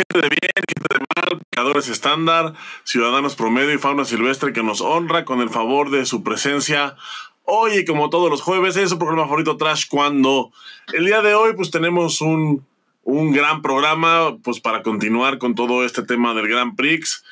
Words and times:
Gente 0.00 0.28
de 0.28 0.28
bien, 0.30 0.64
gente 0.66 0.98
de 0.98 1.04
mal, 1.14 1.42
pecadores 1.50 1.88
estándar, 1.88 2.54
ciudadanos 2.84 3.36
promedio 3.36 3.74
y 3.74 3.76
fauna 3.76 4.06
silvestre 4.06 4.54
que 4.54 4.62
nos 4.62 4.80
honra 4.80 5.26
con 5.26 5.42
el 5.42 5.50
favor 5.50 5.90
de 5.90 6.06
su 6.06 6.22
presencia. 6.22 6.96
Hoy, 7.44 7.84
como 7.84 8.08
todos 8.08 8.30
los 8.30 8.40
jueves, 8.40 8.78
es 8.78 8.88
su 8.88 8.98
programa 8.98 9.24
favorito 9.24 9.58
Trash 9.58 9.88
Cuando. 9.90 10.52
El 10.94 11.04
día 11.04 11.20
de 11.20 11.34
hoy, 11.34 11.52
pues 11.54 11.70
tenemos 11.70 12.22
un, 12.22 12.66
un 13.02 13.32
gran 13.32 13.60
programa, 13.60 14.38
pues 14.42 14.58
para 14.60 14.82
continuar 14.82 15.36
con 15.36 15.54
todo 15.54 15.84
este 15.84 16.02
tema 16.02 16.32
del 16.32 16.48
Grand 16.48 16.76
Prix. 16.76 17.22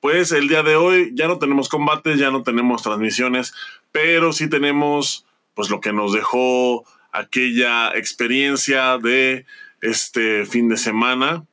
Pues 0.00 0.30
el 0.32 0.46
día 0.48 0.62
de 0.62 0.76
hoy 0.76 1.12
ya 1.14 1.26
no 1.26 1.38
tenemos 1.38 1.70
combates, 1.70 2.18
ya 2.18 2.30
no 2.30 2.42
tenemos 2.42 2.82
transmisiones, 2.82 3.54
pero 3.92 4.34
sí 4.34 4.50
tenemos, 4.50 5.24
pues 5.54 5.70
lo 5.70 5.80
que 5.80 5.94
nos 5.94 6.12
dejó 6.12 6.84
aquella 7.12 7.96
experiencia 7.96 8.98
de 8.98 9.46
este 9.80 10.44
fin 10.44 10.68
de 10.68 10.76
semana. 10.76 11.46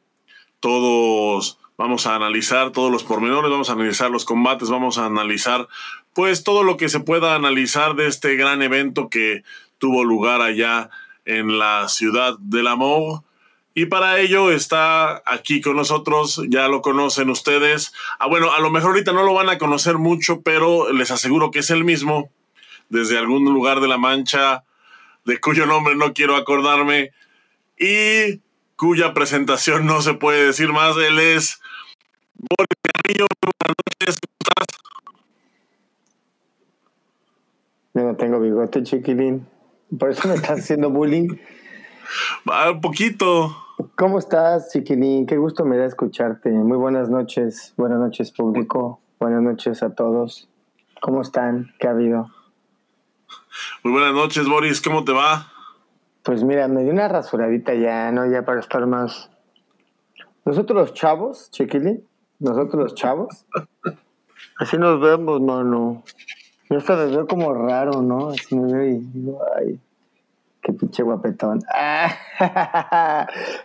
Todos 0.60 1.60
vamos 1.78 2.07
a 2.07 2.16
analizar 2.16 2.71
todos 2.71 2.92
los 2.92 3.04
pormenores, 3.04 3.52
vamos 3.52 3.70
a 3.70 3.74
analizar 3.74 4.10
los 4.10 4.25
combates, 4.25 4.70
vamos 4.70 4.98
a 4.98 5.06
analizar 5.06 5.68
pues 6.14 6.43
todo 6.43 6.64
lo 6.64 6.78
que 6.78 6.89
se 6.89 7.00
pueda 7.00 7.36
analizar 7.36 7.96
de 7.96 8.07
este 8.07 8.36
gran 8.36 8.64
evento 8.64 9.10
que 9.10 9.43
tuvo 9.78 10.04
lugar 10.04 10.42
allá 10.42 10.89
en 11.25 11.60
la 11.60 11.88
ciudad 11.89 12.36
del 12.39 12.68
amor. 12.68 13.21
Y 13.75 13.86
para 13.86 14.20
ello 14.20 14.51
está 14.51 15.21
aquí 15.28 15.62
con 15.62 15.75
nosotros, 15.75 16.42
ya 16.50 16.68
lo 16.68 16.82
conocen 16.82 17.29
ustedes. 17.29 17.93
Ah, 18.18 18.26
bueno, 18.26 18.51
a 18.51 18.60
lo 18.60 18.71
mejor 18.71 18.89
ahorita 18.89 19.14
no 19.14 19.21
lo 19.21 19.36
van 19.36 19.50
a 19.50 19.60
conocer 19.60 20.00
mucho, 20.00 20.42
pero 20.42 20.92
les 20.92 21.12
aseguro 21.12 21.51
que 21.51 21.60
es 21.60 21.70
el 21.70 21.84
mismo. 21.84 22.32
Desde 22.89 23.20
algún 23.20 23.46
lugar 23.46 23.79
de 23.79 23.87
la 23.87 24.00
Mancha, 24.00 24.64
de 25.26 25.39
cuyo 25.39 25.68
nombre 25.68 25.96
no 25.96 26.14
quiero 26.14 26.36
acordarme, 26.36 27.12
y 27.78 28.39
cuya 28.77 29.13
presentación 29.13 29.86
no 29.86 30.01
se 30.01 30.13
puede 30.13 30.45
decir 30.45 30.71
más. 30.71 30.95
Él 30.97 31.19
es 31.19 31.59
Boris 32.36 32.67
Carrillo. 32.81 33.25
Buenas 33.42 33.75
noches, 33.86 34.17
¿cómo 34.22 34.34
estás? 34.39 34.67
Yo 37.94 38.03
no 38.03 38.16
tengo 38.16 38.39
bigote, 38.39 38.84
chiquilín. 38.84 39.47
Por 40.00 40.11
eso 40.11 40.28
me 40.28 40.36
estás 40.36 40.59
haciendo 40.59 40.89
bullying. 40.89 41.38
Ah, 42.45 42.72
un 42.72 42.81
poquito. 42.81 43.58
¿Cómo 43.95 44.19
estás, 44.19 44.72
chiquilín? 44.72 45.25
Qué 45.25 45.38
gusto 45.38 45.66
me 45.66 45.78
da 45.78 45.86
escucharte. 45.86 46.52
Muy 46.52 46.78
buenas 46.78 47.09
noches. 47.09 47.73
Buenas 47.78 48.00
noches, 48.00 48.31
público. 48.31 49.02
Buenas 49.19 49.41
noches 49.41 49.81
a 49.81 49.95
todos. 49.95 50.47
¿Cómo 51.02 51.22
están? 51.22 51.73
¿Qué 51.80 51.88
ha 51.88 51.91
habido? 51.91 52.31
Muy 53.84 53.94
buenas 53.94 54.14
noches, 54.14 54.47
Boris. 54.47 54.81
¿Cómo 54.81 55.03
te 55.03 55.12
va? 55.12 55.52
Pues 56.28 56.44
mira, 56.44 56.67
me 56.67 56.83
dio 56.83 56.92
una 56.92 57.08
rasuradita 57.08 57.73
ya, 57.73 58.11
¿no? 58.11 58.30
Ya 58.30 58.44
para 58.44 58.59
estar 58.59 58.86
más. 58.86 59.30
Nosotros 60.44 60.78
los 60.78 60.94
chavos, 60.94 61.50
chiquilín. 61.52 62.06
Nosotros 62.39 62.84
los 62.84 62.95
chavos. 62.95 63.45
Así 64.59 64.78
nos 64.78 65.00
vemos, 65.00 65.39
mano. 65.39 66.03
Yo 66.69 66.80
hasta 66.80 66.97
me 66.97 67.06
veo 67.06 67.28
como 67.28 67.53
raro, 67.53 68.02
¿no? 68.02 68.31
Así 68.31 68.58
me 68.58 68.73
veo 68.73 68.88
y 68.88 69.00
digo, 69.14 69.42
ay, 69.56 69.80
qué 70.61 70.73
pinche 70.73 71.02
guapetón. 71.02 71.59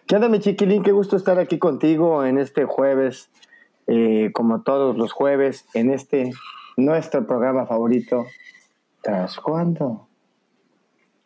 ¿Qué 0.07 0.15
onda, 0.15 0.29
mi 0.29 0.39
chiquilín? 0.39 0.85
Qué 0.85 0.93
gusto 0.93 1.17
estar 1.17 1.41
aquí 1.41 1.59
contigo 1.59 2.25
en 2.25 2.39
este 2.39 2.65
jueves, 2.65 3.29
eh, 3.89 4.31
como 4.33 4.63
todos 4.63 4.97
los 4.97 5.11
jueves, 5.11 5.67
en 5.75 5.91
este 5.91 6.31
nuestro 6.77 7.27
programa 7.27 7.67
favorito. 7.67 8.25
¿Tras 9.03 9.41
cuándo? 9.41 10.07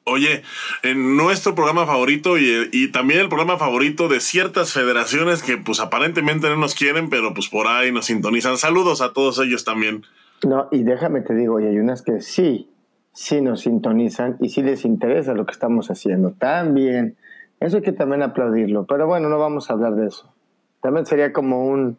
Oye, 0.09 0.43
en 0.85 1.17
nuestro 1.17 1.57
programa 1.57 1.85
favorito 1.85 2.39
y, 2.39 2.69
y, 2.71 2.93
también 2.93 3.19
el 3.19 3.29
programa 3.29 3.59
favorito 3.59 4.07
de 4.07 4.21
ciertas 4.21 4.73
federaciones 4.73 5.43
que 5.43 5.57
pues 5.57 5.81
aparentemente 5.81 6.49
no 6.49 6.57
nos 6.57 6.77
quieren, 6.77 7.11
pero 7.11 7.35
pues 7.35 7.49
por 7.49 7.67
ahí 7.67 7.91
nos 7.91 8.07
sintonizan. 8.07 8.57
Saludos 8.57 9.01
a 9.01 9.13
todos 9.13 9.41
ellos 9.41 9.65
también. 9.65 10.05
No, 10.47 10.69
y 10.71 10.85
déjame 10.85 11.23
te 11.23 11.35
digo, 11.35 11.59
y 11.59 11.67
hay 11.67 11.81
unas 11.81 12.03
que 12.03 12.21
sí, 12.21 12.71
sí 13.13 13.41
nos 13.41 13.63
sintonizan 13.63 14.37
y 14.41 14.51
sí 14.51 14.63
les 14.63 14.85
interesa 14.85 15.35
lo 15.35 15.45
que 15.45 15.51
estamos 15.51 15.91
haciendo. 15.91 16.31
También, 16.31 17.17
eso 17.59 17.79
hay 17.79 17.83
que 17.83 17.91
también 17.91 18.23
aplaudirlo. 18.23 18.87
Pero 18.87 19.09
bueno, 19.09 19.29
no 19.29 19.41
vamos 19.41 19.71
a 19.71 19.73
hablar 19.73 19.97
de 19.97 20.07
eso. 20.07 20.33
También 20.83 21.05
sería 21.07 21.33
como 21.33 21.67
un, 21.67 21.99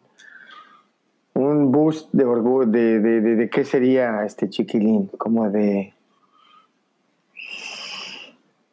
un 1.34 1.70
boost 1.70 2.08
de 2.12 2.24
orgullo, 2.24 2.70
de, 2.70 3.00
de, 3.00 3.20
de, 3.20 3.36
de 3.36 3.50
qué 3.50 3.66
sería 3.66 4.24
este 4.24 4.48
chiquilín, 4.48 5.08
como 5.18 5.50
de 5.50 5.92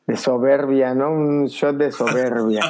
de 0.07 0.16
soberbia, 0.16 0.93
¿no? 0.93 1.11
Un 1.11 1.45
shot 1.45 1.77
de 1.77 1.91
soberbia. 1.91 2.61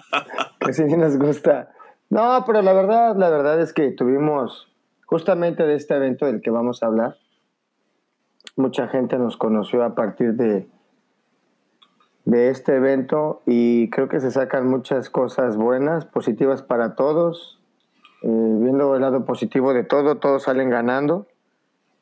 que 0.60 0.72
sí 0.72 0.84
nos 0.84 1.16
gusta. 1.16 1.70
No, 2.10 2.44
pero 2.46 2.62
la 2.62 2.72
verdad, 2.72 3.16
la 3.16 3.30
verdad 3.30 3.60
es 3.60 3.72
que 3.72 3.90
tuvimos 3.90 4.68
justamente 5.06 5.64
de 5.64 5.74
este 5.74 5.94
evento 5.94 6.26
del 6.26 6.40
que 6.40 6.50
vamos 6.50 6.82
a 6.82 6.86
hablar. 6.86 7.16
Mucha 8.56 8.88
gente 8.88 9.16
nos 9.18 9.36
conoció 9.36 9.84
a 9.84 9.94
partir 9.94 10.34
de, 10.34 10.66
de 12.24 12.50
este 12.50 12.76
evento 12.76 13.42
y 13.46 13.88
creo 13.90 14.08
que 14.08 14.20
se 14.20 14.30
sacan 14.30 14.68
muchas 14.68 15.08
cosas 15.10 15.56
buenas, 15.56 16.04
positivas 16.04 16.62
para 16.62 16.94
todos. 16.94 17.60
Eh, 18.22 18.28
viendo 18.28 18.94
el 18.94 19.00
lado 19.00 19.24
positivo 19.24 19.72
de 19.74 19.84
todo, 19.84 20.18
todos 20.18 20.44
salen 20.44 20.70
ganando. 20.70 21.26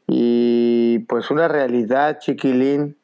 Y 0.06 1.00
pues 1.08 1.30
una 1.30 1.46
realidad, 1.46 2.18
chiquilín, 2.18 2.96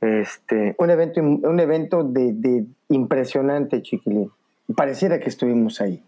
este, 0.00 0.74
un 0.78 0.90
evento, 0.90 1.20
un 1.20 1.60
evento 1.60 2.04
de, 2.04 2.32
de 2.32 2.64
impresionante, 2.88 3.82
chiquilín. 3.82 4.30
Pareciera 4.74 5.20
que 5.20 5.28
estuvimos 5.28 5.80
ahí. 5.80 6.02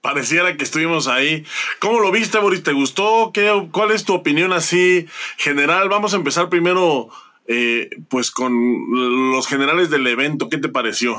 Pareciera 0.00 0.56
que 0.56 0.62
estuvimos 0.62 1.08
ahí. 1.08 1.44
¿Cómo 1.80 2.00
lo 2.00 2.12
viste, 2.12 2.38
Boris? 2.38 2.62
¿Te 2.62 2.72
gustó? 2.72 3.30
¿Qué, 3.32 3.68
¿Cuál 3.72 3.90
es 3.90 4.04
tu 4.04 4.14
opinión 4.14 4.52
así 4.52 5.06
general? 5.36 5.88
Vamos 5.88 6.14
a 6.14 6.16
empezar 6.16 6.48
primero, 6.48 7.08
eh, 7.46 7.90
pues, 8.08 8.30
con 8.30 8.52
los 9.32 9.46
generales 9.48 9.90
del 9.90 10.06
evento. 10.06 10.48
¿Qué 10.48 10.58
te 10.58 10.68
pareció? 10.68 11.16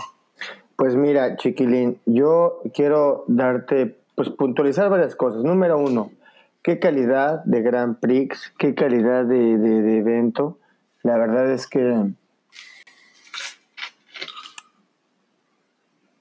Pues 0.75 0.95
mira, 0.95 1.35
chiquilín, 1.35 1.99
yo 2.05 2.61
quiero 2.73 3.25
darte, 3.27 3.97
pues, 4.15 4.29
puntualizar 4.29 4.89
varias 4.89 5.15
cosas. 5.15 5.43
Número 5.43 5.77
uno, 5.77 6.11
qué 6.63 6.79
calidad 6.79 7.43
de 7.45 7.61
Grand 7.61 7.99
Prix, 7.99 8.53
qué 8.57 8.75
calidad 8.75 9.25
de, 9.25 9.57
de, 9.57 9.81
de 9.81 9.97
evento. 9.97 10.58
La 11.03 11.17
verdad 11.17 11.49
es 11.51 11.65
que 11.67 12.11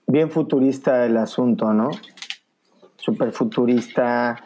bien 0.06 0.30
futurista 0.30 1.04
el 1.04 1.16
asunto, 1.16 1.72
¿no? 1.72 1.90
Super 2.96 3.32
futurista, 3.32 4.36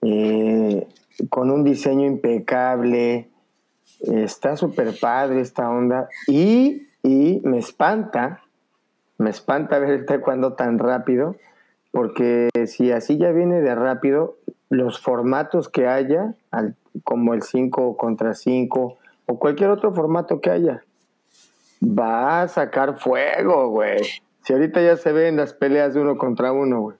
eh, 0.00 0.86
con 1.28 1.50
un 1.50 1.64
diseño 1.64 2.06
impecable, 2.06 3.30
está 4.00 4.56
súper 4.56 4.98
padre 4.98 5.40
esta 5.40 5.68
onda 5.68 6.08
y, 6.26 6.88
y, 7.02 7.40
me 7.44 7.58
espanta, 7.58 8.42
me 9.18 9.30
espanta 9.30 9.78
ver 9.78 9.90
el 9.90 10.06
taekwondo 10.06 10.54
tan 10.54 10.78
rápido, 10.78 11.36
porque 11.92 12.48
si 12.66 12.90
así 12.90 13.18
ya 13.18 13.30
viene 13.30 13.60
de 13.60 13.74
rápido, 13.74 14.36
los 14.70 15.00
formatos 15.00 15.68
que 15.68 15.86
haya, 15.86 16.34
como 17.04 17.34
el 17.34 17.42
5 17.42 17.96
contra 17.96 18.34
5, 18.34 18.96
o 19.26 19.38
cualquier 19.38 19.70
otro 19.70 19.92
formato 19.94 20.40
que 20.40 20.50
haya. 20.50 20.82
Va 21.82 22.42
a 22.42 22.48
sacar 22.48 22.98
fuego, 22.98 23.68
güey. 23.68 24.00
Si 24.42 24.52
ahorita 24.52 24.80
ya 24.82 24.96
se 24.96 25.12
ven 25.12 25.36
las 25.36 25.52
peleas 25.52 25.94
de 25.94 26.00
uno 26.00 26.16
contra 26.16 26.52
uno, 26.52 26.80
güey. 26.80 26.96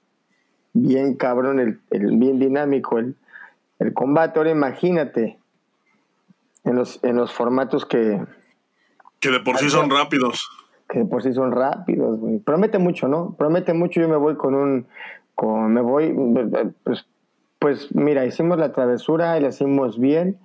Bien 0.74 1.14
cabrón, 1.14 1.60
el, 1.60 1.80
el 1.90 2.16
bien 2.16 2.38
dinámico 2.38 2.98
el, 2.98 3.16
el, 3.78 3.92
combate. 3.92 4.38
Ahora 4.38 4.50
imagínate 4.50 5.38
en 6.64 6.76
los, 6.76 7.02
en 7.04 7.16
los 7.16 7.32
formatos 7.32 7.84
que... 7.84 8.24
Que 9.20 9.30
de 9.30 9.40
por 9.40 9.58
sí 9.58 9.70
son 9.70 9.90
rápidos. 9.90 10.48
Que 10.88 11.00
de 11.00 11.04
por 11.04 11.22
sí 11.22 11.32
son 11.32 11.52
rápidos, 11.52 12.18
güey. 12.18 12.38
Promete 12.38 12.78
mucho, 12.78 13.08
¿no? 13.08 13.34
Promete 13.36 13.72
mucho. 13.74 14.00
Yo 14.00 14.08
me 14.08 14.16
voy 14.16 14.36
con 14.36 14.54
un... 14.54 14.86
Con, 15.34 15.72
me 15.72 15.80
voy... 15.80 16.14
Pues, 16.84 17.06
pues 17.58 17.94
mira, 17.94 18.24
hicimos 18.24 18.58
la 18.58 18.72
travesura 18.72 19.36
y 19.38 19.42
la 19.42 19.48
hicimos 19.48 19.98
bien 19.98 20.38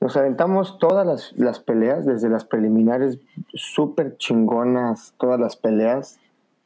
nos 0.00 0.16
aventamos 0.16 0.78
todas 0.78 1.06
las, 1.06 1.32
las 1.36 1.58
peleas, 1.58 2.06
desde 2.06 2.28
las 2.28 2.44
preliminares, 2.44 3.18
súper 3.52 4.16
chingonas, 4.16 5.14
todas 5.18 5.40
las 5.40 5.56
peleas. 5.56 6.20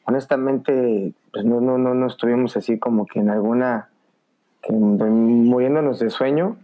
Honestamente, 0.04 1.14
pues 1.32 1.44
no, 1.44 1.60
no, 1.60 1.78
no, 1.78 1.94
no 1.94 2.06
estuvimos 2.06 2.56
así 2.56 2.78
como 2.78 3.06
que 3.06 3.20
en 3.20 3.30
alguna, 3.30 3.88
que, 4.60 4.72
muriéndonos 4.72 5.98
de 5.98 6.10
sueño. 6.10 6.56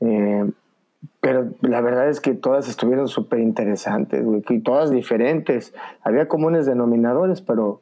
Eh, 0.00 0.50
pero 1.20 1.50
la 1.60 1.80
verdad 1.80 2.08
es 2.08 2.20
que 2.20 2.34
todas 2.34 2.68
estuvieron 2.68 3.08
súper 3.08 3.38
interesantes, 3.38 4.24
güey, 4.24 4.42
y 4.48 4.60
todas 4.60 4.90
diferentes. 4.90 5.72
Había 6.02 6.28
comunes 6.28 6.66
denominadores, 6.66 7.40
pero 7.40 7.80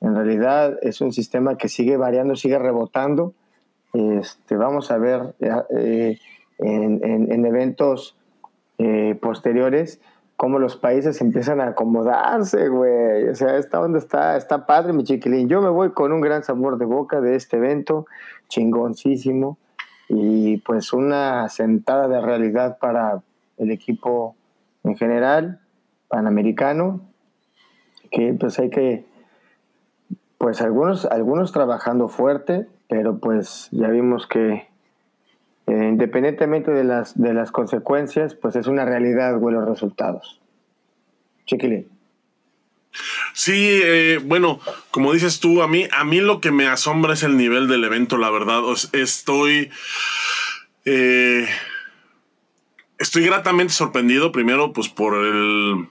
en 0.00 0.14
realidad 0.14 0.78
es 0.82 1.00
un 1.00 1.12
sistema 1.12 1.56
que 1.56 1.68
sigue 1.68 1.96
variando, 1.96 2.36
sigue 2.36 2.58
rebotando. 2.58 3.34
Este, 3.92 4.56
vamos 4.56 4.90
a 4.90 4.98
ver. 4.98 5.34
Eh, 5.70 6.18
en, 6.58 7.04
en, 7.04 7.32
en 7.32 7.46
eventos 7.46 8.16
eh, 8.78 9.18
posteriores, 9.20 10.00
cómo 10.36 10.60
los 10.60 10.76
países 10.76 11.20
empiezan 11.20 11.60
a 11.60 11.68
acomodarse, 11.68 12.68
güey. 12.68 13.28
O 13.28 13.34
sea, 13.34 13.56
esta 13.56 13.80
onda 13.80 13.98
está, 13.98 14.36
está 14.36 14.66
padre, 14.66 14.92
mi 14.92 15.02
chiquilín. 15.02 15.48
Yo 15.48 15.60
me 15.60 15.68
voy 15.68 15.90
con 15.90 16.12
un 16.12 16.20
gran 16.20 16.44
sabor 16.44 16.78
de 16.78 16.84
boca 16.84 17.20
de 17.20 17.34
este 17.34 17.56
evento, 17.56 18.06
chingoncísimo. 18.48 19.58
Y 20.08 20.58
pues 20.58 20.92
una 20.92 21.48
sentada 21.48 22.06
de 22.06 22.20
realidad 22.20 22.78
para 22.78 23.20
el 23.56 23.72
equipo 23.72 24.36
en 24.84 24.96
general, 24.96 25.60
panamericano, 26.06 27.00
que 28.12 28.32
pues 28.32 28.60
hay 28.60 28.70
que, 28.70 29.04
pues 30.38 30.62
algunos, 30.62 31.04
algunos 31.04 31.50
trabajando 31.50 32.06
fuerte, 32.06 32.68
pero 32.88 33.18
pues 33.18 33.68
ya 33.72 33.88
vimos 33.88 34.28
que 34.28 34.67
eh, 35.68 35.86
independientemente 35.86 36.70
de 36.70 36.82
las, 36.82 37.20
de 37.20 37.34
las 37.34 37.52
consecuencias, 37.52 38.34
pues 38.34 38.56
es 38.56 38.66
una 38.68 38.86
realidad, 38.86 39.38
güey, 39.38 39.54
los 39.54 39.68
resultados. 39.68 40.40
Chiquilín. 41.44 41.86
Sí, 43.34 43.80
eh, 43.84 44.18
bueno, 44.24 44.60
como 44.90 45.12
dices 45.12 45.40
tú, 45.40 45.60
a 45.60 45.68
mí, 45.68 45.86
a 45.92 46.04
mí 46.04 46.20
lo 46.20 46.40
que 46.40 46.52
me 46.52 46.66
asombra 46.66 47.12
es 47.12 47.22
el 47.22 47.36
nivel 47.36 47.68
del 47.68 47.84
evento, 47.84 48.16
la 48.16 48.30
verdad. 48.30 48.62
estoy. 48.92 49.70
Eh, 50.86 51.46
estoy 52.98 53.24
gratamente 53.24 53.74
sorprendido, 53.74 54.32
primero, 54.32 54.72
pues 54.72 54.88
por 54.88 55.22
el. 55.22 55.86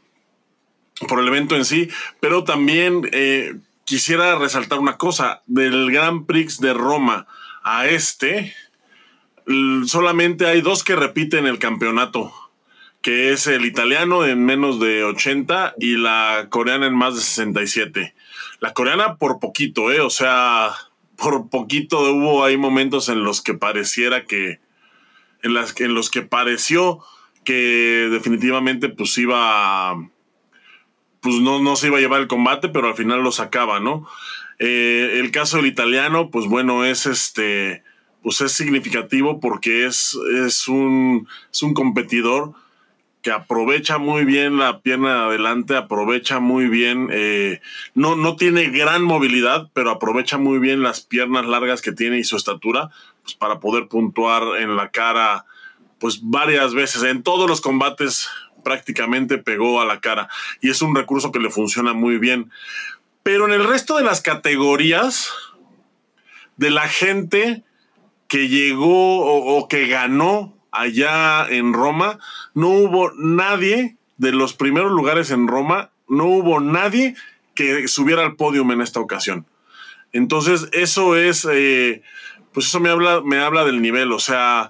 por 1.07 1.19
el 1.19 1.27
evento 1.27 1.55
en 1.55 1.65
sí, 1.65 1.87
pero 2.19 2.43
también 2.43 3.03
quisiera 3.85 4.39
resaltar 4.39 4.79
una 4.79 4.97
cosa. 4.97 5.43
Del 5.45 5.91
Grand 5.91 6.25
Prix 6.25 6.59
de 6.59 6.73
Roma 6.73 7.27
a 7.63 7.85
este 7.85 8.55
solamente 9.85 10.45
hay 10.45 10.61
dos 10.61 10.83
que 10.83 10.95
repiten 10.95 11.45
el 11.45 11.59
campeonato, 11.59 12.33
que 13.01 13.31
es 13.31 13.47
el 13.47 13.65
italiano 13.65 14.25
en 14.25 14.43
menos 14.43 14.79
de 14.79 15.03
80 15.03 15.75
y 15.79 15.97
la 15.97 16.47
coreana 16.49 16.87
en 16.87 16.95
más 16.95 17.15
de 17.15 17.21
67. 17.21 18.13
La 18.59 18.73
coreana 18.73 19.15
por 19.15 19.39
poquito, 19.39 19.91
¿eh? 19.91 20.01
O 20.01 20.09
sea, 20.09 20.71
por 21.15 21.49
poquito 21.49 21.99
hubo 22.11 22.43
ahí 22.43 22.57
momentos 22.57 23.09
en 23.09 23.23
los 23.23 23.41
que 23.41 23.53
pareciera 23.53 24.25
que, 24.25 24.59
en, 25.43 25.53
las, 25.53 25.79
en 25.79 25.93
los 25.93 26.09
que 26.09 26.23
pareció 26.23 26.99
que 27.45 28.09
definitivamente 28.11 28.89
pues 28.89 29.17
iba, 29.17 29.95
pues 31.21 31.35
no, 31.35 31.61
no 31.61 31.77
se 31.77 31.87
iba 31.87 31.97
a 31.97 32.01
llevar 32.01 32.19
el 32.19 32.27
combate, 32.27 32.67
pero 32.67 32.89
al 32.89 32.95
final 32.95 33.21
lo 33.21 33.31
sacaba, 33.31 33.79
¿no? 33.79 34.05
Eh, 34.59 35.19
el 35.19 35.31
caso 35.31 35.57
del 35.57 35.67
italiano, 35.67 36.29
pues 36.29 36.47
bueno, 36.47 36.83
es 36.83 37.05
este 37.05 37.83
pues 38.27 38.41
es 38.41 38.51
significativo 38.51 39.39
porque 39.39 39.85
es, 39.85 40.13
es, 40.45 40.67
un, 40.67 41.29
es 41.49 41.63
un 41.63 41.73
competidor 41.73 42.51
que 43.21 43.31
aprovecha 43.31 43.99
muy 43.99 44.25
bien 44.25 44.57
la 44.57 44.81
pierna 44.81 45.13
de 45.13 45.19
adelante, 45.27 45.77
aprovecha 45.77 46.41
muy 46.41 46.67
bien, 46.67 47.07
eh, 47.13 47.61
no, 47.93 48.17
no 48.17 48.35
tiene 48.35 48.65
gran 48.65 49.01
movilidad, 49.01 49.69
pero 49.71 49.91
aprovecha 49.91 50.37
muy 50.37 50.59
bien 50.59 50.83
las 50.83 50.99
piernas 50.99 51.45
largas 51.45 51.81
que 51.81 51.93
tiene 51.93 52.19
y 52.19 52.25
su 52.25 52.35
estatura 52.35 52.89
pues, 53.23 53.33
para 53.33 53.61
poder 53.61 53.87
puntuar 53.87 54.59
en 54.59 54.75
la 54.75 54.89
cara 54.91 55.45
pues 55.97 56.19
varias 56.21 56.73
veces. 56.73 57.03
En 57.03 57.23
todos 57.23 57.49
los 57.49 57.61
combates 57.61 58.27
prácticamente 58.61 59.37
pegó 59.37 59.79
a 59.79 59.85
la 59.85 60.01
cara 60.01 60.27
y 60.59 60.69
es 60.69 60.81
un 60.81 60.93
recurso 60.93 61.31
que 61.31 61.39
le 61.39 61.49
funciona 61.49 61.93
muy 61.93 62.17
bien. 62.17 62.51
Pero 63.23 63.47
en 63.47 63.53
el 63.53 63.65
resto 63.65 63.95
de 63.95 64.03
las 64.03 64.19
categorías 64.19 65.31
de 66.57 66.71
la 66.71 66.89
gente 66.89 67.63
que 68.27 68.49
llegó 68.49 69.21
o, 69.21 69.67
que 69.67 69.87
ganó 69.87 70.57
allá 70.71 71.47
en 71.49 71.73
Roma, 71.73 72.19
no 72.53 72.69
hubo 72.69 73.11
nadie 73.15 73.97
de 74.17 74.31
los 74.31 74.53
primeros 74.53 74.91
lugares 74.91 75.31
en 75.31 75.47
Roma, 75.47 75.91
no 76.07 76.25
hubo 76.25 76.59
nadie 76.59 77.15
que 77.55 77.87
subiera 77.87 78.23
al 78.23 78.35
podium 78.35 78.71
en 78.71 78.81
esta 78.81 78.99
ocasión. 78.99 79.45
Entonces, 80.11 80.69
eso 80.71 81.15
es, 81.15 81.47
eh, 81.51 82.01
pues 82.53 82.67
eso 82.67 82.79
me 82.79 82.89
habla, 82.89 83.21
me 83.21 83.39
habla 83.39 83.65
del 83.65 83.81
nivel, 83.81 84.11
o 84.11 84.19
sea, 84.19 84.69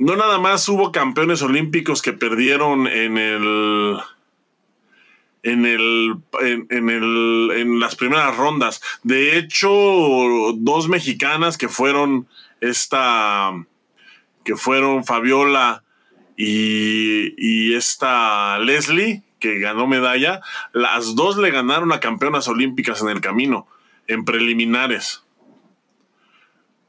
no 0.00 0.16
nada 0.16 0.38
más 0.38 0.66
hubo 0.68 0.92
campeones 0.92 1.42
olímpicos 1.42 2.00
que 2.00 2.12
perdieron 2.12 2.86
en 2.86 3.18
el, 3.18 3.98
en 5.42 5.66
el, 5.66 6.16
en, 6.40 6.88
el, 6.88 7.50
en 7.54 7.80
las 7.80 7.96
primeras 7.96 8.36
rondas. 8.36 8.80
De 9.02 9.36
hecho, 9.36 9.70
dos 10.56 10.88
mexicanas 10.88 11.58
que 11.58 11.68
fueron 11.68 12.28
esta, 12.60 13.52
que 14.44 14.56
fueron 14.56 15.04
Fabiola 15.04 15.84
y, 16.36 17.74
esta 17.74 18.58
Leslie, 18.58 19.22
que 19.38 19.58
ganó 19.58 19.86
medalla, 19.86 20.40
las 20.72 21.14
dos 21.14 21.36
le 21.36 21.50
ganaron 21.50 21.92
a 21.92 22.00
campeonas 22.00 22.48
olímpicas 22.48 23.00
en 23.02 23.08
el 23.08 23.20
camino, 23.20 23.66
en 24.06 24.24
preliminares. 24.24 25.24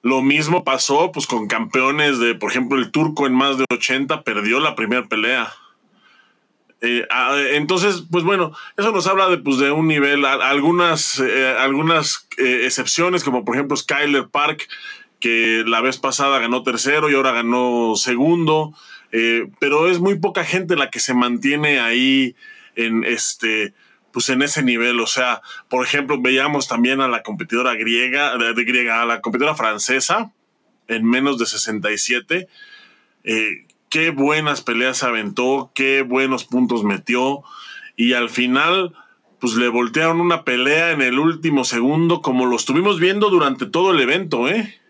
Lo 0.04 0.22
mismo 0.22 0.64
pasó 0.64 1.12
pues 1.12 1.28
con 1.28 1.48
campeones 1.48 2.20
de, 2.20 2.34
por 2.34 2.50
ejemplo, 2.50 2.80
el 2.80 2.92
turco 2.92 3.28
en 3.28 3.34
más 3.34 3.58
de 3.58 3.66
80 3.72 4.24
perdió 4.24 4.60
la 4.60 4.76
primera 4.76 5.08
pelea. 5.08 5.54
Eh, 6.82 7.08
entonces, 7.52 8.06
pues 8.10 8.24
bueno, 8.24 8.54
eso 8.76 8.92
nos 8.92 9.06
habla 9.06 9.30
de, 9.30 9.38
pues, 9.38 9.60
de 9.60 9.72
un 9.72 9.88
nivel, 9.88 10.26
algunas, 10.26 11.20
eh, 11.20 11.56
algunas 11.60 12.28
eh, 12.40 12.62
excepciones, 12.64 13.24
como 13.24 13.46
por 13.46 13.56
ejemplo 13.56 13.78
Skyler 13.78 14.30
Park, 14.30 14.68
que 15.22 15.64
la 15.66 15.80
vez 15.80 15.98
pasada 15.98 16.40
ganó 16.40 16.64
tercero 16.64 17.10
y 17.10 17.14
ahora 17.14 17.32
ganó 17.32 17.94
segundo, 17.96 18.74
eh, 19.14 19.48
pero 19.60 19.88
es 19.88 20.00
muy 20.00 20.20
poca 20.20 20.44
gente 20.44 20.76
la 20.76 20.90
que 20.90 21.00
se 21.00 21.14
mantiene 21.14 21.80
ahí 21.80 22.36
en 22.76 23.06
este 23.06 23.74
pues 24.12 24.28
en 24.28 24.42
ese 24.42 24.62
nivel, 24.62 25.00
o 25.00 25.08
sea, 25.08 25.42
por 25.70 25.86
ejemplo, 25.86 26.22
veíamos 26.22 26.68
también 26.68 27.00
a 27.00 27.08
la 27.08 27.24
competidora 27.24 27.76
griega, 27.76 28.38
de, 28.38 28.64
griega, 28.66 29.02
a 29.02 29.06
la 29.06 29.22
competidora 29.22 29.56
francesa 29.56 30.34
en 30.90 31.06
menos 31.06 31.38
de 31.38 31.46
67, 31.46 32.50
eh, 33.24 33.66
qué 33.90 34.10
buenas 34.10 34.62
peleas 34.62 35.04
aventó, 35.04 35.72
qué 35.74 36.02
buenos 36.02 36.44
puntos 36.44 36.84
metió. 36.84 37.44
Y 37.96 38.14
al 38.14 38.30
final 38.30 38.94
pues 39.40 39.56
le 39.56 39.70
voltearon 39.70 40.22
una 40.22 40.44
pelea 40.44 40.92
en 40.92 41.02
el 41.02 41.18
último 41.18 41.64
segundo 41.64 42.22
como 42.22 42.46
lo 42.46 42.56
estuvimos 42.56 43.00
viendo 43.00 43.30
durante 43.30 43.66
todo 43.66 43.92
el 43.92 44.00
evento, 44.00 44.48
¿eh? 44.48 44.81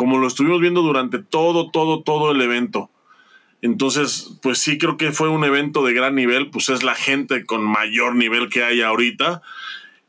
Como 0.00 0.16
lo 0.16 0.28
estuvimos 0.28 0.62
viendo 0.62 0.80
durante 0.80 1.18
todo, 1.18 1.70
todo, 1.70 2.02
todo 2.02 2.30
el 2.30 2.40
evento. 2.40 2.88
Entonces, 3.60 4.38
pues 4.40 4.56
sí 4.56 4.78
creo 4.78 4.96
que 4.96 5.12
fue 5.12 5.28
un 5.28 5.44
evento 5.44 5.84
de 5.84 5.92
gran 5.92 6.14
nivel, 6.14 6.48
pues 6.48 6.70
es 6.70 6.82
la 6.82 6.94
gente 6.94 7.44
con 7.44 7.62
mayor 7.62 8.14
nivel 8.14 8.48
que 8.48 8.64
hay 8.64 8.80
ahorita. 8.80 9.42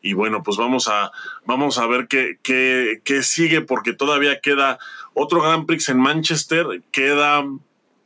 Y 0.01 0.13
bueno, 0.13 0.43
pues 0.43 0.55
vamos 0.55 0.87
a, 0.87 1.11
vamos 1.45 1.77
a 1.77 1.87
ver 1.87 2.07
qué, 2.07 2.37
qué, 2.41 3.01
qué 3.03 3.21
sigue, 3.21 3.59
porque 3.59 3.91
todavía 3.91 4.39
queda 4.39 4.79
otro 5.13 5.41
Grand 5.41 5.65
Prix 5.65 5.89
en 5.89 5.99
Manchester, 5.99 6.81
queda 6.93 7.43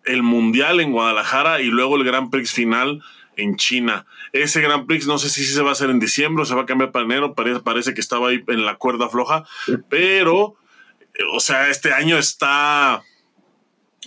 el 0.06 0.24
Mundial 0.24 0.80
en 0.80 0.92
Guadalajara 0.92 1.62
y 1.62 1.66
luego 1.66 1.98
el 1.98 2.04
Grand 2.04 2.32
Prix 2.32 2.52
final 2.52 3.04
en 3.38 3.58
China. 3.58 4.08
Ese 4.34 4.60
Grand 4.60 4.88
Prix 4.88 5.06
no 5.06 5.20
sé 5.20 5.30
si 5.30 5.46
se 5.46 5.62
va 5.62 5.70
a 5.70 5.74
hacer 5.74 5.92
en 5.92 6.00
diciembre 6.00 6.42
o 6.42 6.46
se 6.48 6.56
va 6.56 6.64
a 6.64 6.66
cambiar 6.66 6.92
para 6.92 7.06
enero, 7.06 7.36
parece, 7.36 7.60
parece 7.60 7.94
que 7.94 8.02
estaba 8.02 8.30
ahí 8.30 8.44
en 8.48 8.66
la 8.66 8.78
cuerda 8.78 9.08
floja, 9.08 9.44
pero 9.88 10.56
o 11.34 11.40
sea, 11.40 11.70
este 11.70 11.94
año 11.94 12.18
está, 12.18 13.04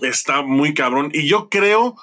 está 0.03 0.43
muy 0.43 0.75
cabrón. 0.75 1.11
Y 1.13 1.27
yo 1.27 1.49
creo 1.49 1.97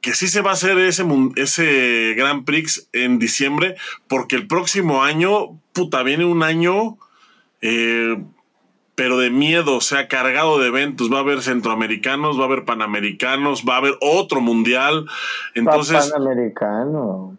que 0.00 0.14
sí 0.14 0.28
se 0.28 0.42
va 0.42 0.50
a 0.50 0.54
hacer 0.54 0.78
ese, 0.78 1.04
ese 1.36 2.14
Grand 2.16 2.44
Prix 2.44 2.88
en 2.92 3.18
diciembre, 3.18 3.76
porque 4.06 4.36
el 4.36 4.46
próximo 4.46 5.02
año, 5.02 5.58
puta, 5.72 6.02
viene 6.02 6.26
un 6.26 6.42
año, 6.42 6.98
eh, 7.62 8.22
pero 8.94 9.18
de 9.18 9.30
miedo, 9.30 9.76
o 9.76 9.80
sea, 9.80 10.06
cargado 10.06 10.58
de 10.58 10.68
eventos. 10.68 11.12
Va 11.12 11.16
a 11.16 11.20
haber 11.20 11.42
centroamericanos, 11.42 12.38
va 12.38 12.42
a 12.42 12.46
haber 12.46 12.64
panamericanos, 12.64 13.64
va 13.68 13.74
a 13.74 13.78
haber 13.78 13.96
otro 14.00 14.40
mundial. 14.40 15.06
Entonces. 15.54 16.10
Panamericano. 16.12 17.36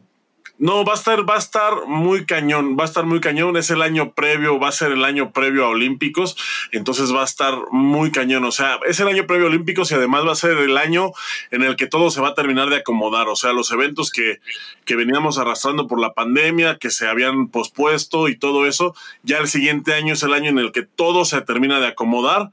No, 0.58 0.86
va 0.86 0.94
a 0.94 0.96
estar, 0.96 1.30
va 1.30 1.36
a 1.36 1.40
estar 1.40 1.86
muy 1.86 2.26
cañón, 2.26 2.78
va 2.80 2.84
a 2.84 2.88
estar 2.88 3.06
muy 3.06 3.20
cañón. 3.20 3.58
Es 3.58 3.72
el 3.72 3.82
año 3.82 4.14
previo, 4.14 4.58
va 4.58 4.70
a 4.70 4.72
ser 4.72 4.94
el 4.94 5.04
año 5.04 5.32
previo 5.34 5.66
a 5.66 5.70
Olímpicos, 5.70 6.38
entonces 6.72 7.14
va 7.14 7.24
a 7.24 7.26
estar 7.26 7.56
muy 7.72 8.10
cañón. 8.10 8.46
O 8.46 8.54
sea, 8.54 8.80
es 8.88 9.02
el 9.02 9.10
año 9.10 9.28
previo 9.28 9.48
a 9.48 9.50
Olímpicos 9.50 9.92
y 9.92 9.96
además 9.96 10.26
va 10.26 10.32
a 10.32 10.36
ser 10.36 10.58
el 10.58 10.78
año 10.78 11.12
en 11.52 11.64
el 11.64 11.76
que 11.76 11.88
todo 11.88 12.10
se 12.10 12.22
va 12.22 12.30
a 12.30 12.36
terminar 12.36 12.70
de 12.70 12.78
acomodar. 12.78 13.28
O 13.28 13.36
sea, 13.36 13.52
los 13.52 13.70
eventos 13.72 14.12
que, 14.12 14.40
que 14.86 14.96
veníamos 14.96 15.38
arrastrando 15.38 15.88
por 15.88 16.00
la 16.00 16.14
pandemia, 16.14 16.78
que 16.78 16.90
se 16.90 17.06
habían 17.06 17.50
pospuesto 17.50 18.30
y 18.30 18.38
todo 18.38 18.66
eso, 18.66 18.96
ya 19.24 19.40
el 19.40 19.50
siguiente 19.50 19.94
año 19.94 20.14
es 20.14 20.24
el 20.24 20.34
año 20.34 20.52
en 20.52 20.60
el 20.60 20.72
que 20.72 20.84
todo 20.84 21.26
se 21.26 21.42
termina 21.42 21.82
de 21.82 21.88
acomodar. 21.88 22.52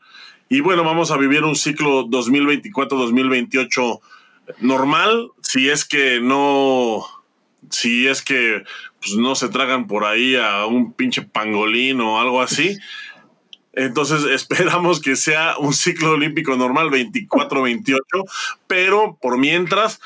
Y 0.48 0.60
bueno, 0.60 0.82
vamos 0.82 1.12
a 1.12 1.16
vivir 1.16 1.44
un 1.44 1.54
ciclo 1.54 2.04
2024-2028 2.06 4.00
normal, 4.58 5.30
si 5.40 5.70
es 5.70 5.84
que 5.84 6.20
no 6.20 7.21
si 7.70 8.08
es 8.08 8.22
que 8.22 8.64
pues, 9.00 9.16
no 9.16 9.34
se 9.34 9.48
tragan 9.48 9.86
por 9.86 10.04
ahí 10.04 10.36
a 10.36 10.66
un 10.66 10.92
pinche 10.92 11.22
pangolín 11.22 12.00
o 12.00 12.20
algo 12.20 12.40
así. 12.40 12.78
Entonces 13.72 14.24
esperamos 14.30 15.00
que 15.00 15.16
sea 15.16 15.56
un 15.58 15.72
ciclo 15.72 16.12
olímpico 16.12 16.56
normal 16.56 16.90
24-28, 16.90 17.98
pero 18.66 19.16
por 19.20 19.38
mientras, 19.38 20.00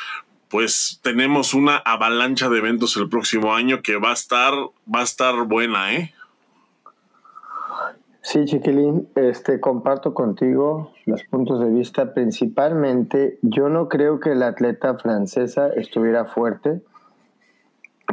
pues 0.48 1.00
tenemos 1.02 1.54
una 1.54 1.76
avalancha 1.76 2.48
de 2.48 2.58
eventos 2.58 2.96
el 2.96 3.08
próximo 3.08 3.54
año 3.54 3.82
que 3.82 3.96
va 3.96 4.10
a 4.10 4.14
estar, 4.14 4.52
va 4.52 5.00
a 5.00 5.04
estar 5.04 5.34
buena, 5.44 5.94
¿eh? 5.94 6.12
Sí, 8.22 8.44
Chiquilín, 8.44 9.08
este, 9.14 9.60
comparto 9.60 10.12
contigo 10.12 10.90
los 11.04 11.22
puntos 11.22 11.60
de 11.60 11.70
vista. 11.70 12.12
Principalmente, 12.12 13.38
yo 13.42 13.68
no 13.68 13.88
creo 13.88 14.18
que 14.18 14.34
la 14.34 14.48
atleta 14.48 14.98
francesa 14.98 15.68
estuviera 15.68 16.24
fuerte. 16.24 16.80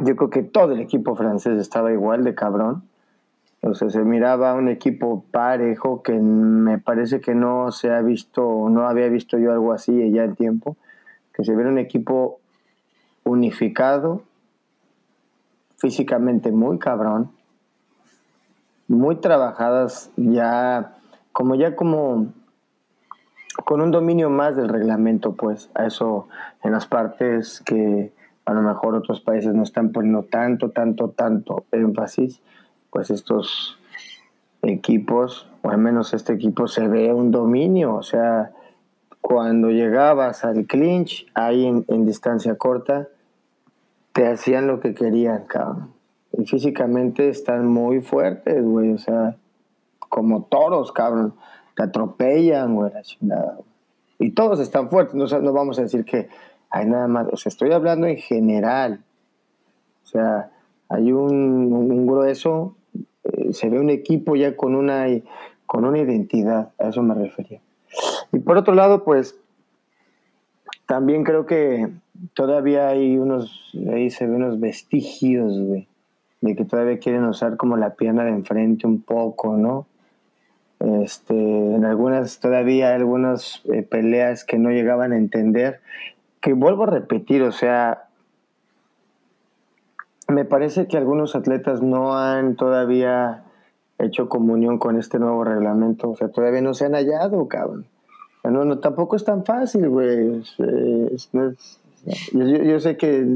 Yo 0.02 0.16
creo 0.16 0.30
que 0.30 0.42
todo 0.42 0.72
el 0.72 0.80
equipo 0.80 1.14
francés 1.14 1.60
estaba 1.60 1.92
igual 1.92 2.24
de 2.24 2.34
cabrón. 2.34 2.82
O 3.62 3.74
sea, 3.74 3.88
se 3.90 4.00
miraba 4.00 4.54
un 4.54 4.68
equipo 4.68 5.24
parejo 5.30 6.02
que 6.02 6.12
me 6.12 6.78
parece 6.78 7.20
que 7.20 7.34
no 7.34 7.70
se 7.70 7.90
ha 7.90 8.02
visto, 8.02 8.68
no 8.68 8.86
había 8.86 9.08
visto 9.08 9.38
yo 9.38 9.52
algo 9.52 9.72
así 9.72 10.10
ya 10.10 10.24
en 10.24 10.34
tiempo. 10.34 10.76
Que 11.32 11.44
se 11.44 11.54
viera 11.54 11.70
un 11.70 11.78
equipo 11.78 12.40
unificado, 13.24 14.22
físicamente 15.76 16.52
muy 16.52 16.78
cabrón 16.78 17.30
muy 18.88 19.16
trabajadas 19.16 20.10
ya, 20.16 20.96
como 21.32 21.54
ya 21.54 21.74
como 21.76 22.32
con 23.64 23.80
un 23.80 23.90
dominio 23.90 24.30
más 24.30 24.56
del 24.56 24.68
reglamento, 24.68 25.34
pues, 25.34 25.70
a 25.74 25.86
eso 25.86 26.28
en 26.62 26.72
las 26.72 26.86
partes 26.86 27.62
que 27.64 28.12
a 28.44 28.52
lo 28.52 28.62
mejor 28.62 28.94
otros 28.94 29.20
países 29.20 29.54
no 29.54 29.62
están 29.62 29.92
poniendo 29.92 30.24
tanto, 30.24 30.70
tanto, 30.70 31.08
tanto 31.10 31.64
énfasis, 31.72 32.40
pues 32.90 33.10
estos 33.10 33.78
equipos, 34.62 35.48
o 35.62 35.70
al 35.70 35.78
menos 35.78 36.14
este 36.14 36.34
equipo, 36.34 36.66
se 36.66 36.88
ve 36.88 37.12
un 37.12 37.30
dominio, 37.30 37.94
o 37.94 38.02
sea, 38.02 38.52
cuando 39.20 39.70
llegabas 39.70 40.44
al 40.44 40.66
clinch, 40.66 41.26
ahí 41.34 41.66
en, 41.66 41.84
en 41.88 42.06
distancia 42.06 42.56
corta, 42.56 43.08
te 44.12 44.28
hacían 44.28 44.66
lo 44.66 44.80
que 44.80 44.94
querían, 44.94 45.44
cabrón. 45.46 45.92
Y 46.32 46.44
físicamente 46.44 47.28
están 47.28 47.66
muy 47.66 48.00
fuertes, 48.00 48.62
güey, 48.62 48.92
o 48.92 48.98
sea, 48.98 49.36
como 49.98 50.44
toros, 50.44 50.92
cabrón, 50.92 51.34
te 51.76 51.82
atropellan, 51.82 52.74
güey. 52.74 52.92
Y 54.18 54.30
todos 54.30 54.60
están 54.60 54.90
fuertes, 54.90 55.14
no, 55.14 55.26
no 55.40 55.52
vamos 55.52 55.78
a 55.78 55.82
decir 55.82 56.04
que 56.04 56.28
hay 56.74 56.86
nada 56.86 57.06
más, 57.06 57.28
o 57.30 57.36
sea, 57.36 57.50
estoy 57.50 57.70
hablando 57.70 58.08
en 58.08 58.16
general. 58.16 58.98
O 60.02 60.06
sea, 60.08 60.50
hay 60.88 61.12
un, 61.12 62.04
grueso, 62.04 62.74
eh, 63.22 63.52
se 63.52 63.68
ve 63.68 63.78
un 63.78 63.90
equipo 63.90 64.34
ya 64.34 64.56
con 64.56 64.74
una, 64.74 65.06
con 65.66 65.84
una 65.84 66.00
identidad, 66.00 66.72
a 66.80 66.88
eso 66.88 67.00
me 67.04 67.14
refería. 67.14 67.60
Y 68.32 68.40
por 68.40 68.58
otro 68.58 68.74
lado, 68.74 69.04
pues, 69.04 69.38
también 70.86 71.22
creo 71.22 71.46
que 71.46 71.90
todavía 72.34 72.88
hay 72.88 73.18
unos, 73.18 73.72
ahí 73.92 74.10
se 74.10 74.26
ven 74.26 74.42
unos 74.42 74.58
vestigios, 74.58 75.56
güey, 75.60 75.86
de 76.40 76.56
que 76.56 76.64
todavía 76.64 76.98
quieren 76.98 77.24
usar 77.24 77.56
como 77.56 77.76
la 77.76 77.94
pierna 77.94 78.24
de 78.24 78.30
enfrente 78.30 78.88
un 78.88 79.00
poco, 79.00 79.56
¿no? 79.56 79.86
Este, 80.80 81.34
en 81.34 81.84
algunas, 81.84 82.40
todavía 82.40 82.88
hay 82.88 82.94
algunas 82.96 83.62
eh, 83.72 83.82
peleas 83.82 84.44
que 84.44 84.58
no 84.58 84.70
llegaban 84.70 85.12
a 85.12 85.16
entender, 85.16 85.80
que 86.44 86.52
vuelvo 86.52 86.82
a 86.82 86.88
repetir, 86.88 87.42
o 87.42 87.52
sea, 87.52 88.08
me 90.28 90.44
parece 90.44 90.86
que 90.88 90.98
algunos 90.98 91.34
atletas 91.34 91.80
no 91.80 92.18
han 92.18 92.56
todavía 92.56 93.44
hecho 93.98 94.28
comunión 94.28 94.78
con 94.78 94.98
este 94.98 95.18
nuevo 95.18 95.42
reglamento, 95.42 96.10
o 96.10 96.16
sea, 96.16 96.28
todavía 96.28 96.60
no 96.60 96.74
se 96.74 96.84
han 96.84 96.92
hallado, 96.92 97.48
cabrón. 97.48 97.86
No, 98.42 98.78
tampoco 98.78 99.16
es 99.16 99.24
tan 99.24 99.46
fácil, 99.46 99.88
güey. 99.88 100.42
yo, 102.34 102.44
yo, 102.44 102.78
sé 102.78 102.98
que 102.98 103.26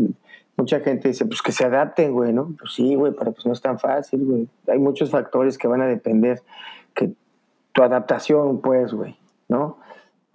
mucha 0.59 0.81
gente 0.81 1.09
dice, 1.09 1.25
pues 1.25 1.41
que 1.41 1.53
se 1.53 1.65
adapten, 1.65 2.13
güey, 2.13 2.35
¿no? 2.35 2.53
Pues 2.59 2.75
sí, 2.75 2.95
güey, 2.95 3.15
pero 3.19 3.33
pues 3.33 3.47
no 3.47 3.55
es 3.55 3.63
tan 3.63 3.79
fácil, 3.79 4.23
güey. 4.23 4.49
Hay 4.67 4.79
muchos 4.79 5.09
factores 5.09 5.57
que 5.57 5.67
van 5.67 5.81
a 5.81 5.87
depender 5.87 6.43
que 6.93 7.15
tu 7.73 7.83
adaptación, 7.83 8.61
pues, 8.61 8.93
güey, 8.93 9.17
¿no? 9.49 9.79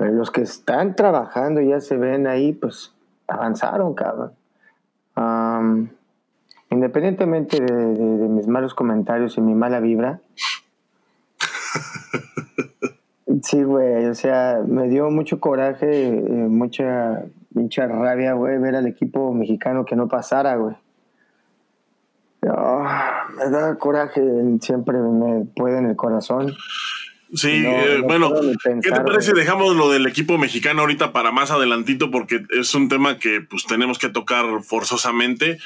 Pero 0.03 0.15
los 0.15 0.31
que 0.31 0.41
están 0.41 0.97
trabajando 0.97 1.61
y 1.61 1.69
ya 1.69 1.79
se 1.79 1.95
ven 1.95 2.27
ahí, 2.27 2.51
pues 2.51 2.93
avanzaron, 3.25 3.93
cabrón. 3.93 4.33
independientemente 6.69 7.61
de, 7.61 8.27
mis 8.27 8.45
malos 8.47 8.73
comentarios 8.73 9.37
y 9.37 9.41
mi 9.41 9.55
mala 9.55 9.79
vibra. 9.79 10.19
sí, 13.43 13.63
güey, 13.63 14.07
o 14.07 14.13
sea, 14.13 14.61
me 14.67 14.89
dio 14.89 15.09
mucho 15.09 15.39
coraje, 15.39 16.09
eh, 16.09 16.19
mucha 16.19 17.23
Mucha 17.53 17.87
rabia, 17.87 18.33
güey, 18.33 18.57
ver 18.57 18.75
al 18.75 18.87
equipo 18.87 19.33
mexicano 19.33 19.85
que 19.85 19.95
no 19.95 20.09
pasara, 20.09 20.57
güey. 20.57 20.75
me 22.41 23.49
da 23.49 23.75
coraje, 23.75 24.21
siempre 24.59 24.97
me 24.97 25.45
puede 25.55 25.77
en 25.77 25.85
el 25.85 25.95
corazón. 25.95 26.51
Sí, 27.33 27.49
eh, 27.65 28.01
bueno, 28.03 28.31
¿qué 28.81 28.91
te 28.91 29.01
parece 29.01 29.33
dejamos 29.33 29.75
lo 29.75 29.89
del 29.89 30.05
equipo 30.05 30.37
mexicano 30.37 30.81
ahorita 30.81 31.11
para 31.11 31.31
más 31.31 31.49
adelantito? 31.49 32.11
Porque 32.11 32.43
es 32.51 32.75
un 32.75 32.89
tema 32.89 33.17
que 33.17 33.41
pues 33.41 33.65
tenemos 33.65 33.97
que 33.97 34.09
tocar 34.09 34.45
forzosamente 34.63 35.57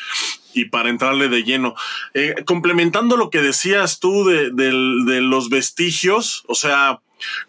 y 0.53 0.65
para 0.65 0.89
entrarle 0.89 1.27
de 1.27 1.43
lleno. 1.43 1.75
Eh, 2.13 2.35
complementando 2.45 3.17
lo 3.17 3.29
que 3.29 3.41
decías 3.41 3.99
tú 3.99 4.25
de, 4.25 4.49
de 4.51 5.21
los 5.21 5.49
vestigios, 5.49 6.45
o 6.47 6.55
sea, 6.55 7.01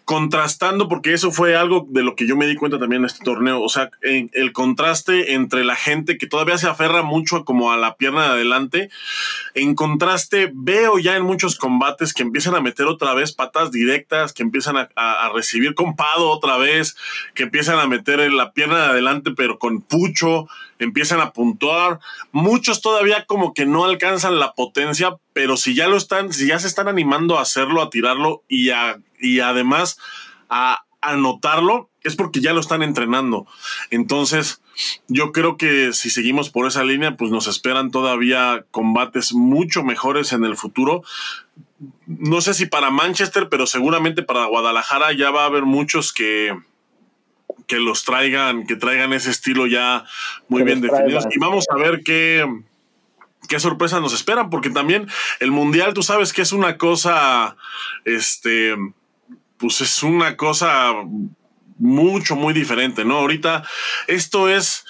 contrastando, 0.05 0.87
porque 0.87 1.13
eso 1.13 1.31
fue 1.31 1.55
algo 1.55 1.87
de 1.89 2.03
lo 2.03 2.15
que 2.15 2.27
yo 2.27 2.35
me 2.35 2.47
di 2.47 2.55
cuenta 2.55 2.79
también 2.79 3.01
en 3.01 3.05
este 3.05 3.23
torneo, 3.23 3.61
o 3.61 3.69
sea, 3.69 3.89
el 4.01 4.51
contraste 4.53 5.33
entre 5.33 5.63
la 5.63 5.75
gente 5.75 6.17
que 6.17 6.27
todavía 6.27 6.57
se 6.57 6.67
aferra 6.67 7.01
mucho 7.01 7.45
como 7.45 7.71
a 7.71 7.77
la 7.77 7.95
pierna 7.95 8.23
de 8.23 8.29
adelante, 8.29 8.89
en 9.53 9.75
contraste 9.75 10.51
veo 10.53 10.99
ya 10.99 11.15
en 11.15 11.23
muchos 11.23 11.57
combates 11.57 12.13
que 12.13 12.23
empiezan 12.23 12.55
a 12.55 12.61
meter 12.61 12.85
otra 12.85 13.13
vez 13.13 13.33
patas 13.33 13.71
directas, 13.71 14.33
que 14.33 14.43
empiezan 14.43 14.77
a, 14.77 14.89
a 14.95 15.29
recibir 15.33 15.75
compado 15.75 16.29
otra 16.29 16.57
vez, 16.57 16.95
que 17.33 17.43
empiezan 17.43 17.79
a 17.79 17.87
meter 17.87 18.19
la 18.31 18.53
pierna 18.53 18.79
de 18.79 18.85
adelante 18.85 19.31
pero 19.35 19.59
con 19.59 19.81
pucho, 19.81 20.47
empiezan 20.79 21.19
a 21.21 21.31
puntuar. 21.31 21.99
Muchos 22.31 22.81
todavía 22.81 23.25
como 23.25 23.53
que 23.53 23.65
no 23.65 23.85
alcanzan 23.85 24.39
la 24.39 24.53
potencia, 24.53 25.17
pero 25.33 25.57
si 25.57 25.75
ya 25.75 25.87
lo 25.87 25.97
están, 25.97 26.33
si 26.33 26.47
ya 26.47 26.59
se 26.59 26.67
están 26.67 26.87
animando 26.87 27.37
a 27.37 27.41
hacerlo, 27.41 27.81
a 27.81 27.89
tirarlo 27.89 28.43
y, 28.47 28.69
a, 28.69 28.99
y 29.19 29.39
además 29.39 29.97
a 30.49 30.83
anotarlo, 31.01 31.89
es 32.03 32.15
porque 32.15 32.41
ya 32.41 32.53
lo 32.53 32.59
están 32.59 32.81
entrenando. 32.81 33.47
Entonces, 33.89 34.61
yo 35.07 35.31
creo 35.31 35.57
que 35.57 35.93
si 35.93 36.09
seguimos 36.09 36.49
por 36.49 36.67
esa 36.67 36.83
línea, 36.83 37.17
pues 37.17 37.31
nos 37.31 37.47
esperan 37.47 37.91
todavía 37.91 38.65
combates 38.71 39.33
mucho 39.33 39.83
mejores 39.83 40.33
en 40.33 40.43
el 40.43 40.55
futuro. 40.55 41.03
No 42.07 42.41
sé 42.41 42.53
si 42.53 42.65
para 42.65 42.89
Manchester, 42.89 43.49
pero 43.49 43.65
seguramente 43.65 44.23
para 44.23 44.45
Guadalajara 44.45 45.13
ya 45.13 45.31
va 45.31 45.43
a 45.43 45.47
haber 45.47 45.63
muchos 45.63 46.13
que, 46.13 46.57
que 47.67 47.79
los 47.79 48.03
traigan, 48.03 48.65
que 48.65 48.75
traigan 48.75 49.13
ese 49.13 49.31
estilo 49.31 49.67
ya 49.67 50.05
muy 50.47 50.63
bien 50.63 50.81
definidos. 50.81 51.25
Y 51.31 51.39
vamos 51.39 51.65
a 51.69 51.75
ver 51.75 52.01
qué, 52.03 52.45
qué 53.47 53.59
sorpresas 53.59 54.01
nos 54.01 54.13
esperan, 54.13 54.49
porque 54.49 54.69
también 54.69 55.07
el 55.39 55.51
mundial, 55.51 55.93
tú 55.93 56.03
sabes 56.03 56.33
que 56.33 56.41
es 56.41 56.51
una 56.51 56.77
cosa, 56.77 57.55
este, 58.05 58.75
pues 59.59 59.81
es 59.81 60.01
una 60.01 60.37
cosa 60.37 60.93
mucho, 61.77 62.35
muy 62.35 62.53
diferente, 62.53 63.05
¿no? 63.05 63.17
Ahorita 63.17 63.63
esto 64.07 64.49
es, 64.49 64.85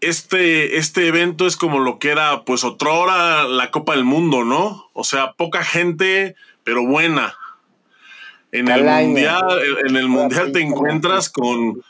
este, 0.00 0.78
este 0.78 1.06
evento 1.06 1.46
es 1.46 1.56
como 1.56 1.78
lo 1.78 1.98
que 1.98 2.10
era, 2.10 2.44
pues, 2.44 2.64
otrora 2.64 3.44
la 3.44 3.70
Copa 3.70 3.94
del 3.94 4.04
Mundo, 4.04 4.44
¿no? 4.44 4.90
O 4.92 5.04
sea, 5.04 5.32
poca 5.32 5.62
gente, 5.62 6.34
pero 6.64 6.84
buena. 6.84 7.36
En 8.50 8.68
el 8.68 8.82
mundial, 8.82 9.44
en 9.86 9.96
el 9.96 10.08
mundial 10.08 10.52
te 10.52 10.62
encuentras 10.62 11.28
con 11.28 11.82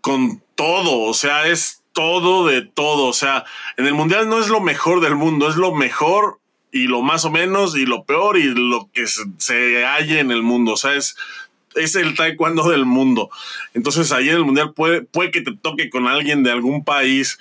con 0.00 0.42
todo, 0.54 1.00
o 1.00 1.14
sea, 1.14 1.48
es 1.48 1.82
todo 1.92 2.46
de 2.46 2.62
todo, 2.62 3.06
o 3.06 3.12
sea, 3.12 3.44
en 3.76 3.86
el 3.86 3.94
mundial 3.94 4.28
no 4.28 4.38
es 4.38 4.48
lo 4.48 4.60
mejor 4.60 5.00
del 5.00 5.16
mundo, 5.16 5.48
es 5.48 5.56
lo 5.56 5.74
mejor 5.74 6.40
y 6.70 6.86
lo 6.86 7.02
más 7.02 7.24
o 7.24 7.30
menos 7.30 7.76
y 7.76 7.86
lo 7.86 8.04
peor 8.04 8.38
y 8.38 8.44
lo 8.44 8.88
que 8.92 9.06
se, 9.06 9.22
se 9.38 9.84
halle 9.84 10.20
en 10.20 10.30
el 10.30 10.42
mundo, 10.42 10.72
o 10.72 10.76
sea, 10.76 10.94
es, 10.94 11.16
es 11.78 11.94
el 11.94 12.14
taekwondo 12.14 12.68
del 12.68 12.84
mundo. 12.84 13.30
Entonces 13.74 14.12
ahí 14.12 14.28
en 14.28 14.36
el 14.36 14.44
mundial 14.44 14.72
puede, 14.74 15.02
puede 15.02 15.30
que 15.30 15.40
te 15.40 15.56
toque 15.56 15.90
con 15.90 16.06
alguien 16.06 16.42
de 16.42 16.50
algún 16.50 16.84
país 16.84 17.38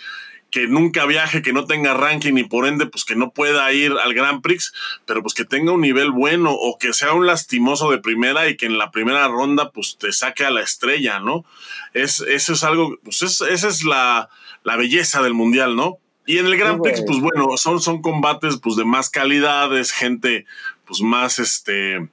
que 0.50 0.68
nunca 0.68 1.06
viaje, 1.06 1.42
que 1.42 1.54
no 1.54 1.66
tenga 1.66 1.94
ranking 1.94 2.38
y 2.38 2.44
por 2.44 2.68
ende 2.68 2.86
pues 2.86 3.04
que 3.04 3.16
no 3.16 3.32
pueda 3.32 3.72
ir 3.74 3.92
al 3.92 4.14
Grand 4.14 4.42
Prix, 4.42 4.74
pero 5.06 5.22
pues 5.22 5.34
que 5.34 5.46
tenga 5.46 5.72
un 5.72 5.82
nivel 5.82 6.12
bueno 6.12 6.54
o 6.54 6.78
que 6.78 6.94
sea 6.94 7.14
un 7.14 7.26
lastimoso 7.26 7.92
de 7.92 7.98
primera 7.98 8.48
y 8.48 8.56
que 8.56 8.66
en 8.66 8.78
la 8.78 8.92
primera 8.92 9.28
ronda 9.28 9.72
pues 9.72 9.98
te 10.00 10.12
saque 10.12 10.46
a 10.46 10.52
la 10.52 10.62
estrella, 10.62 11.20
¿no? 11.20 11.46
Es, 11.94 12.22
eso 12.22 12.54
es 12.54 12.64
algo, 12.64 12.98
pues 13.04 13.22
esa 13.22 13.68
es 13.68 13.84
la, 13.84 14.30
belleza 14.64 15.22
del 15.22 15.34
mundial, 15.34 15.76
¿no? 15.76 15.98
Y 16.26 16.40
en 16.40 16.46
el 16.46 16.58
Grand 16.58 16.82
Prix, 16.82 17.04
pues 17.06 17.20
bueno, 17.20 17.56
son, 17.56 17.82
son 17.82 18.02
combates 18.02 18.58
pues 18.58 18.76
de 18.76 18.84
más 18.84 19.10
calidad, 19.10 19.78
es 19.78 19.92
gente 19.92 20.46
pues 20.86 21.02
más 21.02 21.40
este, 21.40 22.10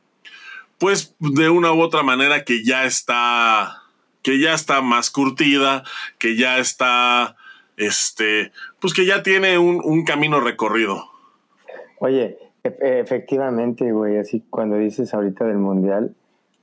pues 0.85 1.17
de 1.19 1.49
una 1.49 1.73
u 1.73 1.81
otra 1.81 2.03
manera 2.03 2.45
que 2.45 2.63
ya 2.63 2.85
está, 2.85 3.85
que 4.21 4.39
ya 4.39 4.53
está 4.53 4.83
más 4.83 5.11
curtida, 5.11 5.83
que 6.19 6.37
ya 6.37 6.59
está 6.59 7.37
este, 7.79 8.53
pues 8.83 8.93
que 8.93 9.07
ya 9.07 9.23
tiene 9.23 9.57
un, 9.57 10.05
camino 10.05 10.41
recorrido. 10.41 11.07
Oye, 12.01 12.37
e-, 12.65 13.01
efectivamente, 13.01 13.93
güey, 13.93 14.19
así 14.19 14.45
cuando 14.51 14.77
dices 14.77 15.15
ahorita 15.15 15.47
del 15.47 15.57
mundial, 15.57 16.15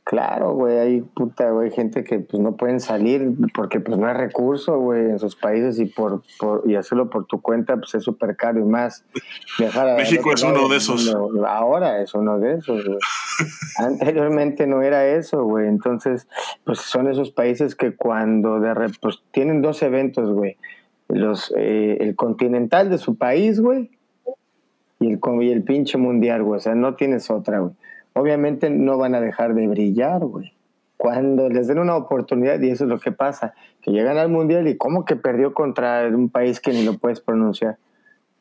Claro, 0.04 0.56
güey, 0.56 0.80
hay 0.80 1.02
puta, 1.02 1.52
güey, 1.52 1.70
gente 1.70 2.04
que 2.04 2.20
pues 2.20 2.42
no 2.42 2.58
pueden 2.58 2.80
salir 2.80 3.34
porque 3.54 3.80
pues 3.80 4.00
no 4.00 4.08
hay 4.08 4.16
recurso, 4.16 4.80
güey, 4.80 5.12
en 5.12 5.20
sus 5.20 5.36
países 5.36 5.80
y 5.80 5.86
por, 5.86 6.24
por 6.40 6.64
y 6.68 6.76
hacerlo 6.76 7.12
por 7.12 7.28
tu 7.28 7.40
cuenta 7.40 7.78
pues 7.78 7.94
es 7.94 8.04
súper 8.04 8.36
caro 8.36 8.60
y 8.60 8.64
más. 8.64 9.06
México 9.98 10.34
es 10.34 10.42
uno 10.42 10.68
de 10.70 10.78
esos. 10.78 11.16
Ahora 11.48 12.02
es 12.02 12.16
uno 12.16 12.40
de 12.40 12.56
esos, 12.56 12.84
güey. 12.84 12.98
Anteriormente 13.78 14.66
no 14.66 14.82
era 14.82 15.06
eso, 15.08 15.44
güey. 15.44 15.68
Entonces, 15.68 16.28
pues 16.64 16.80
son 16.80 17.08
esos 17.08 17.30
países 17.30 17.76
que 17.76 17.96
cuando 17.96 18.60
de 18.60 18.74
pues 19.00 19.22
tienen 19.32 19.62
dos 19.62 19.84
eventos, 19.84 20.32
güey. 20.34 20.58
Los, 21.10 21.54
eh, 21.56 21.98
el 22.00 22.16
continental 22.16 22.90
de 22.90 22.98
su 22.98 23.18
país, 23.18 23.60
güey, 23.60 23.92
y 25.00 25.12
el, 25.12 25.20
y 25.42 25.52
el 25.52 25.64
pinche 25.64 26.00
mundial, 26.00 26.42
güey. 26.42 26.58
O 26.58 26.62
sea, 26.62 26.74
no 26.74 26.96
tienes 26.96 27.30
otra, 27.30 27.60
güey 27.60 27.74
obviamente 28.14 28.70
no 28.70 28.98
van 28.98 29.16
a 29.16 29.22
dejar 29.22 29.54
de 29.54 29.68
brillar, 29.68 30.24
güey. 30.26 30.54
Cuando 30.98 31.50
les 31.50 31.68
den 31.68 31.80
una 31.80 31.96
oportunidad, 31.96 32.60
y 32.62 32.70
eso 32.70 32.84
es 32.84 32.90
lo 32.90 33.00
que 33.00 33.12
pasa, 33.12 33.54
que 33.82 33.92
llegan 33.92 34.18
al 34.18 34.30
mundial 34.30 34.68
y 34.68 34.78
¿cómo 34.78 35.04
que 35.04 35.16
perdió 35.16 35.54
contra 35.54 36.08
un 36.08 36.30
país 36.30 36.60
que 36.60 36.74
ni 36.74 36.84
lo 36.84 36.98
puedes 36.98 37.22
pronunciar? 37.22 37.78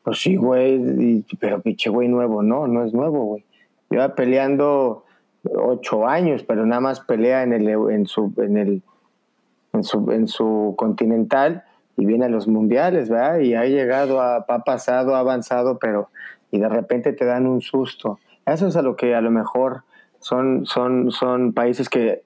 Pues 0.03 0.21
sí, 0.21 0.35
güey, 0.35 1.23
pero 1.39 1.61
pinche 1.61 1.89
güey 1.89 2.07
nuevo, 2.07 2.43
no, 2.43 2.67
no 2.67 2.83
es 2.85 2.93
nuevo, 2.93 3.25
güey. 3.25 3.45
Lleva 3.89 4.15
peleando 4.15 5.05
ocho 5.43 6.07
años, 6.07 6.43
pero 6.43 6.65
nada 6.65 6.81
más 6.81 6.99
pelea 6.99 7.43
en 7.43 7.53
el 7.53 7.67
en 7.67 8.05
su 8.05 8.31
en 8.37 8.57
el 8.57 8.83
en 9.73 9.83
su, 9.83 10.11
en 10.11 10.27
su 10.27 10.75
continental 10.77 11.63
y 11.97 12.05
viene 12.05 12.25
a 12.25 12.29
los 12.29 12.47
mundiales, 12.47 13.09
¿verdad? 13.09 13.39
Y 13.39 13.55
ha 13.55 13.65
llegado, 13.65 14.21
ha 14.21 14.45
pasado, 14.63 15.15
ha 15.15 15.19
avanzado, 15.19 15.79
pero 15.79 16.09
y 16.51 16.59
de 16.59 16.69
repente 16.69 17.13
te 17.13 17.25
dan 17.25 17.47
un 17.47 17.61
susto. 17.61 18.19
Eso 18.45 18.67
es 18.67 18.75
a 18.75 18.81
lo 18.81 18.95
que 18.95 19.15
a 19.15 19.21
lo 19.21 19.31
mejor 19.31 19.83
son, 20.19 20.65
son, 20.65 21.11
son 21.11 21.53
países 21.53 21.89
que, 21.89 22.23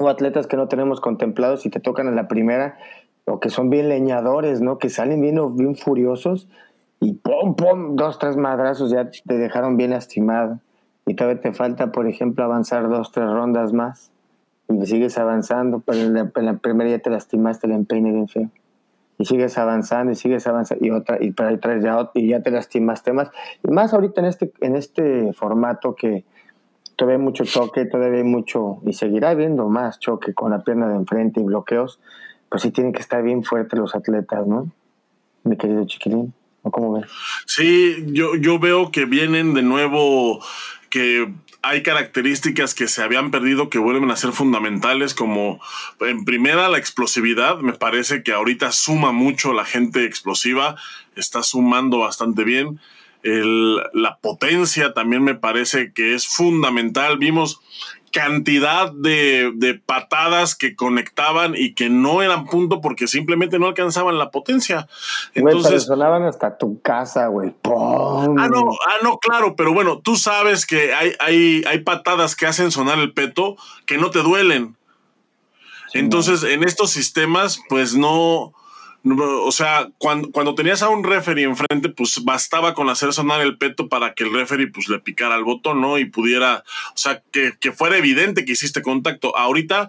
o 0.00 0.08
atletas 0.08 0.46
que 0.46 0.56
no 0.56 0.68
tenemos 0.68 1.00
contemplados 1.00 1.66
y 1.66 1.70
te 1.70 1.80
tocan 1.80 2.08
en 2.08 2.16
la 2.16 2.28
primera, 2.28 2.78
o 3.24 3.40
que 3.40 3.50
son 3.50 3.70
bien 3.70 3.88
leñadores, 3.88 4.60
¿no? 4.60 4.78
Que 4.78 4.88
salen 4.88 5.20
bien, 5.20 5.56
bien 5.56 5.76
furiosos 5.76 6.48
y 7.00 7.14
pum, 7.14 7.54
pum, 7.56 7.96
dos, 7.96 8.18
tres 8.18 8.36
madrazos 8.36 8.90
ya 8.90 9.10
te 9.10 9.36
dejaron 9.36 9.76
bien 9.76 9.90
lastimado. 9.90 10.60
Y 11.04 11.14
todavía 11.14 11.40
te 11.40 11.52
falta, 11.52 11.90
por 11.90 12.06
ejemplo, 12.06 12.44
avanzar 12.44 12.88
dos, 12.88 13.10
tres 13.10 13.28
rondas 13.28 13.72
más. 13.72 14.12
Y 14.68 14.86
sigues 14.86 15.18
avanzando, 15.18 15.80
pero 15.80 15.98
en 15.98 16.14
la, 16.14 16.54
primera 16.58 16.88
ya 16.88 17.00
te 17.00 17.10
lastimaste 17.10 17.66
el 17.66 17.72
empeine 17.72 18.12
bien 18.12 18.28
feo 18.28 18.50
y 19.22 19.24
sigues 19.24 19.56
avanzando 19.56 20.10
y 20.10 20.16
sigues 20.16 20.44
avanzando 20.48 20.84
y 20.84 20.90
otra 20.90 21.18
y 21.20 21.30
para 21.30 21.50
atrás 21.50 21.80
ya 21.80 22.10
y 22.12 22.26
ya 22.26 22.42
te 22.42 22.50
lastimaste 22.50 23.12
más 23.12 23.30
y 23.62 23.70
más 23.70 23.94
ahorita 23.94 24.20
en 24.20 24.26
este 24.26 24.52
en 24.60 24.74
este 24.74 25.32
formato 25.32 25.94
que 25.94 26.24
todavía 26.96 27.18
hay 27.18 27.22
mucho 27.22 27.44
choque 27.44 27.84
todavía 27.84 28.18
hay 28.18 28.24
mucho 28.24 28.78
y 28.84 28.94
seguirá 28.94 29.30
habiendo 29.30 29.68
más 29.68 30.00
choque 30.00 30.34
con 30.34 30.50
la 30.50 30.64
pierna 30.64 30.88
de 30.88 30.96
enfrente 30.96 31.40
y 31.40 31.44
bloqueos 31.44 32.00
pues 32.48 32.62
sí 32.62 32.72
tienen 32.72 32.92
que 32.92 33.00
estar 33.00 33.22
bien 33.22 33.44
fuertes 33.44 33.78
los 33.78 33.94
atletas 33.94 34.44
no 34.44 34.72
mi 35.44 35.56
querido 35.56 35.86
chiquilín 35.86 36.34
¿o 36.62 36.72
cómo 36.72 36.92
ves? 36.92 37.06
Sí, 37.46 38.04
yo, 38.08 38.34
yo 38.34 38.58
veo 38.58 38.90
que 38.90 39.04
vienen 39.04 39.54
de 39.54 39.62
nuevo 39.62 40.40
que 40.90 41.32
hay 41.62 41.82
características 41.82 42.74
que 42.74 42.88
se 42.88 43.02
habían 43.02 43.30
perdido 43.30 43.70
que 43.70 43.78
vuelven 43.78 44.10
a 44.10 44.16
ser 44.16 44.32
fundamentales, 44.32 45.14
como 45.14 45.60
en 46.00 46.24
primera 46.24 46.68
la 46.68 46.78
explosividad. 46.78 47.58
Me 47.58 47.72
parece 47.72 48.24
que 48.24 48.32
ahorita 48.32 48.72
suma 48.72 49.12
mucho 49.12 49.52
la 49.52 49.64
gente 49.64 50.04
explosiva, 50.04 50.76
está 51.14 51.42
sumando 51.42 51.98
bastante 51.98 52.44
bien. 52.44 52.80
la 53.22 54.18
potencia 54.18 54.92
también 54.92 55.22
me 55.22 55.36
parece 55.36 55.92
que 55.92 56.14
es 56.14 56.26
fundamental. 56.26 57.18
Vimos 57.18 57.60
cantidad 58.12 58.92
de, 58.92 59.80
patadas 59.84 60.54
que 60.54 60.76
conectaban 60.76 61.54
y 61.56 61.74
que 61.74 61.90
no 61.90 62.22
eran 62.22 62.46
punto 62.46 62.80
porque 62.80 63.08
simplemente 63.08 63.58
no 63.58 63.66
alcanzaban 63.66 64.18
la 64.18 64.30
potencia. 64.30 64.86
Entonces 65.34 65.84
sonaban 65.84 66.22
hasta 66.22 66.58
tu 66.58 66.80
casa, 66.80 67.26
güey. 67.26 67.54
Ah, 67.64 68.26
no, 68.28 68.70
ah, 68.86 68.98
no, 69.02 69.18
claro, 69.18 69.56
pero 69.56 69.72
bueno, 69.72 69.98
tú 69.98 70.16
sabes 70.16 70.66
que 70.66 70.94
hay, 70.94 71.14
hay, 71.18 71.64
hay 71.66 71.78
patadas 71.80 72.36
que 72.36 72.46
hacen 72.46 72.70
sonar 72.70 72.98
el 72.98 73.12
peto 73.12 73.56
que 73.86 73.98
no 73.98 74.10
te 74.10 74.20
duelen. 74.20 74.76
Entonces, 75.94 76.42
en 76.42 76.64
estos 76.64 76.90
sistemas, 76.90 77.60
pues 77.68 77.94
no, 77.94 78.54
o 79.04 79.50
sea, 79.50 79.88
cuando, 79.98 80.30
cuando 80.30 80.54
tenías 80.54 80.82
a 80.82 80.88
un 80.88 81.02
referee 81.02 81.44
enfrente, 81.44 81.88
pues 81.88 82.22
bastaba 82.24 82.74
con 82.74 82.88
hacer 82.88 83.12
sonar 83.12 83.40
el 83.40 83.58
peto 83.58 83.88
para 83.88 84.14
que 84.14 84.24
el 84.24 84.32
referee 84.32 84.68
pues 84.68 84.88
le 84.88 85.00
picara 85.00 85.36
el 85.36 85.44
botón, 85.44 85.80
¿no? 85.80 85.98
Y 85.98 86.04
pudiera, 86.04 86.62
o 86.94 86.96
sea, 86.96 87.22
que, 87.32 87.52
fuera 87.72 87.96
evidente 87.96 88.44
que 88.44 88.52
hiciste 88.52 88.82
contacto. 88.82 89.36
Ahorita, 89.36 89.88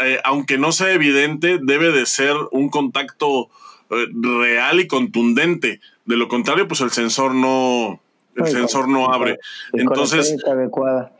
eh, 0.00 0.18
aunque 0.24 0.58
no 0.58 0.72
sea 0.72 0.92
evidente, 0.92 1.58
debe 1.62 1.92
de 1.92 2.04
ser 2.06 2.34
un 2.50 2.68
contacto 2.68 3.48
eh, 3.90 4.06
real 4.12 4.80
y 4.80 4.88
contundente. 4.88 5.80
De 6.04 6.16
lo 6.16 6.26
contrario, 6.26 6.66
pues 6.66 6.80
el 6.80 6.90
sensor 6.90 7.34
no, 7.34 8.00
el 8.34 8.46
sensor 8.46 8.88
no 8.88 9.12
abre. 9.12 9.38
Entonces, 9.72 10.36
adecuada. 10.46 11.12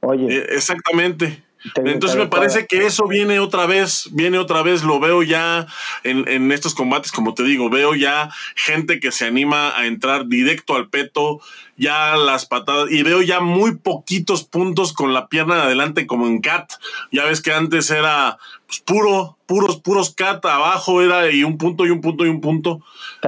Oye. 0.00 0.34
Eh, 0.34 0.46
exactamente. 0.50 1.42
Entonces 1.76 2.18
me 2.18 2.26
parece 2.26 2.66
que 2.66 2.86
eso 2.86 3.06
viene 3.06 3.38
otra 3.38 3.66
vez, 3.66 4.08
viene 4.12 4.38
otra 4.38 4.62
vez, 4.62 4.82
lo 4.82 4.98
veo 4.98 5.22
ya 5.22 5.66
en, 6.04 6.52
estos 6.52 6.74
combates, 6.74 7.12
como 7.12 7.34
te 7.34 7.42
digo, 7.42 7.68
veo 7.68 7.94
ya 7.94 8.30
gente 8.56 8.98
que 8.98 9.12
se 9.12 9.26
anima 9.26 9.76
a 9.76 9.86
entrar 9.86 10.26
directo 10.26 10.74
al 10.74 10.88
peto, 10.88 11.40
ya 11.76 12.16
las 12.16 12.46
patadas, 12.46 12.90
y 12.90 13.02
veo 13.02 13.20
ya 13.20 13.40
muy 13.40 13.76
poquitos 13.76 14.44
puntos 14.44 14.92
con 14.92 15.12
la 15.12 15.28
pierna 15.28 15.56
de 15.56 15.62
adelante 15.62 16.06
como 16.06 16.26
en 16.26 16.40
cat. 16.40 16.72
Ya 17.12 17.24
ves 17.24 17.42
que 17.42 17.52
antes 17.52 17.90
era 17.90 18.38
pues, 18.66 18.80
puro, 18.80 19.36
puros, 19.46 19.80
puros 19.80 20.14
cat 20.14 20.44
abajo, 20.46 21.02
era 21.02 21.30
y 21.30 21.44
un 21.44 21.58
punto 21.58 21.86
y 21.86 21.90
un 21.90 22.00
punto 22.00 22.24
y 22.24 22.28
un 22.28 22.40
punto. 22.40 22.80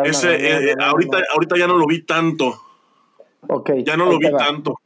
Ese, 0.04 0.34
eh, 0.34 0.70
eh, 0.70 0.74
ahorita, 0.80 1.18
ahorita 1.34 1.58
ya 1.58 1.66
no 1.66 1.76
lo 1.76 1.86
vi 1.86 2.02
tanto. 2.02 2.62
Ok. 3.48 3.70
Ya 3.84 3.96
no 3.96 4.06
lo 4.06 4.18
vi 4.18 4.30
tanto. 4.30 4.80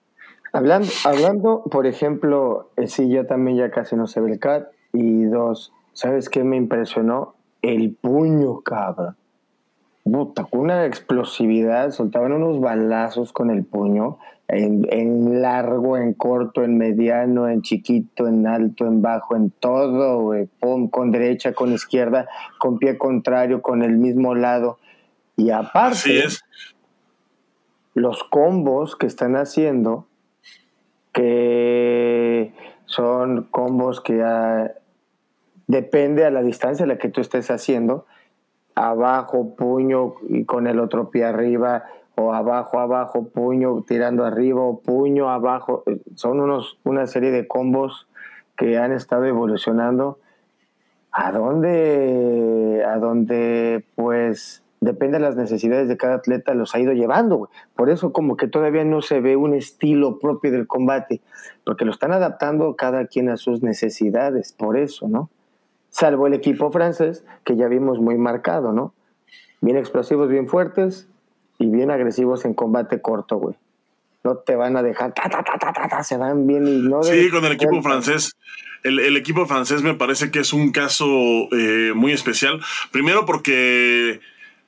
Hablando, 0.56 0.88
hablando, 1.04 1.62
por 1.70 1.86
ejemplo, 1.86 2.70
eh, 2.76 2.86
sí, 2.86 3.10
yo 3.10 3.26
también 3.26 3.58
ya 3.58 3.70
casi 3.70 3.94
no 3.94 4.06
sé 4.06 4.20
ve 4.20 4.32
el 4.32 4.38
CAT. 4.38 4.68
Y 4.92 5.24
dos, 5.24 5.72
¿sabes 5.92 6.30
qué 6.30 6.44
me 6.44 6.56
impresionó? 6.56 7.34
El 7.60 7.94
puño, 7.94 8.60
cabra. 8.60 9.16
Puta, 10.04 10.44
con 10.44 10.60
una 10.60 10.86
explosividad, 10.86 11.90
soltaban 11.90 12.32
unos 12.32 12.60
balazos 12.60 13.32
con 13.32 13.50
el 13.50 13.64
puño, 13.64 14.18
en, 14.48 14.86
en, 14.90 15.42
largo, 15.42 15.96
en 15.96 16.14
corto, 16.14 16.62
en 16.62 16.78
mediano, 16.78 17.48
en 17.48 17.60
chiquito, 17.62 18.26
en 18.26 18.46
alto, 18.46 18.86
en 18.86 19.02
bajo, 19.02 19.36
en 19.36 19.50
todo, 19.50 20.20
güey. 20.20 20.48
con 20.90 21.10
derecha, 21.10 21.52
con 21.52 21.72
izquierda, 21.72 22.28
con 22.58 22.78
pie 22.78 22.96
contrario, 22.96 23.60
con 23.60 23.82
el 23.82 23.98
mismo 23.98 24.34
lado. 24.34 24.78
Y 25.36 25.50
aparte, 25.50 26.24
los 27.94 28.24
combos 28.24 28.96
que 28.96 29.06
están 29.06 29.36
haciendo 29.36 30.06
que 31.16 32.52
son 32.84 33.44
combos 33.44 34.02
que 34.02 34.22
depende 35.66 36.26
a 36.26 36.30
la 36.30 36.42
distancia 36.42 36.84
a 36.84 36.88
la 36.88 36.98
que 36.98 37.08
tú 37.08 37.22
estés 37.22 37.50
haciendo, 37.50 38.04
abajo, 38.74 39.56
puño 39.56 40.16
y 40.28 40.44
con 40.44 40.66
el 40.66 40.78
otro 40.78 41.08
pie 41.08 41.24
arriba, 41.24 41.84
o 42.16 42.34
abajo, 42.34 42.80
abajo, 42.80 43.28
puño 43.28 43.82
tirando 43.88 44.26
arriba, 44.26 44.60
o 44.60 44.80
puño 44.80 45.30
abajo. 45.30 45.84
Son 46.16 46.38
unos, 46.38 46.78
una 46.84 47.06
serie 47.06 47.30
de 47.30 47.48
combos 47.48 48.08
que 48.54 48.76
han 48.76 48.92
estado 48.92 49.24
evolucionando. 49.24 50.18
¿A 51.12 51.32
dónde, 51.32 52.84
a 52.86 52.98
dónde 52.98 53.86
pues 53.94 54.62
depende 54.80 55.18
de 55.18 55.24
las 55.24 55.36
necesidades 55.36 55.88
de 55.88 55.96
cada 55.96 56.16
atleta, 56.16 56.54
los 56.54 56.74
ha 56.74 56.80
ido 56.80 56.92
llevando. 56.92 57.50
Por 57.74 57.90
eso 57.90 58.12
como 58.12 58.36
que 58.36 58.48
todavía 58.48 58.84
no 58.84 59.02
se 59.02 59.20
ve 59.20 59.36
un 59.36 59.54
estilo 59.54 60.18
propio 60.18 60.52
del 60.52 60.66
combate, 60.66 61.20
porque 61.64 61.84
lo 61.84 61.92
están 61.92 62.12
adaptando 62.12 62.76
cada 62.76 63.06
quien 63.06 63.28
a 63.28 63.36
sus 63.36 63.62
necesidades, 63.62 64.52
por 64.52 64.76
eso, 64.76 65.08
¿no? 65.08 65.30
Salvo 65.90 66.26
el 66.26 66.34
equipo 66.34 66.70
francés, 66.70 67.24
que 67.44 67.56
ya 67.56 67.68
vimos 67.68 67.98
muy 67.98 68.18
marcado, 68.18 68.72
¿no? 68.72 68.92
Bien 69.60 69.76
explosivos, 69.76 70.28
bien 70.28 70.46
fuertes 70.46 71.08
y 71.58 71.70
bien 71.70 71.90
agresivos 71.90 72.44
en 72.44 72.54
combate 72.54 73.00
corto, 73.00 73.36
güey. 73.36 73.56
No 74.22 74.36
te 74.36 74.56
van 74.56 74.76
a 74.76 74.82
dejar, 74.82 75.14
ta, 75.14 75.28
ta, 75.28 75.42
ta, 75.42 76.02
se 76.02 76.16
van 76.16 76.46
bien 76.46 76.66
y 76.66 76.82
no... 76.82 77.02
Sí, 77.02 77.30
con 77.30 77.44
el 77.44 77.52
equipo 77.52 77.80
francés. 77.80 78.32
El, 78.82 79.16
equipo 79.16 79.46
francés 79.46 79.82
me 79.82 79.94
parece 79.94 80.30
que 80.30 80.40
es 80.40 80.52
un 80.52 80.70
caso 80.70 81.06
eh, 81.52 81.92
muy 81.94 82.12
especial. 82.12 82.60
Primero 82.92 83.24
porque 83.24 84.20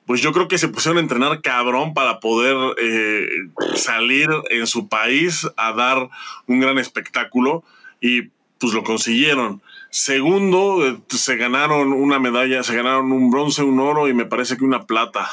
pues 0.09 0.21
yo 0.21 0.33
creo 0.33 0.47
que 0.47 0.57
se 0.57 0.69
pusieron 0.69 0.97
a 0.97 1.01
entrenar 1.01 1.39
cabrón 1.43 1.93
para 1.93 2.19
poder 2.19 2.57
eh, 2.81 3.27
salir 3.75 4.27
en 4.49 4.65
su 4.65 4.87
país 4.87 5.47
a 5.55 5.71
dar 5.71 6.09
un 6.47 6.59
gran 6.59 6.79
espectáculo 6.79 7.63
y 8.01 8.23
pues 8.59 8.73
lo 8.73 8.83
consiguieron. 8.83 9.61
Segundo, 9.91 10.83
eh, 10.83 10.97
se 11.09 11.35
ganaron 11.35 11.93
una 11.93 12.17
medalla, 12.17 12.63
se 12.63 12.75
ganaron 12.75 13.11
un 13.11 13.29
bronce, 13.29 13.61
un 13.61 13.79
oro 13.79 14.07
y 14.07 14.15
me 14.15 14.25
parece 14.25 14.57
que 14.57 14.65
una 14.65 14.87
plata. 14.87 15.29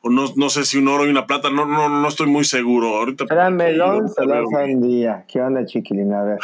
O 0.00 0.10
no, 0.10 0.24
no 0.34 0.50
sé 0.50 0.64
si 0.64 0.78
un 0.78 0.88
oro 0.88 1.06
y 1.06 1.10
una 1.10 1.28
plata, 1.28 1.50
no, 1.50 1.64
no, 1.64 1.88
no 1.88 2.08
estoy 2.08 2.26
muy 2.26 2.44
seguro. 2.44 2.96
Ahorita 2.96 3.24
Era 3.30 3.50
melón, 3.50 4.08
se 4.08 4.26
la 4.26 4.42
sandía. 4.50 5.26
¿Qué 5.28 5.40
onda, 5.40 5.64
chiquilina? 5.64 6.22
A 6.22 6.24
ver. 6.24 6.38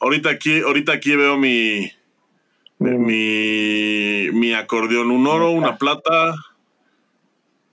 Ahorita 0.00 0.28
aquí, 0.28 0.60
ahorita 0.60 0.92
aquí 0.92 1.16
veo 1.16 1.38
mi, 1.38 1.90
mi, 2.78 4.28
mi 4.34 4.52
acordeón. 4.52 5.10
Un 5.10 5.26
oro, 5.26 5.50
una 5.52 5.78
plata 5.78 6.34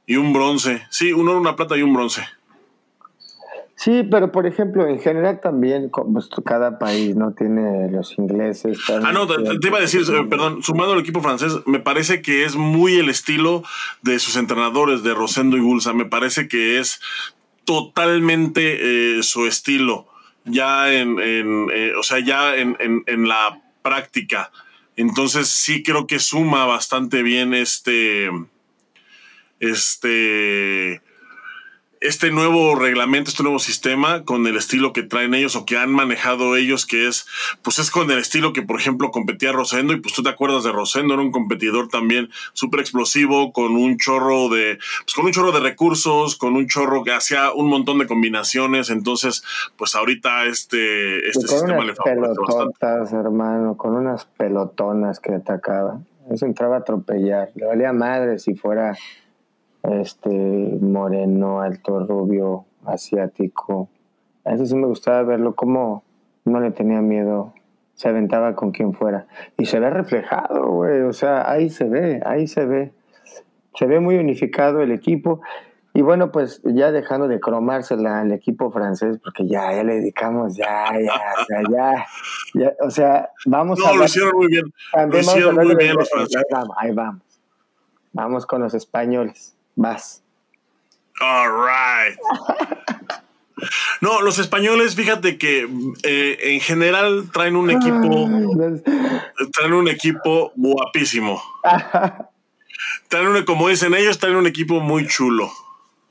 y 0.06 0.16
un 0.18 0.34
bronce. 0.34 0.86
Sí, 0.90 1.14
un 1.14 1.28
oro, 1.30 1.40
una 1.40 1.56
plata 1.56 1.78
y 1.78 1.82
un 1.82 1.94
bronce. 1.94 2.24
Sí, 3.76 4.04
pero 4.10 4.32
por 4.32 4.46
ejemplo, 4.46 4.88
en 4.88 5.00
general 5.00 5.42
también, 5.42 5.90
pues, 5.90 6.30
cada 6.46 6.80
país 6.80 7.16
no 7.16 7.34
tiene 7.34 7.92
los 7.92 8.18
ingleses. 8.18 8.78
Ah, 8.88 9.12
no, 9.12 9.28
te, 9.28 9.68
iba 9.68 9.78
a 9.78 9.82
decir, 9.82 10.04
eh, 10.10 10.24
perdón, 10.30 10.64
sumando 10.64 10.94
al 10.94 11.00
equipo 11.00 11.22
francés, 11.22 11.54
me 11.66 11.80
parece 11.80 12.22
que 12.22 12.46
es 12.46 12.56
muy 12.56 12.96
el 12.96 13.10
estilo 13.10 13.64
de 14.02 14.20
sus 14.20 14.38
entrenadores, 14.38 15.04
de 15.04 15.14
Rosendo 15.14 15.58
y 15.58 15.60
Bulsa. 15.60 15.92
Me 15.92 16.06
parece 16.06 16.48
que 16.48 16.80
es 16.80 17.02
totalmente 17.66 19.18
eh, 19.18 19.24
su 19.24 19.48
estilo, 19.48 20.08
ya 20.46 20.94
en, 20.94 21.20
en 21.20 21.68
eh, 21.74 21.94
o 21.98 22.04
sea, 22.04 22.20
ya 22.20 22.56
en, 22.56 22.78
en, 22.80 23.04
en 23.08 23.28
la 23.28 23.62
práctica. 23.82 24.52
Entonces 24.96 25.50
sí 25.50 25.84
creo 25.84 26.08
que 26.08 26.20
suma 26.20 26.66
bastante 26.66 27.24
bien 27.24 27.54
este, 27.54 28.30
este, 29.60 31.02
este 32.04 32.32
nuevo 32.32 32.76
reglamento, 32.76 33.30
este 33.30 33.44
nuevo 33.44 33.60
sistema 33.60 34.26
con 34.26 34.46
el 34.46 34.58
estilo 34.58 34.92
que 34.92 35.04
traen 35.04 35.34
ellos 35.34 35.56
o 35.56 35.66
que 35.66 35.78
han 35.78 35.90
manejado 35.90 36.58
ellos, 36.58 36.86
que 36.86 37.08
es, 37.08 37.26
pues 37.62 37.80
es 37.80 37.92
con 37.92 38.12
el 38.12 38.20
estilo 38.20 38.52
que, 38.52 38.62
por 38.62 38.78
ejemplo, 38.78 39.10
competía 39.10 39.54
Rosendo, 39.54 39.94
y 39.94 40.02
pues 40.02 40.14
tú 40.14 40.22
te 40.22 40.30
acuerdas 40.30 40.66
de 40.66 40.74
Rosendo, 40.74 41.14
era 41.14 41.24
un 41.24 41.32
competidor 41.32 41.88
también 41.88 42.30
súper 42.52 42.82
explosivo, 42.82 43.54
con 43.54 43.78
un 43.78 43.98
chorro 43.98 44.50
de, 44.50 44.80
pues 45.06 45.14
con 45.16 45.26
un 45.26 45.32
chorro 45.32 45.54
de 45.54 45.62
recursos, 45.62 46.36
con 46.36 46.56
un 46.56 46.68
chorro 46.68 47.06
que 47.06 47.14
hacía 47.14 47.54
un 47.54 47.70
montón 47.70 48.00
de 48.00 48.06
combinaciones, 48.06 48.90
entonces, 48.90 49.44
pues 49.78 49.96
ahorita 49.96 50.44
este, 50.46 51.30
este 51.30 51.48
sistema 51.48 51.86
le 51.86 51.96
favorece 51.96 52.34
bastante. 52.46 53.16
hermano, 53.16 53.78
con 53.78 53.96
unas 53.96 54.26
pelotonas 54.26 55.22
que 55.22 55.36
atacaba. 55.36 56.02
Eso 56.30 56.46
entraba 56.46 56.76
a 56.76 56.80
atropellar, 56.80 57.52
le 57.56 57.66
valía 57.66 57.94
madre 57.94 58.40
si 58.40 58.56
fuera 58.56 58.98
este 59.84 60.30
moreno, 60.82 61.62
alto, 61.62 62.00
rubio, 62.06 62.66
asiático. 62.86 63.90
A 64.46 64.54
eso 64.54 64.66
sí 64.66 64.76
me 64.76 64.88
gustaba 64.88 65.24
verlo 65.24 65.56
como 65.56 66.04
no 66.46 66.60
le 66.60 66.72
tenía 66.72 67.02
miedo, 67.02 67.54
se 67.96 68.10
aventaba 68.10 68.56
con 68.56 68.72
quien 68.72 68.94
fuera. 68.94 69.28
Y 69.58 69.66
se 69.66 69.80
ve 69.80 69.90
reflejado, 69.90 70.68
güey, 70.70 71.02
o 71.02 71.14
sea, 71.14 71.50
ahí 71.50 71.70
se 71.70 71.86
ve, 71.86 72.22
ahí 72.26 72.48
se 72.48 72.66
ve. 72.66 72.92
Se 73.76 73.86
ve 73.88 74.00
muy 74.00 74.18
unificado 74.18 74.82
el 74.82 74.92
equipo. 74.92 75.42
Y 75.96 76.02
bueno, 76.02 76.32
pues 76.32 76.62
ya 76.64 76.92
dejando 76.92 77.28
de 77.28 77.40
cromársela 77.40 78.22
al 78.22 78.32
equipo 78.32 78.72
francés, 78.72 79.20
porque 79.24 79.48
ya, 79.48 79.72
ya 79.74 79.84
le 79.84 79.96
dedicamos, 79.96 80.56
ya, 80.56 80.86
ya, 81.00 81.46
sea, 81.46 81.62
ya, 81.72 82.06
ya 82.56 82.74
o 82.82 82.90
sea, 82.90 83.30
vamos 83.46 83.80
a... 83.86 83.92
No, 83.92 83.98
lo 83.98 84.06
hicieron 84.06 84.32
muy 84.36 84.48
bien. 84.48 84.66
Lo 85.08 85.20
hicieron 85.20 85.56
muy 85.56 85.76
bien 85.76 85.96
los 85.96 86.10
franceses. 86.10 86.44
Ahí 86.50 86.52
vamos, 86.52 86.78
ahí 86.80 86.92
vamos. 86.94 87.22
Vamos 88.12 88.46
con 88.46 88.62
los 88.62 88.74
españoles. 88.74 89.53
Vas. 89.76 90.22
All 91.20 91.50
right. 91.52 92.18
No, 94.02 94.22
los 94.22 94.40
españoles, 94.40 94.96
fíjate 94.96 95.38
que 95.38 95.68
eh, 96.04 96.38
en 96.42 96.60
general 96.60 97.30
traen 97.32 97.56
un 97.56 97.70
equipo, 97.70 98.30
traen 99.54 99.74
un 99.74 99.88
equipo 99.88 100.52
guapísimo. 100.56 101.42
traen 103.08 103.28
un, 103.28 103.44
como 103.46 103.70
dicen 103.70 103.94
ellos, 103.94 104.20
traen 104.20 104.36
un 104.36 104.48
equipo 104.48 104.82
muy 104.82 105.08
chulo. 105.08 105.50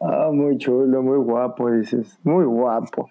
Ah, 0.00 0.30
muy 0.32 0.56
chulo, 0.58 1.02
muy 1.02 1.18
guapo, 1.18 1.70
dices, 1.70 2.18
muy 2.22 2.44
guapo. 2.44 3.08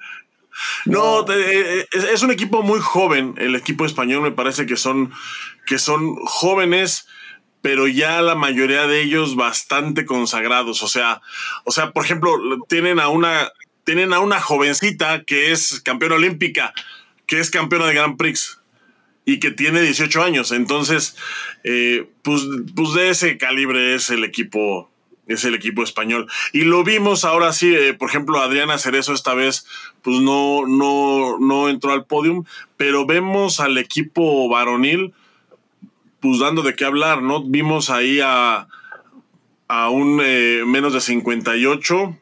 No, 0.86 1.26
eh, 1.30 1.86
es, 1.92 2.24
un 2.24 2.32
equipo 2.32 2.62
muy 2.64 2.80
joven. 2.80 3.36
El 3.38 3.56
equipo 3.56 3.86
español 3.86 4.22
me 4.22 4.32
parece 4.32 4.66
que 4.66 4.76
son, 4.76 5.12
que 5.66 5.78
son 5.78 6.16
jóvenes 6.26 7.08
pero 7.62 7.88
ya 7.88 8.22
la 8.22 8.36
mayoría 8.36 8.88
de 8.88 9.02
ellos 9.02 9.36
bastante 9.36 10.06
consagrados. 10.06 10.84
O 10.84 10.88
sea, 10.88 11.22
o 11.64 11.72
sea, 11.72 11.92
por 11.92 12.04
ejemplo, 12.04 12.38
tienen 12.68 13.00
a 13.00 13.10
una, 13.10 13.52
tienen 13.84 14.14
a 14.14 14.20
una 14.20 14.40
jovencita 14.42 15.24
que 15.24 15.52
es 15.52 15.82
campeona 15.82 16.16
olímpica, 16.16 16.74
que 17.28 17.40
es 17.40 17.50
campeona 17.52 17.88
de 17.88 17.94
Grand 17.94 18.18
Prix 18.18 18.60
y 19.26 19.40
que 19.40 19.52
tiene 19.52 19.82
18 19.82 20.24
años. 20.24 20.52
Entonces, 20.52 21.16
eh, 21.64 22.10
pues, 22.24 22.42
pues 22.76 22.94
de 22.94 23.10
ese 23.10 23.38
calibre 23.38 23.94
es 23.96 24.10
el 24.10 24.24
equipo, 24.24 24.92
es 25.28 25.46
el 25.46 25.54
equipo 25.54 25.84
español. 25.84 26.28
Y 26.54 26.62
lo 26.62 26.84
vimos 26.84 27.24
ahora 27.24 27.54
sí, 27.54 27.74
eh, 27.76 27.94
por 27.94 28.10
ejemplo, 28.10 28.40
Adriana 28.40 28.80
Cerezo 28.80 29.14
esta 29.14 29.36
vez, 29.36 29.68
pues 30.02 30.18
no, 30.18 30.66
no, 30.66 31.38
no 31.40 31.70
entró 31.70 31.94
al 31.94 32.06
podium, 32.06 32.46
pero 32.76 33.06
vemos 33.06 33.60
al 33.60 33.78
equipo 33.78 34.50
varonil 34.50 35.14
pues 36.22 36.40
dando 36.40 36.62
de 36.62 36.76
qué 36.76 36.86
hablar, 36.86 37.22
¿no? 37.22 37.44
Vimos 37.44 37.90
ahí 37.90 38.20
a, 38.24 38.68
a 39.68 39.90
un 39.90 40.22
eh, 40.24 40.64
menos 40.66 40.94
de 40.94 41.02
58, 41.02 42.18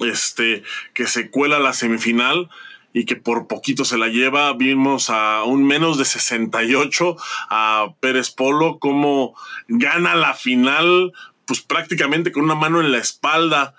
este, 0.00 0.62
que 0.94 1.06
se 1.06 1.30
cuela 1.30 1.58
la 1.58 1.72
semifinal 1.72 2.50
y 2.92 3.06
que 3.06 3.16
por 3.16 3.48
poquito 3.48 3.84
se 3.84 3.96
la 3.96 4.08
lleva. 4.08 4.52
Vimos 4.52 5.08
a 5.08 5.44
un 5.44 5.66
menos 5.66 5.96
de 5.98 6.04
68 6.04 7.16
a 7.48 7.94
Pérez 8.00 8.30
Polo, 8.30 8.78
como 8.78 9.34
gana 9.68 10.14
la 10.14 10.34
final, 10.34 11.12
pues 11.46 11.62
prácticamente 11.62 12.30
con 12.30 12.44
una 12.44 12.54
mano 12.54 12.80
en 12.80 12.92
la 12.92 12.98
espalda. 12.98 13.74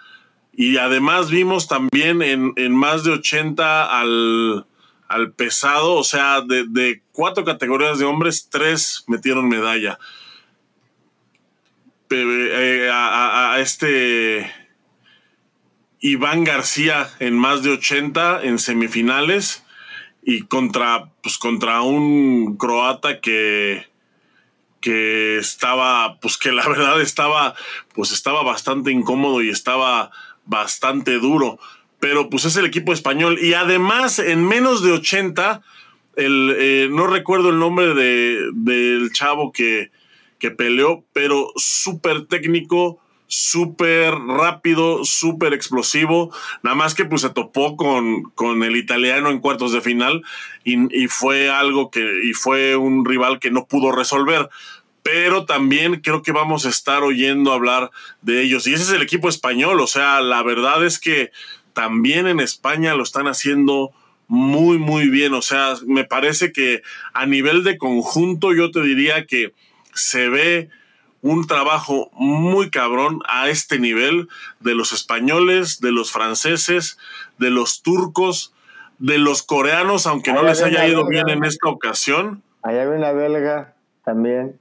Y 0.56 0.78
además 0.78 1.30
vimos 1.30 1.68
también 1.68 2.22
en, 2.22 2.54
en 2.56 2.76
más 2.76 3.04
de 3.04 3.12
80 3.12 4.00
al, 4.00 4.66
al 5.08 5.32
pesado, 5.32 5.96
o 5.96 6.04
sea, 6.04 6.42
de, 6.42 7.02
cuatro 7.12 7.44
categorías 7.44 8.00
de 8.00 8.06
hombres, 8.06 8.50
tres 8.50 9.04
metieron 9.08 9.48
medalla. 9.48 10.00
Eh, 12.10 12.90
a, 12.92 13.56
este 13.60 14.52
Iván 16.00 16.44
García 16.44 17.10
en 17.20 17.36
más 17.36 17.64
de 17.64 17.72
80 17.72 18.44
en 18.44 18.60
semifinales 18.60 19.64
y 20.22 20.44
contra, 20.44 21.12
pues, 21.22 21.38
contra 21.38 21.82
un 21.82 22.58
croata 22.58 23.20
que, 23.20 23.88
que 24.80 25.38
estaba, 25.38 26.20
pues 26.20 26.38
que 26.38 26.52
la 26.52 26.68
verdad 26.68 27.02
estaba, 27.02 27.56
pues 27.94 28.12
estaba 28.12 28.44
bastante 28.44 28.92
incómodo 28.92 29.42
y 29.42 29.50
estaba 29.50 30.12
bastante 30.46 31.14
duro 31.20 31.60
pero 32.04 32.30
pues 32.30 32.44
es 32.44 32.58
el 32.58 32.66
equipo 32.66 32.92
español. 32.92 33.40
Y 33.42 33.54
además, 33.54 34.20
en 34.20 34.46
menos 34.46 34.84
de 34.84 34.92
80, 34.92 35.62
el, 36.18 36.54
eh, 36.60 36.90
no 36.92 37.08
recuerdo 37.08 37.48
el 37.48 37.60
nombre 37.60 37.94
de, 37.94 38.42
del 38.56 39.14
chavo 39.14 39.54
que, 39.54 39.90
que 40.38 40.52
peleó, 40.52 41.06
pero 41.14 41.54
súper 41.56 42.26
técnico, 42.26 43.00
súper 43.28 44.16
rápido, 44.16 45.06
súper 45.06 45.54
explosivo. 45.54 46.36
Nada 46.62 46.76
más 46.76 46.94
que 46.94 47.06
pues 47.06 47.22
se 47.22 47.30
topó 47.30 47.78
con, 47.78 48.24
con 48.36 48.64
el 48.64 48.76
italiano 48.76 49.30
en 49.30 49.40
cuartos 49.40 49.72
de 49.72 49.80
final 49.80 50.24
y, 50.66 50.94
y, 50.94 51.08
fue 51.08 51.50
algo 51.50 51.90
que, 51.90 52.02
y 52.26 52.34
fue 52.34 52.76
un 52.76 53.06
rival 53.06 53.40
que 53.40 53.50
no 53.50 53.66
pudo 53.66 53.94
resolver. 53.94 54.50
Pero 55.04 55.46
también 55.46 56.02
creo 56.02 56.22
que 56.22 56.34
vamos 56.34 56.66
a 56.66 56.70
estar 56.70 57.02
oyendo 57.02 57.54
hablar 57.54 57.92
de 58.22 58.42
ellos. 58.42 58.68
Y 58.68 58.74
ese 58.74 58.84
es 58.84 58.92
el 58.92 59.02
equipo 59.02 59.30
español. 59.30 59.80
O 59.80 59.88
sea, 59.88 60.20
la 60.20 60.44
verdad 60.44 60.86
es 60.86 61.00
que 61.00 61.32
también 61.74 62.28
en 62.28 62.40
España 62.40 62.96
lo 62.96 63.04
están 63.04 63.28
haciendo 63.28 63.92
muy, 64.28 64.78
muy 64.78 65.10
bien. 65.10 65.34
O 65.34 65.42
sea, 65.42 65.76
me 65.86 66.04
parece 66.04 66.52
que 66.52 66.82
a 67.14 67.26
nivel 67.26 67.64
de 67.64 67.78
conjunto 67.78 68.54
yo 68.54 68.72
te 68.72 68.82
diría 68.82 69.26
que 69.26 69.54
se 69.94 70.30
ve 70.30 70.70
un 71.22 71.48
trabajo 71.48 72.10
muy 72.14 72.70
cabrón 72.70 73.22
a 73.28 73.50
este 73.50 73.80
nivel 73.80 74.28
de 74.60 74.76
los 74.76 74.92
españoles, 74.92 75.80
de 75.80 75.92
los 75.92 76.12
franceses, 76.12 76.98
de 77.38 77.50
los 77.50 77.82
turcos, 77.82 78.54
de 79.00 79.18
los 79.18 79.42
coreanos, 79.44 80.06
aunque 80.06 80.34
no 80.34 80.44
les 80.44 80.62
haya 80.62 80.86
ido 80.88 81.08
bien 81.08 81.30
en 81.30 81.46
esta 81.46 81.70
ocasión. 81.70 82.44
Allá 82.62 82.82
hay 82.82 82.88
una 82.88 83.12
belga 83.12 83.74
también. 84.04 84.60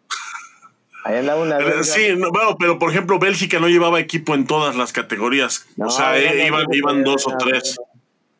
Ahí 1.05 1.19
andaba 1.19 1.43
una 1.43 1.59
belga. 1.59 1.83
Sí, 1.83 2.13
bueno, 2.15 2.57
pero 2.59 2.79
por 2.79 2.91
ejemplo, 2.91 3.19
Bélgica 3.19 3.59
no 3.59 3.69
llevaba 3.69 3.99
equipo 4.01 4.35
en 4.35 4.47
todas 4.47 4.77
las 4.77 4.93
categorías. 4.93 5.67
o 5.79 5.91
sea, 5.91 6.19
eh, 6.19 6.47
iban, 6.47 6.67
iban 6.73 7.05
dos 7.05 7.27
o 7.27 7.37
tres. 7.37 7.79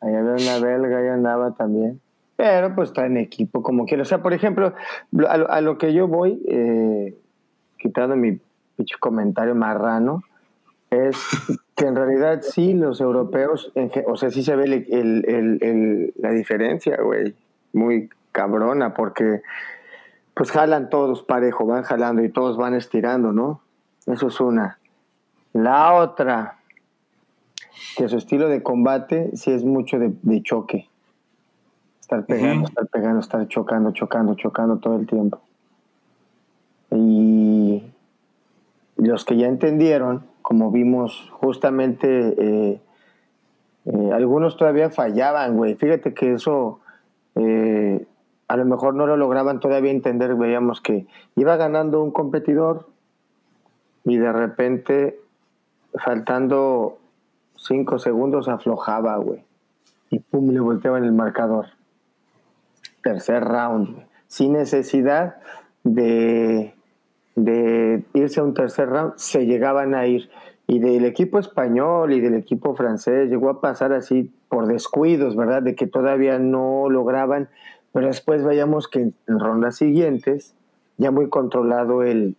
Ahí 0.01 0.13
había 0.15 0.31
una 0.33 0.59
belga, 0.59 0.97
ahí 0.99 1.07
andaba 1.07 1.51
también. 1.53 1.99
Pero 2.35 2.73
pues 2.75 2.89
está 2.89 3.05
en 3.05 3.17
equipo 3.17 3.61
como 3.61 3.85
quiera. 3.85 4.03
O 4.03 4.05
sea, 4.05 4.21
por 4.21 4.33
ejemplo, 4.33 4.73
a, 5.27 5.61
lo 5.61 5.77
que 5.77 5.93
yo 5.93 6.07
voy, 6.07 6.41
eh, 6.47 7.15
quitando 7.77 8.15
mi 8.15 8.39
comentario 8.99 9.55
marrano, 9.55 10.23
es 10.89 11.17
que 11.75 11.85
en 11.85 11.95
realidad 11.95 12.41
sí, 12.41 12.73
los 12.73 13.01
europeos, 13.01 13.71
o 14.07 14.17
sea, 14.17 14.29
sí 14.29 14.43
se 14.43 14.55
ve 14.55 14.65
el, 14.65 15.25
el, 15.25 16.13
la 16.17 16.31
diferencia, 16.31 16.97
güey, 17.01 17.33
muy 17.71 18.09
cabrona, 18.31 18.93
porque 18.93 19.41
pues 20.33 20.51
jalan 20.51 20.89
todos 20.89 21.23
parejo, 21.23 21.65
van 21.65 21.83
jalando 21.83 22.23
y 22.23 22.29
todos 22.29 22.57
van 22.57 22.73
estirando, 22.73 23.31
¿no? 23.31 23.61
Eso 24.07 24.27
es 24.27 24.39
una. 24.39 24.79
La 25.53 25.93
otra, 25.93 26.57
que 27.95 28.07
su 28.07 28.17
estilo 28.17 28.47
de 28.49 28.63
combate 28.63 29.35
sí 29.35 29.51
es 29.51 29.63
mucho 29.63 29.99
de, 29.99 30.41
choque. 30.41 30.89
Estar 32.01 32.25
pegando, 32.25 32.67
estar 32.67 32.87
pegando, 32.87 33.19
estar 33.19 33.47
chocando, 33.47 33.91
chocando, 33.91 34.35
chocando 34.35 34.77
todo 34.77 34.97
el 34.97 35.07
tiempo. 35.07 35.39
Y 36.91 37.83
los 38.97 39.25
que 39.25 39.37
ya 39.37 39.47
entendieron, 39.47 40.25
como 40.41 40.71
vimos 40.71 41.29
justamente, 41.31 42.35
eh, 42.37 42.81
eh, 43.85 44.11
algunos 44.13 44.57
todavía 44.57 44.89
fallaban, 44.89 45.55
güey. 45.55 45.75
Fíjate 45.75 46.13
que 46.13 46.33
eso 46.33 46.79
eh, 47.35 48.05
a 48.53 48.57
lo 48.57 48.65
mejor 48.65 48.93
no 48.93 49.07
lo 49.07 49.17
lograban 49.17 49.59
todavía 49.59 49.89
entender. 49.89 50.35
Veíamos 50.35 50.79
que 50.79 51.07
iba 51.35 51.57
ganando 51.57 52.03
un 52.03 52.11
competidor 52.11 52.85
y 54.05 54.17
de 54.17 54.31
repente, 54.31 55.19
faltando 55.95 56.99
cinco 57.55 57.97
segundos, 57.97 58.47
aflojaba, 58.47 59.17
güey. 59.17 59.43
Y 60.11 60.19
pum, 60.19 60.51
le 60.51 60.59
volteaban 60.59 61.03
el 61.03 61.13
marcador. 61.13 61.65
Tercer 63.01 63.43
round, 63.43 64.05
Sin 64.27 64.53
necesidad 64.53 65.37
de 65.83 66.75
de 67.35 68.03
irse 68.13 68.39
a 68.39 68.43
un 68.43 68.53
tercer 68.53 68.87
round, 68.87 69.13
se 69.15 69.47
llegaban 69.47 69.95
a 69.95 70.05
ir. 70.05 70.29
Y 70.67 70.77
del 70.77 71.05
equipo 71.05 71.39
español 71.39 72.13
y 72.13 72.21
del 72.21 72.35
equipo 72.35 72.75
francés 72.75 73.31
llegó 73.31 73.49
a 73.49 73.61
pasar 73.61 73.93
así 73.93 74.31
por 74.47 74.67
descuidos, 74.67 75.35
¿verdad? 75.35 75.63
De 75.63 75.75
que 75.75 75.87
todavía 75.87 76.37
no 76.39 76.89
lograban, 76.89 77.49
pero 77.93 78.07
después 78.07 78.43
veíamos 78.43 78.87
que 78.87 78.99
en 78.99 79.39
rondas 79.39 79.77
siguientes 79.77 80.53
ya 80.97 81.11
muy 81.11 81.29
controlado 81.29 82.03
el, 82.03 82.35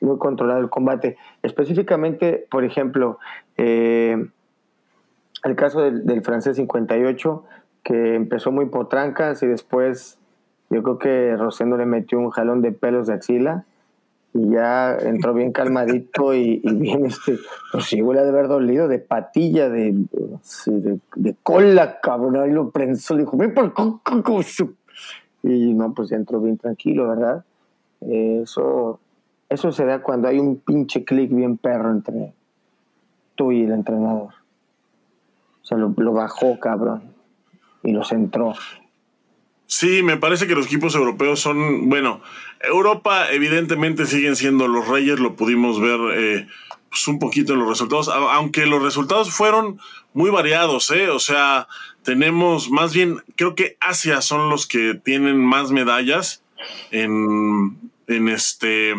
muy 0.00 0.18
controlado 0.18 0.60
el 0.60 0.68
combate. 0.68 1.16
Específicamente, 1.42 2.46
por 2.50 2.64
ejemplo, 2.64 3.18
eh, 3.56 4.26
el 5.44 5.56
caso 5.56 5.80
del, 5.80 6.04
del, 6.04 6.22
francés 6.22 6.56
58, 6.56 7.44
que 7.82 8.14
empezó 8.14 8.52
muy 8.52 8.66
potrancas 8.66 9.42
y 9.42 9.46
después 9.46 10.18
yo 10.70 10.82
creo 10.82 10.98
que 10.98 11.36
Rosendo 11.36 11.76
le 11.76 11.86
metió 11.86 12.18
un 12.18 12.30
jalón 12.30 12.62
de 12.62 12.72
pelos 12.72 13.06
de 13.06 13.14
axila 13.14 13.64
y 14.34 14.52
ya 14.52 14.96
entró 14.96 15.34
bien 15.34 15.52
calmadito 15.52 16.34
y, 16.34 16.60
bien, 16.60 17.06
este, 17.06 17.38
pues 17.70 17.84
sí, 17.84 18.00
huele 18.00 18.22
de 18.22 18.30
haber 18.30 18.48
dolido, 18.48 18.88
de 18.88 18.98
patilla, 18.98 19.68
de, 19.68 19.94
de, 21.16 21.36
cola, 21.42 22.00
cabrón, 22.00 22.50
y 22.50 22.52
lo 22.52 22.70
prensó, 22.70 23.16
dijo, 23.16 23.36
ven 23.36 23.52
por 23.52 23.74
y 25.42 25.74
no, 25.74 25.92
pues 25.92 26.12
entró 26.12 26.40
bien 26.40 26.56
tranquilo, 26.56 27.08
¿verdad? 27.08 27.44
Eso, 28.00 29.00
eso 29.48 29.72
se 29.72 29.84
da 29.84 30.02
cuando 30.02 30.28
hay 30.28 30.38
un 30.38 30.56
pinche 30.56 31.04
clic 31.04 31.34
bien 31.34 31.58
perro 31.58 31.90
entre 31.90 32.32
tú 33.34 33.52
y 33.52 33.64
el 33.64 33.72
entrenador. 33.72 34.30
O 35.62 35.64
sea, 35.64 35.78
lo 35.78 36.12
bajó, 36.12 36.58
cabrón, 36.58 37.02
y 37.82 37.92
lo 37.92 38.04
centró. 38.04 38.54
Sí, 39.74 40.02
me 40.02 40.18
parece 40.18 40.46
que 40.46 40.54
los 40.54 40.66
equipos 40.66 40.94
europeos 40.94 41.40
son, 41.40 41.88
bueno, 41.88 42.20
Europa 42.60 43.32
evidentemente 43.32 44.04
siguen 44.04 44.36
siendo 44.36 44.68
los 44.68 44.86
reyes, 44.86 45.18
lo 45.18 45.34
pudimos 45.34 45.80
ver 45.80 45.98
eh, 46.14 46.46
pues 46.90 47.08
un 47.08 47.18
poquito 47.18 47.54
en 47.54 47.60
los 47.60 47.70
resultados, 47.70 48.10
aunque 48.10 48.66
los 48.66 48.82
resultados 48.82 49.32
fueron 49.32 49.80
muy 50.12 50.28
variados, 50.28 50.90
¿eh? 50.90 51.08
O 51.08 51.18
sea, 51.18 51.68
tenemos 52.02 52.70
más 52.70 52.92
bien, 52.92 53.22
creo 53.34 53.54
que 53.54 53.78
Asia 53.80 54.20
son 54.20 54.50
los 54.50 54.66
que 54.66 54.92
tienen 54.92 55.42
más 55.42 55.70
medallas 55.70 56.44
en, 56.90 57.78
en 58.08 58.28
este, 58.28 58.94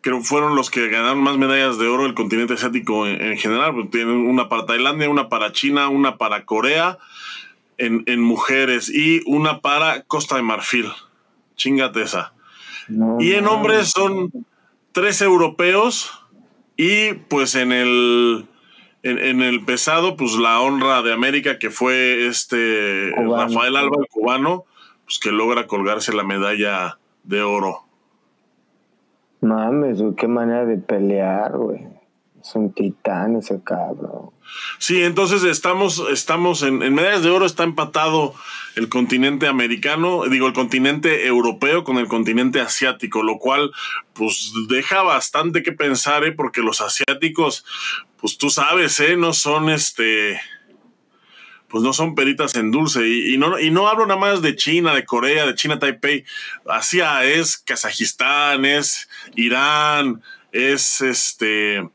creo 0.00 0.22
fueron 0.22 0.56
los 0.56 0.70
que 0.70 0.88
ganaron 0.88 1.22
más 1.22 1.36
medallas 1.36 1.76
de 1.76 1.86
oro 1.86 2.06
el 2.06 2.14
continente 2.14 2.54
asiático 2.54 3.06
en, 3.06 3.20
en 3.20 3.36
general, 3.36 3.74
pues 3.74 3.90
tienen 3.90 4.26
una 4.26 4.48
para 4.48 4.64
Tailandia, 4.64 5.10
una 5.10 5.28
para 5.28 5.52
China, 5.52 5.90
una 5.90 6.16
para 6.16 6.46
Corea 6.46 6.96
en, 7.80 8.20
mujeres 8.20 8.90
y 8.90 9.22
una 9.26 9.60
para 9.60 10.02
Costa 10.02 10.36
de 10.36 10.42
Marfil. 10.42 10.86
Chingate 11.56 12.02
esa. 12.02 12.32
y 13.18 13.32
en 13.32 13.46
hombres 13.46 13.90
son 13.90 14.30
tres 14.92 15.22
europeos 15.22 16.10
y 16.76 17.14
pues 17.28 17.54
en 17.54 17.72
el 17.72 18.46
en, 19.02 19.42
el 19.42 19.64
pesado 19.64 20.16
pues 20.16 20.34
la 20.34 20.60
honra 20.60 21.02
de 21.02 21.12
América 21.12 21.58
que 21.58 21.70
fue 21.70 22.26
este 22.26 23.12
Rafael 23.16 23.76
Alba 23.76 23.96
el 23.98 24.08
cubano 24.08 24.64
pues 25.04 25.18
que 25.18 25.32
logra 25.32 25.66
colgarse 25.66 26.12
la 26.12 26.22
medalla 26.22 26.98
de 27.24 27.42
oro. 27.42 27.84
Mames, 29.40 30.02
qué 30.16 30.28
manera 30.28 30.66
de 30.66 30.76
pelear, 30.76 31.56
güey. 31.56 31.86
Es 32.40 32.54
un 32.54 32.72
titán 32.72 33.36
ese 33.36 33.62
cabrón. 33.62 34.30
Sí, 34.78 35.02
entonces 35.02 35.42
estamos, 35.42 36.02
estamos 36.10 36.62
en, 36.62 36.78
medallas 36.78 37.22
de 37.22 37.30
oro, 37.30 37.44
está 37.44 37.64
empatado 37.64 38.34
el 38.76 38.88
continente 38.88 39.46
americano, 39.46 40.24
digo, 40.24 40.46
el 40.46 40.52
continente 40.52 41.26
europeo 41.26 41.84
con 41.84 41.98
el 41.98 42.08
continente 42.08 42.60
asiático, 42.60 43.22
lo 43.22 43.38
cual 43.38 43.72
pues 44.14 44.52
deja 44.68 45.02
bastante 45.02 45.62
que 45.62 45.72
pensar, 45.72 46.24
¿eh? 46.24 46.32
porque 46.32 46.62
los 46.62 46.80
asiáticos, 46.80 47.64
pues 48.16 48.38
tú 48.38 48.48
sabes, 48.48 48.98
¿eh? 49.00 49.16
no 49.16 49.32
son 49.32 49.70
este 49.70 50.40
pues 51.68 51.84
no 51.84 51.92
son 51.92 52.16
peritas 52.16 52.56
en 52.56 52.72
dulce. 52.72 53.08
Y, 53.08 53.38
no, 53.38 53.58
y 53.58 53.70
no 53.70 53.86
hablo 53.86 54.04
nada 54.04 54.18
más 54.18 54.42
de 54.42 54.56
China, 54.56 54.92
de 54.92 55.04
Corea, 55.04 55.46
de 55.46 55.54
China 55.54 55.78
Taipei. 55.78 56.24
Asia 56.66 57.24
es 57.24 57.58
Kazajistán, 57.58 58.64
es 58.64 59.08
Irán, 59.36 60.20
es 60.50 61.00
este 61.00 61.88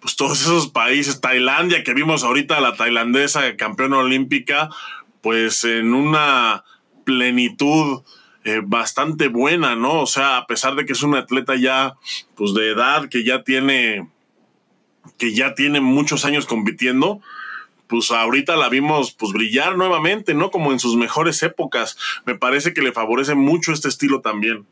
pues 0.00 0.16
todos 0.16 0.40
esos 0.40 0.68
países, 0.68 1.20
Tailandia, 1.20 1.82
que 1.82 1.94
vimos 1.94 2.22
ahorita 2.24 2.60
la 2.60 2.76
tailandesa 2.76 3.56
campeona 3.56 3.98
olímpica, 3.98 4.70
pues 5.20 5.64
en 5.64 5.94
una 5.94 6.64
plenitud 7.04 8.02
eh, 8.44 8.60
bastante 8.64 9.28
buena, 9.28 9.74
¿no? 9.74 10.00
O 10.00 10.06
sea, 10.06 10.36
a 10.36 10.46
pesar 10.46 10.74
de 10.76 10.86
que 10.86 10.92
es 10.92 11.02
una 11.02 11.18
atleta 11.18 11.56
ya, 11.56 11.96
pues 12.36 12.54
de 12.54 12.70
edad, 12.70 13.08
que 13.08 13.24
ya 13.24 13.42
tiene, 13.42 14.08
que 15.16 15.34
ya 15.34 15.54
tiene 15.54 15.80
muchos 15.80 16.24
años 16.24 16.46
compitiendo, 16.46 17.20
pues 17.88 18.10
ahorita 18.10 18.56
la 18.56 18.68
vimos 18.68 19.12
pues 19.12 19.32
brillar 19.32 19.76
nuevamente, 19.76 20.34
¿no? 20.34 20.50
Como 20.50 20.72
en 20.72 20.78
sus 20.78 20.96
mejores 20.96 21.42
épocas. 21.42 21.96
Me 22.24 22.36
parece 22.36 22.72
que 22.72 22.82
le 22.82 22.92
favorece 22.92 23.34
mucho 23.34 23.72
este 23.72 23.88
estilo 23.88 24.20
también. 24.20 24.66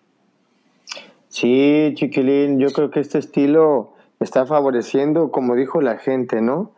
Sí, 1.28 1.92
chiquilín, 1.96 2.60
yo 2.60 2.70
creo 2.72 2.90
que 2.90 3.00
este 3.00 3.18
estilo 3.18 3.95
está 4.20 4.46
favoreciendo, 4.46 5.30
como 5.30 5.54
dijo 5.54 5.80
la 5.80 5.98
gente, 5.98 6.40
¿no? 6.40 6.72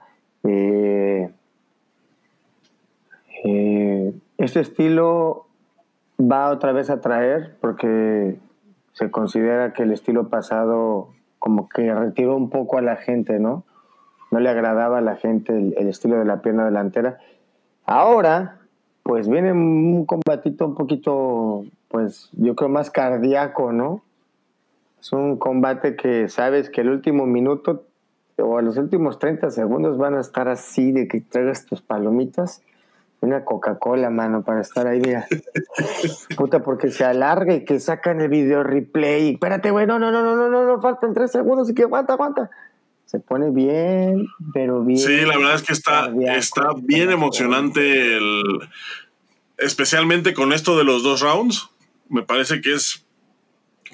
Eh, 0.45 1.31
eh, 3.45 4.13
este 4.39 4.61
estilo 4.61 5.47
va 6.21 6.51
otra 6.51 6.73
vez 6.73 6.91
a 6.91 7.01
traer 7.01 7.57
porque 7.61 8.39
se 8.93 9.11
considera 9.11 9.73
que 9.73 9.85
el 9.85 9.93
estilo 9.93 10.29
pasado 10.29 11.11
como 11.39 11.69
que 11.69 11.95
retiró 11.95 12.37
un 12.37 12.51
poco 12.51 12.79
a 12.79 12.83
la 12.83 12.97
gente, 12.97 13.39
¿no? 13.39 13.65
No 14.31 14.41
le 14.41 14.49
agradaba 14.49 14.99
a 14.99 15.03
la 15.03 15.17
gente 15.17 15.57
el, 15.57 15.75
el 15.79 15.89
estilo 15.89 16.19
de 16.19 16.25
la 16.25 16.43
pierna 16.43 16.65
delantera. 16.65 17.19
Ahora, 17.87 18.59
pues 19.03 19.29
viene 19.29 19.53
un 19.53 20.05
combatito 20.05 20.67
un 20.67 20.75
poquito, 20.75 21.65
pues 21.89 22.29
yo 22.33 22.55
creo 22.55 22.69
más 22.69 22.91
cardíaco, 22.91 23.73
¿no? 23.73 24.03
Es 25.01 25.13
un 25.13 25.37
combate 25.37 25.97
que 25.97 26.29
sabes 26.29 26.71
que 26.71 26.81
el 26.81 26.91
último 26.91 27.27
minuto 27.27 27.85
o 28.37 28.61
los 28.61 28.77
últimos 28.77 29.19
30 29.19 29.51
segundos 29.51 29.99
van 29.99 30.15
a 30.15 30.21
estar 30.21 30.49
así 30.49 30.93
de 30.93 31.09
que 31.09 31.21
traigas 31.21 31.67
tus 31.67 31.83
palomitas 31.83 32.63
una 33.21 33.45
Coca-Cola, 33.45 34.11
mano, 34.11 34.45
para 34.45 34.61
estar 34.61 34.87
ahí, 34.87 35.01
mira. 35.01 35.27
Puta, 36.37 36.63
porque 36.63 36.91
se 36.91 37.05
alarga 37.05 37.55
y 37.55 37.65
que 37.65 37.81
sacan 37.81 38.21
el 38.21 38.29
video 38.29 38.63
replay. 38.63 39.33
Espérate, 39.33 39.71
güey, 39.71 39.87
no, 39.87 39.99
no, 39.99 40.13
no, 40.13 40.23
no, 40.23 40.37
no, 40.37 40.49
no, 40.49 40.65
no, 40.65 40.81
faltan 40.81 41.15
tres 41.15 41.33
segundos 41.33 41.69
y 41.71 41.75
que 41.75 41.83
aguanta, 41.83 42.13
aguanta. 42.13 42.51
Se 43.07 43.19
pone 43.19 43.51
bien, 43.51 44.27
pero 44.53 44.85
bien. 44.85 44.99
Sí, 44.99 45.23
la 45.23 45.37
verdad 45.37 45.55
es 45.55 45.63
que 45.63 45.73
está, 45.73 46.11
está 46.37 46.75
bien 46.81 47.11
emocionante 47.11 48.17
el. 48.17 48.43
Especialmente 49.57 50.35
con 50.35 50.53
esto 50.53 50.79
de 50.79 50.85
los 50.85 51.03
dos 51.03 51.21
rounds. 51.21 51.71
Me 52.09 52.23
parece 52.23 52.61
que 52.61 52.75
es 52.75 53.05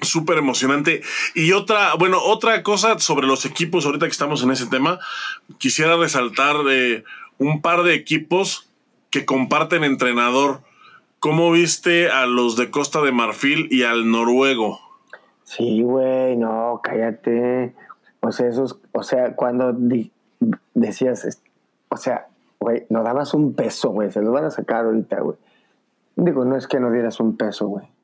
súper 0.01 0.37
emocionante. 0.37 1.01
Y 1.33 1.51
otra, 1.51 1.95
bueno, 1.95 2.19
otra 2.21 2.63
cosa 2.63 2.99
sobre 2.99 3.27
los 3.27 3.45
equipos, 3.45 3.85
ahorita 3.85 4.05
que 4.05 4.11
estamos 4.11 4.43
en 4.43 4.51
ese 4.51 4.67
tema, 4.67 4.99
quisiera 5.57 5.95
resaltar 5.97 6.63
de 6.63 7.03
un 7.37 7.61
par 7.61 7.83
de 7.83 7.93
equipos 7.93 8.69
que 9.09 9.25
comparten 9.25 9.83
entrenador. 9.83 10.61
¿Cómo 11.19 11.51
viste 11.51 12.09
a 12.09 12.25
los 12.25 12.55
de 12.55 12.69
Costa 12.69 13.01
de 13.01 13.11
Marfil 13.11 13.67
y 13.71 13.83
al 13.83 14.09
noruego? 14.11 14.79
Sí, 15.43 15.81
güey, 15.81 16.35
no, 16.37 16.81
cállate. 16.83 17.73
O 18.19 18.31
sea, 18.31 18.47
esos, 18.47 18.79
o 18.91 19.03
sea, 19.03 19.35
cuando 19.35 19.75
decías, 20.73 21.39
o 21.89 21.97
sea, 21.97 22.27
güey, 22.59 22.85
no 22.89 23.03
dabas 23.03 23.33
un 23.33 23.53
peso, 23.53 23.89
güey, 23.89 24.11
se 24.11 24.21
los 24.21 24.33
van 24.33 24.45
a 24.45 24.51
sacar 24.51 24.85
ahorita, 24.85 25.21
güey. 25.21 25.37
Digo, 26.15 26.45
no 26.45 26.55
es 26.55 26.67
que 26.67 26.79
no 26.79 26.91
dieras 26.91 27.19
un 27.19 27.37
peso, 27.37 27.67
güey 27.67 27.94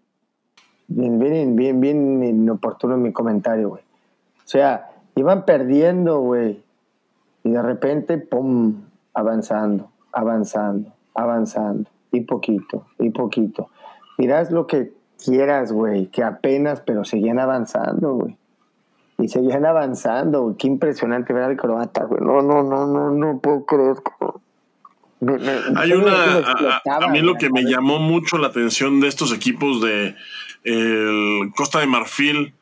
bien, 0.95 1.19
bien, 1.19 1.55
bien, 1.55 1.79
bien 1.79 2.23
inoportuno 2.23 2.97
mi 2.97 3.11
comentario, 3.11 3.69
güey. 3.69 3.83
O 4.37 4.47
sea, 4.47 4.91
iban 5.15 5.45
perdiendo, 5.45 6.19
güey. 6.19 6.63
Y 7.43 7.51
de 7.51 7.61
repente, 7.61 8.17
pum, 8.17 8.81
avanzando, 9.13 9.89
avanzando, 10.11 10.93
avanzando. 11.15 11.89
Y 12.11 12.21
poquito, 12.21 12.85
y 12.99 13.09
poquito. 13.09 13.69
Mirás 14.17 14.51
lo 14.51 14.67
que 14.67 14.93
quieras, 15.23 15.71
güey, 15.71 16.07
que 16.07 16.23
apenas, 16.23 16.81
pero 16.81 17.03
seguían 17.05 17.39
avanzando, 17.39 18.15
güey. 18.15 18.37
Y 19.17 19.27
seguían 19.27 19.65
avanzando, 19.65 20.43
güey. 20.43 20.55
Qué 20.55 20.67
impresionante 20.67 21.33
ver 21.33 21.43
al 21.43 21.57
croata, 21.57 22.05
güey. 22.05 22.21
No, 22.21 22.41
no, 22.41 22.63
no, 22.63 22.87
no, 22.87 23.11
no 23.11 23.39
puedo 23.39 23.65
creer. 23.65 23.97
Hay 25.75 25.91
una. 25.91 26.37
A, 26.85 27.07
mí 27.09 27.21
lo 27.21 27.35
que 27.35 27.49
me 27.51 27.63
llamó 27.63 27.99
mucho 27.99 28.37
la 28.37 28.47
atención 28.47 28.99
de 28.99 29.07
estos 29.07 29.31
equipos 29.31 29.81
de 29.81 30.15
el 30.63 31.51
Costa 31.55 31.79
de 31.79 31.87
Marfil 31.87 32.53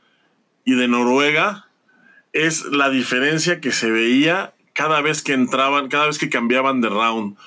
y 0.65 0.75
de 0.75 0.87
Noruega 0.87 1.67
es 2.33 2.65
la 2.65 2.89
diferencia 2.89 3.61
que 3.61 3.71
se 3.71 3.89
veía 3.89 4.53
cada 4.73 5.01
vez 5.01 5.21
que 5.21 5.33
entraban, 5.33 5.87
cada 5.87 6.07
vez 6.07 6.17
que 6.17 6.29
cambiaban 6.29 6.81
de 6.81 6.89
round. 6.89 7.37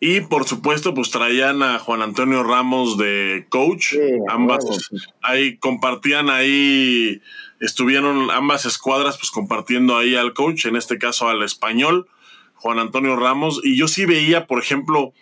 Y 0.00 0.20
por 0.20 0.46
supuesto, 0.46 0.94
pues 0.94 1.10
traían 1.10 1.62
a 1.62 1.78
Juan 1.78 2.02
Antonio 2.02 2.42
Ramos 2.42 2.96
de 2.98 3.46
coach. 3.48 3.94
ambas 4.28 4.64
ahí 5.22 5.56
compartían 5.58 6.30
ahí, 6.30 7.20
estuvieron 7.60 8.30
ambas 8.30 8.64
escuadras 8.64 9.18
pues 9.18 9.30
compartiendo 9.30 9.96
ahí 9.96 10.14
al 10.14 10.34
coach, 10.34 10.66
en 10.66 10.76
este 10.76 10.98
caso 10.98 11.28
al 11.28 11.42
español, 11.42 12.08
Juan 12.60 12.78
Antonio 12.78 13.16
Ramos. 13.16 13.60
Y 13.64 13.76
yo 13.76 13.88
sí 13.88 14.06
veía, 14.06 14.46
por 14.46 14.60
ejemplo, 14.60 15.12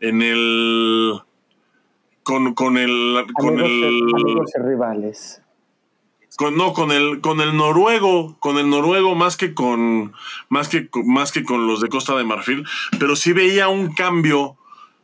en 0.00 0.22
el 0.22 1.20
con, 2.22 2.54
con 2.54 2.78
el 2.78 3.26
con 3.34 3.60
el 3.60 4.00
rivales 4.64 5.42
con, 6.36 6.56
no, 6.56 6.72
con 6.72 6.90
el, 6.90 7.20
con 7.20 7.40
el 7.40 7.56
noruego, 7.56 8.36
con 8.40 8.58
el 8.58 8.68
noruego 8.68 9.14
más 9.14 9.36
que 9.36 9.54
con, 9.54 10.12
más 10.48 10.68
que, 10.68 10.88
más 11.04 11.32
que 11.32 11.44
con 11.44 11.66
los 11.66 11.80
de 11.80 11.88
Costa 11.88 12.16
de 12.16 12.24
Marfil, 12.24 12.64
pero 12.98 13.16
sí 13.16 13.32
veía 13.32 13.68
un 13.68 13.92
cambio 13.92 14.56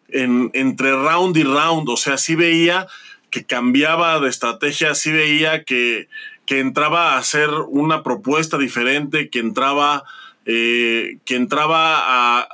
en, 0.09 0.51
entre 0.55 0.93
round 0.93 1.37
y 1.37 1.45
round, 1.45 1.89
o 1.89 1.97
sea, 1.97 2.19
sí 2.19 2.35
veía 2.35 2.89
que 3.31 3.45
cambiaba 3.45 4.19
de 4.19 4.29
estrategia, 4.29 4.95
sí 4.95 5.13
veía 5.13 5.63
que, 5.65 6.09
que 6.47 6.59
entraba 6.59 7.15
a 7.15 7.19
hacer 7.19 7.51
una 7.69 8.03
propuesta 8.03 8.59
diferente, 8.59 9.31
que 9.31 9.39
entraba, 9.39 10.05
eh, 10.47 11.19
que 11.25 11.37
entraba 11.37 12.39
a, 12.41 12.49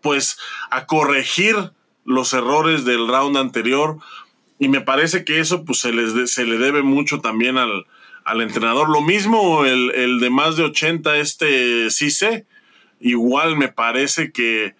pues, 0.00 0.38
a 0.70 0.86
corregir 0.86 1.56
los 2.04 2.32
errores 2.32 2.84
del 2.84 3.08
round 3.08 3.36
anterior, 3.36 3.98
y 4.58 4.68
me 4.68 4.80
parece 4.80 5.24
que 5.24 5.40
eso, 5.40 5.64
pues, 5.64 5.80
se, 5.80 5.92
les 5.92 6.32
se 6.32 6.44
le 6.44 6.58
debe 6.58 6.82
mucho 6.82 7.20
también 7.20 7.58
al, 7.58 7.86
al 8.24 8.40
entrenador. 8.40 8.88
Lo 8.88 9.00
mismo 9.00 9.64
el, 9.64 10.20
de 10.20 10.30
más 10.30 10.56
de 10.56 10.64
80, 10.64 11.16
este 11.18 11.90
Cise, 11.90 12.46
igual 13.00 13.56
me 13.56 13.68
parece 13.68 14.32
que, 14.32 14.74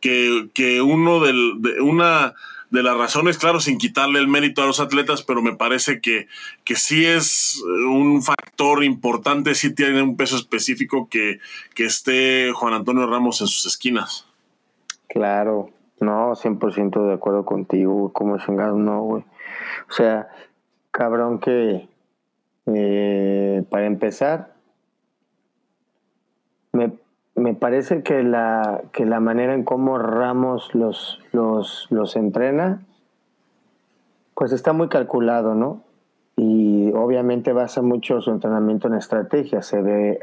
que, 0.00 0.80
uno 0.82 1.20
del, 1.20 1.60
de, 1.60 1.80
una 1.80 2.34
de 2.70 2.82
las 2.82 2.96
razones, 2.96 3.38
claro, 3.38 3.60
sin 3.60 3.78
quitarle 3.78 4.18
el 4.18 4.28
mérito 4.28 4.62
a 4.62 4.66
los 4.66 4.80
atletas, 4.80 5.22
pero 5.22 5.42
me 5.42 5.56
parece 5.56 6.00
que, 6.00 6.28
que 6.64 6.76
sí 6.76 7.04
es 7.04 7.62
un 7.88 8.22
factor 8.22 8.84
importante, 8.84 9.54
sí 9.54 9.74
tiene 9.74 10.02
un 10.02 10.16
peso 10.16 10.36
específico 10.36 11.08
que, 11.10 11.40
que 11.74 11.86
esté 11.86 12.52
Juan 12.52 12.74
Antonio 12.74 13.06
Ramos 13.06 13.40
en 13.40 13.46
sus 13.46 13.66
esquinas. 13.66 14.26
Claro, 15.08 15.70
no, 16.00 16.32
100% 16.34 17.08
de 17.08 17.14
acuerdo 17.14 17.44
contigo, 17.44 18.12
como 18.12 18.38
chingado, 18.38 18.76
no, 18.76 19.02
güey. 19.02 19.24
O 19.88 19.92
sea, 19.92 20.28
cabrón 20.90 21.40
que, 21.40 21.88
eh, 22.66 23.64
para 23.70 23.86
empezar, 23.86 24.54
me, 26.72 26.92
parece 27.54 28.02
que 28.02 28.22
la, 28.22 28.82
que 28.92 29.06
la 29.06 29.20
manera 29.20 29.54
en 29.54 29.64
cómo 29.64 29.98
Ramos 29.98 30.74
los, 30.74 31.20
los, 31.32 31.86
los 31.90 32.16
entrena, 32.16 32.82
pues 34.34 34.52
está 34.52 34.72
muy 34.72 34.88
calculado, 34.88 35.54
¿no? 35.54 35.82
Y 36.36 36.92
obviamente 36.92 37.52
basa 37.52 37.82
mucho 37.82 38.20
su 38.20 38.30
entrenamiento 38.30 38.86
en 38.88 38.94
estrategia, 38.94 39.60
se 39.62 39.82
ve 39.82 40.20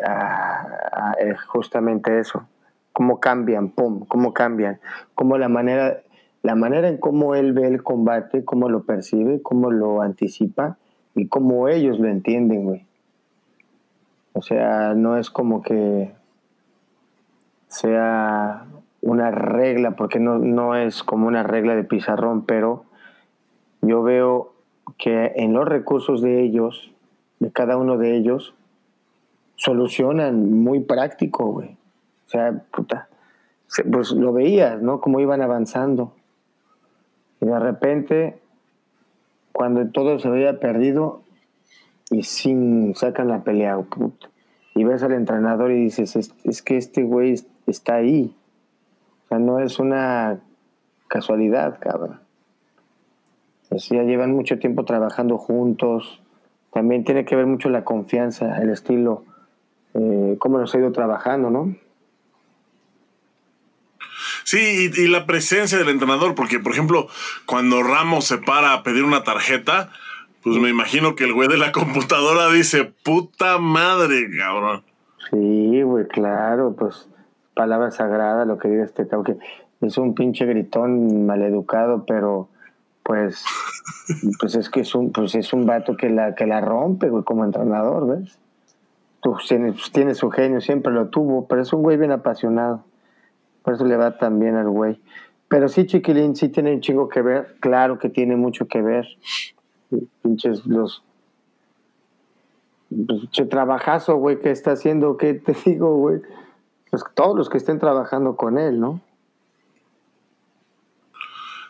justamente 1.48 2.20
eso, 2.20 2.48
cómo 2.94 3.20
cambian, 3.20 3.70
pum, 3.70 4.06
cómo 4.08 4.34
cambian, 4.34 4.80
cómo 5.14 5.38
la 5.38 5.50
manera, 5.50 6.02
la 6.42 6.56
manera 6.56 6.88
en 6.88 6.98
cómo 6.98 7.36
él 7.36 7.52
ve 7.52 7.68
el 7.68 7.84
combate, 7.84 8.46
cómo 8.46 8.70
lo 8.70 8.84
percibe, 8.84 9.42
cómo 9.42 9.72
lo 9.72 10.02
anticipa, 10.02 10.78
y 11.16 11.28
como 11.28 11.68
ellos 11.68 12.00
lo 12.00 12.08
entienden, 12.08 12.64
güey. 12.64 12.86
O 14.34 14.42
sea, 14.42 14.94
no 14.94 15.18
es 15.18 15.30
como 15.30 15.62
que 15.62 16.14
sea 17.76 18.66
una 19.02 19.32
regla, 19.32 19.92
porque 19.92 20.20
no, 20.20 20.40
no 20.40 20.76
es 20.76 21.04
como 21.04 21.28
una 21.28 21.44
regla 21.44 21.76
de 21.76 21.84
pizarrón, 21.84 22.46
pero 22.46 22.86
yo 23.82 24.02
veo 24.04 24.54
que 24.98 25.34
en 25.36 25.54
los 25.54 25.68
recursos 25.68 26.22
de 26.22 26.42
ellos, 26.42 26.92
de 27.40 27.52
cada 27.52 27.78
uno 27.78 27.98
de 27.98 28.16
ellos, 28.16 28.56
solucionan 29.56 30.52
muy 30.52 30.80
práctico, 30.80 31.46
güey. 31.46 31.78
O 32.26 32.30
sea, 32.30 32.64
puta, 32.72 33.08
pues 33.92 34.12
lo 34.12 34.34
veías, 34.34 34.82
¿no? 34.82 35.02
Cómo 35.02 35.20
iban 35.20 35.42
avanzando. 35.42 36.14
Y 37.42 37.46
de 37.46 37.60
repente 37.60 38.40
cuando 39.56 39.88
todo 39.88 40.20
se 40.20 40.28
había 40.28 40.60
perdido 40.60 41.22
y 42.12 42.24
sin 42.24 42.94
sacan 42.94 43.30
la 43.30 43.46
pelea, 43.46 43.80
y 44.76 44.84
ves 44.84 45.02
al 45.02 45.14
entrenador 45.14 45.72
y 45.72 45.76
dices, 45.76 46.18
es, 46.18 46.62
que 46.62 46.76
este 46.76 47.04
güey 47.04 47.36
está 47.68 47.96
ahí. 47.96 48.36
O 49.26 49.28
sea, 49.28 49.40
no 49.40 49.60
es 49.60 49.80
una 49.80 50.40
casualidad, 51.08 51.80
cabrón. 51.80 52.20
Pues 53.70 53.90
ya 53.90 54.04
llevan 54.04 54.34
mucho 54.34 54.60
tiempo 54.60 54.86
trabajando 54.86 55.38
juntos. 55.38 56.22
También 56.72 57.04
tiene 57.04 57.26
que 57.26 57.36
ver 57.36 57.46
mucho 57.46 57.70
la 57.70 57.84
confianza, 57.84 58.58
el 58.62 58.70
estilo, 58.70 59.24
eh, 59.94 60.36
cómo 60.40 60.58
nos 60.60 60.76
ha 60.76 60.80
ido 60.80 60.92
trabajando, 60.92 61.50
¿no? 61.50 61.76
Sí, 64.44 64.92
y, 64.96 65.08
la 65.08 65.26
presencia 65.26 65.78
del 65.78 65.90
entrenador, 65.90 66.36
porque 66.36 66.60
por 66.60 66.72
ejemplo, 66.72 67.08
cuando 67.46 67.82
Ramos 67.82 68.26
se 68.26 68.38
para 68.38 68.74
a 68.74 68.84
pedir 68.84 69.04
una 69.04 69.24
tarjeta, 69.24 69.92
pues 70.44 70.58
me 70.58 70.70
imagino 70.70 71.16
que 71.16 71.24
el 71.24 71.34
güey 71.34 71.48
de 71.48 71.58
la 71.58 71.72
computadora 71.72 72.52
dice, 72.52 72.84
puta 73.04 73.58
madre, 73.58 74.30
cabrón. 74.38 74.84
Sí, 75.32 75.82
güey, 75.82 76.08
claro, 76.08 76.76
pues 76.78 77.10
palabra 77.56 77.90
sagrada 77.90 78.46
lo 78.46 78.58
que 78.60 78.68
diga 78.68 78.84
este 78.84 79.08
cabrón, 79.08 79.40
que 79.80 79.86
es 79.88 79.98
un 79.98 80.14
pinche 80.14 80.46
gritón 80.46 81.26
maleducado, 81.26 82.06
pero 82.06 82.50
pues, 83.04 83.44
pues 84.40 84.56
es 84.56 84.70
que 84.70 84.82
es 84.82 84.94
un, 84.94 85.12
pues 85.12 85.36
es 85.36 85.54
un 85.54 85.66
vato 85.66 85.96
que 85.96 86.10
la, 86.10 86.36
que 86.36 86.46
la 86.46 86.62
rompe, 86.62 87.10
güey, 87.10 87.24
como 87.24 87.46
entrenador, 87.46 88.08
¿ves? 88.08 88.38
Tú, 89.22 89.36
tiene, 89.48 89.72
pues, 89.72 89.92
tiene 89.92 90.14
su 90.14 90.30
genio, 90.30 90.62
siempre 90.62 90.94
lo 90.94 91.08
tuvo, 91.08 91.48
pero 91.48 91.62
es 91.62 91.74
un 91.74 91.82
güey 91.82 91.98
bien 91.98 92.12
apasionado. 92.12 92.84
Por 93.64 93.74
eso 93.74 93.86
le 93.86 93.98
va 93.98 94.18
tan 94.18 94.40
bien 94.40 94.56
al 94.56 94.70
güey. 94.70 95.00
Pero 95.48 95.68
sí, 95.70 95.86
Chiquilín, 95.86 96.36
sí 96.36 96.50
tiene 96.50 96.74
un 96.74 96.82
chingo 96.82 97.10
que 97.10 97.22
ver. 97.22 97.56
Claro 97.60 97.98
que 97.98 98.10
tiene 98.10 98.36
mucho 98.36 98.68
que 98.68 98.82
ver. 98.82 99.08
Pinches 100.22 100.66
los. 100.66 101.04
Pues, 102.90 103.50
trabajazo, 103.50 104.18
güey, 104.18 104.40
que 104.40 104.52
está 104.52 104.72
haciendo, 104.72 105.18
¿qué 105.18 105.34
te 105.34 105.56
digo, 105.66 105.96
güey? 105.96 106.22
Pues 106.96 107.04
todos 107.14 107.36
los 107.36 107.50
que 107.50 107.58
estén 107.58 107.78
trabajando 107.78 108.38
con 108.38 108.58
él, 108.58 108.80
¿no? 108.80 109.02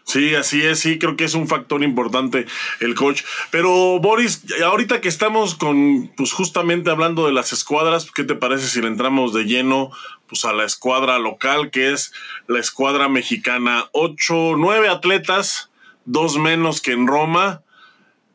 Sí, 0.03 0.35
así 0.35 0.61
es, 0.61 0.81
sí, 0.81 0.99
creo 0.99 1.17
que 1.17 1.23
es 1.23 1.33
un 1.33 1.47
factor 1.47 1.81
importante 1.81 2.45
el 2.79 2.93
coach. 2.93 3.23
Pero 3.49 3.99
Boris, 3.99 4.45
ahorita 4.63 5.02
que 5.02 5.08
estamos 5.08 5.56
con, 5.56 6.12
pues 6.15 6.31
justamente 6.31 6.91
hablando 6.91 7.25
de 7.25 7.33
las 7.33 7.54
escuadras, 7.54 8.12
¿qué 8.12 8.23
te 8.23 8.35
parece 8.35 8.67
si 8.67 8.81
le 8.81 8.87
entramos 8.87 9.33
de 9.33 9.45
lleno 9.45 9.89
pues 10.27 10.45
a 10.45 10.54
la 10.54 10.63
escuadra 10.63 11.17
local, 11.17 11.71
que 11.71 11.91
es 11.91 12.13
la 12.45 12.60
escuadra 12.60 13.10
mexicana? 13.10 13.89
Ocho, 13.93 14.54
nueve 14.56 14.89
atletas, 14.89 15.71
dos 16.06 16.37
menos 16.37 16.81
que 16.81 16.91
en 16.91 17.08
Roma. 17.08 17.63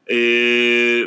Eh, 0.07 1.07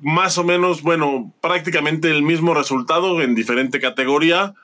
más 0.00 0.38
o 0.38 0.44
menos, 0.44 0.82
bueno, 0.82 1.34
prácticamente 1.40 2.08
el 2.08 2.22
mismo 2.22 2.54
resultado 2.54 3.20
en 3.20 3.34
diferente 3.34 3.80
categoría, 3.80 4.54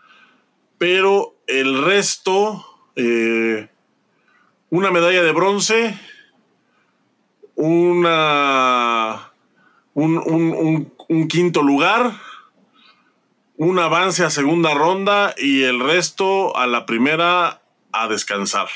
pero 0.85 1.37
el 1.47 1.83
resto... 1.83 2.63
Eh, 2.95 3.69
una 4.69 4.91
medalla 4.91 5.23
de 5.23 5.33
bronce, 5.33 5.95
un, 7.55 8.07
quinto 11.31 11.63
lugar, 11.63 12.13
un 13.57 13.79
avance 13.79 14.25
a 14.25 14.31
segunda 14.31 14.75
ronda 14.75 15.35
y 15.39 15.63
el 15.63 15.81
resto 15.81 16.55
a 16.55 16.67
la 16.67 16.85
primera 16.85 17.63
a 17.93 18.09
descansar. 18.09 18.67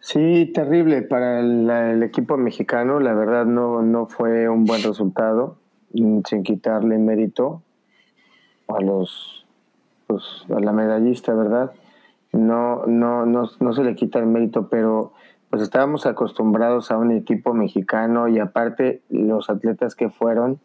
Sí, 0.00 0.50
terrible 0.54 1.02
para 1.02 1.40
el, 1.40 2.02
equipo 2.02 2.38
mexicano. 2.38 2.98
La 2.98 3.12
verdad 3.12 3.44
no, 3.44 3.82
no 3.82 4.06
fue 4.06 4.48
un 4.48 4.64
buen 4.64 4.82
resultado, 4.82 5.58
mm, 5.92 6.20
sin 6.24 6.42
quitarle 6.44 6.96
mérito 6.96 7.62
a 8.68 8.80
los 8.80 9.46
pues, 10.06 10.44
a 10.54 10.60
la 10.60 10.72
medallista, 10.72 11.34
¿verdad? 11.34 11.72
No, 12.32 12.86
no, 12.86 13.26
no, 13.26 13.48
no 13.60 13.72
se 13.72 13.84
le 13.84 13.94
quita 13.94 14.18
el 14.18 14.26
mérito, 14.26 14.68
pero 14.68 15.12
pues 15.50 15.62
estábamos 15.62 16.06
acostumbrados 16.06 16.90
a 16.90 16.98
un 16.98 17.10
equipo 17.12 17.54
mexicano 17.54 18.28
y 18.28 18.38
aparte 18.38 19.02
los 19.08 19.48
atletas 19.48 19.94
que 19.94 20.10
fueron, 20.10 20.60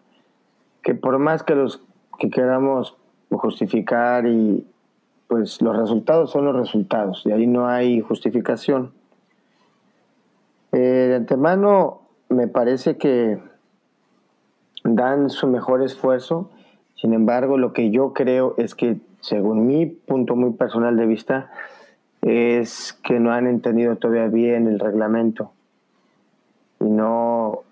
que 0.82 0.94
por 0.94 1.20
más 1.20 1.44
que 1.44 1.56
los 1.56 1.82
que 2.20 2.30
queramos 2.30 2.98
justificar 3.30 4.28
y 4.28 4.68
pues 5.28 5.62
los 5.62 5.76
resultados 5.76 6.32
son 6.32 6.46
los 6.46 6.56
resultados 6.56 7.26
y 7.26 7.32
ahí 7.32 7.48
no 7.48 7.68
hay 7.68 8.02
justificación. 8.02 8.92
Eh, 10.72 11.08
de 11.10 11.16
antemano 11.16 12.02
me 12.30 12.48
parece 12.48 12.98
que 12.98 13.40
dan 14.84 15.30
su 15.30 15.48
mejor 15.48 15.82
esfuerzo, 15.82 16.50
sin 17.04 17.14
embargo 17.14 17.58
lo 17.58 17.74
que 17.74 17.92
yo 17.92 18.14
creo 18.14 18.56
es 18.56 18.76
que 18.76 18.96
según 19.20 19.68
mi 19.68 19.88
punto 19.88 20.38
muy 20.38 20.52
personal 20.52 20.96
de 20.96 21.06
vista, 21.06 21.52
es 22.22 22.94
que 23.04 23.20
no 23.20 23.34
han 23.34 23.46
entendido 23.46 23.98
todavía 23.98 24.28
bien 24.28 24.68
el 24.68 24.80
reglamento 24.80 25.52
y 26.80 26.86
no, 26.86 27.64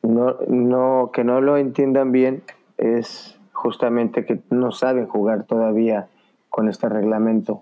no, 0.00 0.36
no, 0.48 1.10
que 1.12 1.22
no 1.22 1.42
lo 1.42 1.58
entiendan 1.58 2.12
bien 2.12 2.42
es 2.78 3.38
justamente 3.52 4.24
que 4.24 4.40
no 4.48 4.72
saben 4.72 5.06
jugar 5.06 5.44
todavía 5.44 6.08
con 6.48 6.70
este 6.70 6.88
reglamento. 6.88 7.60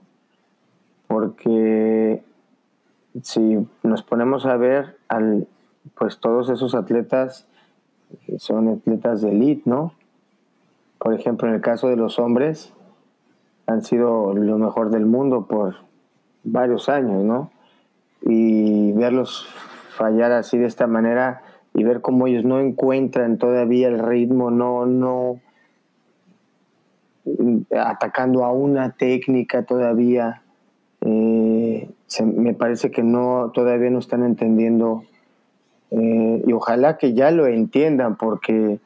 Porque 1.09 2.23
si 3.21 3.67
nos 3.83 4.05
ponemos 4.05 4.47
a 4.47 4.57
ver, 4.57 4.97
al, 5.09 5.49
pues 5.99 6.21
todos 6.21 6.51
esos 6.51 6.77
atletas 6.77 7.49
son 8.39 8.69
atletas 8.69 9.23
de 9.23 9.31
elite, 9.31 9.63
¿no? 9.65 9.93
Por 10.99 11.15
ejemplo, 11.15 11.49
en 11.49 11.55
el 11.55 11.61
caso 11.61 11.89
de 11.89 11.97
los 11.97 12.19
hombres, 12.19 12.73
han 13.67 13.83
sido 13.83 14.35
lo 14.35 14.59
mejor 14.59 14.91
del 14.91 15.07
mundo 15.07 15.47
por 15.47 15.77
varios 16.45 16.89
años, 16.89 17.25
¿no? 17.25 17.51
Y 18.23 18.93
verlos 18.93 19.47
fallar 19.97 20.33
así 20.33 20.59
de 20.59 20.67
esta 20.67 20.87
manera 20.87 21.43
y 21.75 21.85
ver 21.85 22.01
cómo 22.01 22.27
ellos 22.27 22.45
no 22.45 22.61
encuentran 22.61 23.39
todavía 23.39 23.89
el 23.89 23.99
ritmo, 23.99 24.51
no, 24.51 24.87
no 24.87 25.41
atacando 27.77 28.45
a 28.45 28.53
una 28.53 28.93
técnica 28.93 29.65
todavía. 29.65 30.43
Eh, 31.01 31.91
me 32.25 32.55
parece 32.55 32.91
que 32.91 33.03
no 33.03 33.51
todavía 33.55 33.91
no 33.91 33.99
están 33.99 34.23
entendiendo 34.23 35.05
eh, 35.95 36.43
y 36.47 36.53
ojalá 36.53 36.97
que 36.97 37.13
ya 37.13 37.31
lo 37.31 37.47
entiendan 37.47 38.17
porque 38.17 38.81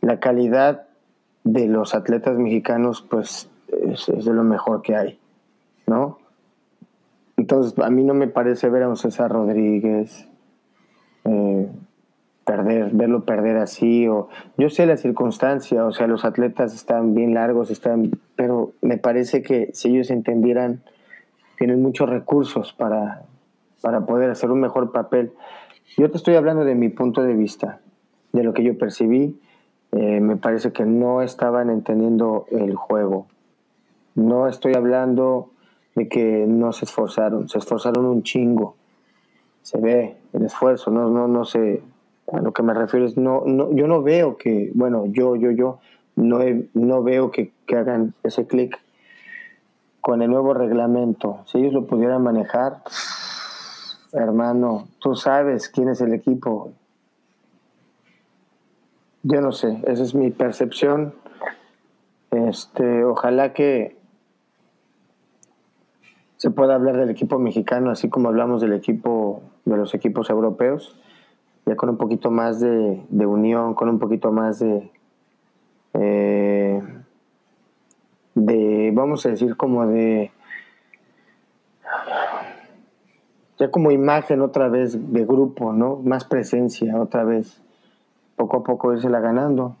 la 0.00 0.20
calidad 0.20 0.86
de 1.42 1.66
los 1.66 1.94
atletas 1.94 2.36
mexicanos 2.38 3.04
pues 3.08 3.50
es, 3.68 4.06
de 4.06 4.32
lo 4.32 4.44
mejor 4.44 4.82
que 4.82 4.94
hay, 4.94 5.18
¿no? 5.86 6.18
Entonces, 7.36 7.78
a 7.78 7.90
mí 7.90 8.04
no 8.04 8.14
me 8.14 8.28
parece 8.28 8.68
ver 8.68 8.82
a 8.84 8.88
un 8.88 8.96
César 8.96 9.30
Rodríguez 9.30 10.28
eh, 11.24 11.68
perder, 12.44 12.90
verlo 12.92 13.24
perder 13.24 13.56
así, 13.56 14.06
o 14.06 14.28
yo 14.58 14.68
sé 14.68 14.86
la 14.86 14.98
circunstancia, 14.98 15.84
o 15.86 15.92
sea, 15.92 16.06
los 16.06 16.24
atletas 16.24 16.74
están 16.74 17.14
bien 17.14 17.34
largos, 17.34 17.70
están, 17.70 18.10
pero 18.36 18.72
me 18.82 18.98
parece 18.98 19.42
que 19.42 19.70
si 19.72 19.88
ellos 19.88 20.10
entendieran, 20.10 20.82
tienen 21.56 21.80
muchos 21.80 22.08
recursos 22.08 22.72
para, 22.74 23.22
para 23.80 24.00
poder 24.06 24.30
hacer 24.30 24.50
un 24.50 24.60
mejor 24.60 24.92
papel. 24.92 25.32
Yo 25.96 26.10
te 26.10 26.16
estoy 26.16 26.34
hablando 26.34 26.64
de 26.64 26.74
mi 26.74 26.88
punto 26.88 27.22
de 27.22 27.34
vista, 27.34 27.80
de 28.32 28.42
lo 28.42 28.52
que 28.52 28.64
yo 28.64 28.76
percibí, 28.76 29.38
eh, 29.92 30.20
me 30.20 30.36
parece 30.36 30.72
que 30.72 30.84
no 30.84 31.22
estaban 31.22 31.70
entendiendo 31.70 32.46
el 32.50 32.74
juego. 32.74 33.26
No 34.16 34.48
estoy 34.48 34.74
hablando 34.74 35.50
de 35.94 36.08
que 36.08 36.46
no 36.48 36.72
se 36.72 36.84
esforzaron, 36.84 37.48
se 37.48 37.58
esforzaron 37.58 38.04
un 38.06 38.24
chingo. 38.24 38.74
Se 39.62 39.78
ve 39.78 40.16
el 40.32 40.44
esfuerzo, 40.44 40.90
no, 40.90 41.08
no, 41.10 41.28
no 41.28 41.44
sé. 41.44 41.82
A 42.32 42.40
lo 42.40 42.52
que 42.52 42.62
me 42.64 42.74
refiero 42.74 43.06
es, 43.06 43.16
no, 43.16 43.44
no, 43.46 43.72
yo 43.72 43.86
no 43.86 44.02
veo 44.02 44.36
que, 44.36 44.72
bueno, 44.74 45.06
yo, 45.06 45.36
yo, 45.36 45.52
yo, 45.52 45.78
no, 46.16 46.40
no 46.74 47.02
veo 47.02 47.30
que, 47.30 47.52
que 47.66 47.76
hagan 47.76 48.14
ese 48.24 48.46
clic 48.46 48.80
con 50.00 50.22
el 50.22 50.30
nuevo 50.30 50.54
reglamento. 50.54 51.44
Si 51.46 51.58
ellos 51.58 51.72
lo 51.72 51.86
pudieran 51.86 52.22
manejar, 52.22 52.82
hermano, 54.14 54.88
tú 55.00 55.14
sabes 55.14 55.68
quién 55.68 55.88
es 55.88 56.00
el 56.00 56.14
equipo. 56.14 56.72
Yo 59.22 59.40
no 59.40 59.52
sé, 59.52 59.80
esa 59.86 60.02
es 60.02 60.14
mi 60.14 60.30
percepción. 60.30 61.14
Este, 62.30 63.04
ojalá 63.04 63.52
que 63.52 63.96
se 66.36 66.50
puede 66.50 66.74
hablar 66.74 66.96
del 66.96 67.10
equipo 67.10 67.38
mexicano, 67.38 67.90
así 67.90 68.08
como 68.08 68.28
hablamos 68.28 68.60
del 68.60 68.72
equipo, 68.72 69.42
de 69.64 69.76
los 69.76 69.94
equipos 69.94 70.30
europeos, 70.30 71.00
ya 71.64 71.76
con 71.76 71.88
un 71.88 71.96
poquito 71.96 72.30
más 72.30 72.60
de, 72.60 73.00
unión, 73.10 73.74
con 73.74 73.88
un 73.88 73.98
poquito 73.98 74.30
más 74.30 74.58
de, 74.58 74.90
eh, 75.94 76.82
de, 78.34 78.92
vamos 78.94 79.24
a 79.24 79.30
decir, 79.30 79.56
como 79.56 79.86
de, 79.86 80.32
ya 83.64 83.70
como 83.70 83.90
imagen 83.90 84.42
otra 84.42 84.68
vez 84.68 85.12
de 85.12 85.24
grupo, 85.24 85.72
¿no? 85.72 85.96
Más 86.04 86.24
presencia 86.24 87.00
otra 87.00 87.24
vez, 87.24 87.62
poco 88.36 88.58
a 88.58 88.62
poco 88.64 88.92
la 88.92 89.20
ganando. 89.20 89.76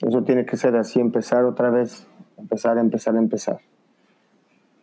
Eso 0.00 0.22
tiene 0.22 0.46
que 0.46 0.56
ser 0.56 0.76
así, 0.76 1.00
empezar 1.00 1.44
otra 1.44 1.70
vez, 1.70 2.06
empezar, 2.36 2.78
empezar, 2.78 3.16
empezar 3.16 3.58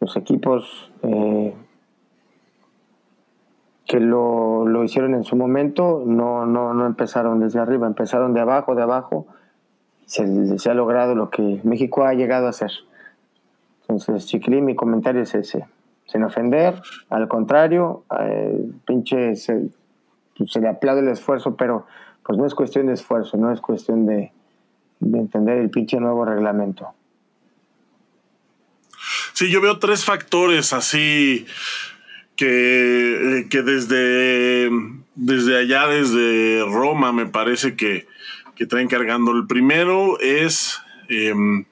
los 0.01 0.17
equipos 0.17 0.91
eh, 1.03 1.53
que 3.87 3.99
lo, 4.01 4.67
lo, 4.67 4.83
hicieron 4.83 5.15
en 5.15 5.23
su 5.23 5.37
momento 5.37 6.03
no, 6.05 6.45
no, 6.45 6.73
no 6.73 6.85
empezaron 6.85 7.39
desde 7.39 7.59
arriba, 7.59 7.87
empezaron 7.87 8.33
de 8.33 8.41
abajo, 8.41 8.75
de 8.75 8.83
abajo. 8.83 9.27
Se, 10.05 10.59
se 10.59 10.69
ha 10.69 10.73
logrado 10.73 11.15
lo 11.15 11.29
que 11.29 11.61
México 11.63 12.03
ha 12.03 12.13
llegado 12.13 12.47
a 12.47 12.49
hacer. 12.49 12.71
Entonces, 13.87 14.25
Chiquilín, 14.25 14.65
mi 14.65 14.75
comentario 14.75 15.21
es 15.21 15.33
ese. 15.33 15.65
Sin 16.05 16.23
ofender, 16.23 16.81
al 17.09 17.27
contrario, 17.27 18.03
eh, 18.19 18.69
pinche, 18.85 19.35
se, 19.35 19.69
se, 20.47 20.61
le 20.61 20.67
aplaude 20.67 21.01
el 21.01 21.07
esfuerzo, 21.07 21.55
pero 21.55 21.87
pues 22.23 22.37
no 22.37 22.45
es 22.45 22.53
cuestión 22.53 22.87
de 22.87 22.93
esfuerzo, 22.93 23.37
no 23.37 23.51
es 23.51 23.59
cuestión 23.59 24.05
de, 24.05 24.31
de 24.99 25.19
entender 25.19 25.57
el 25.57 25.69
pinche 25.69 25.99
nuevo 25.99 26.25
reglamento. 26.25 26.93
Sí, 29.33 29.49
yo 29.49 29.61
veo 29.61 29.79
tres 29.79 30.05
factores 30.05 30.73
así 30.73 31.45
que, 32.35 33.39
eh, 33.39 33.49
que 33.49 33.61
desde, 33.61 34.69
desde 35.15 35.57
allá, 35.57 35.87
desde 35.87 36.63
Roma, 36.65 37.11
me 37.11 37.25
parece 37.25 37.75
que, 37.75 38.07
que 38.55 38.65
traen 38.65 38.87
cargando. 38.87 39.31
El 39.31 39.47
primero 39.47 40.19
es, 40.19 40.81
em, 41.09 41.65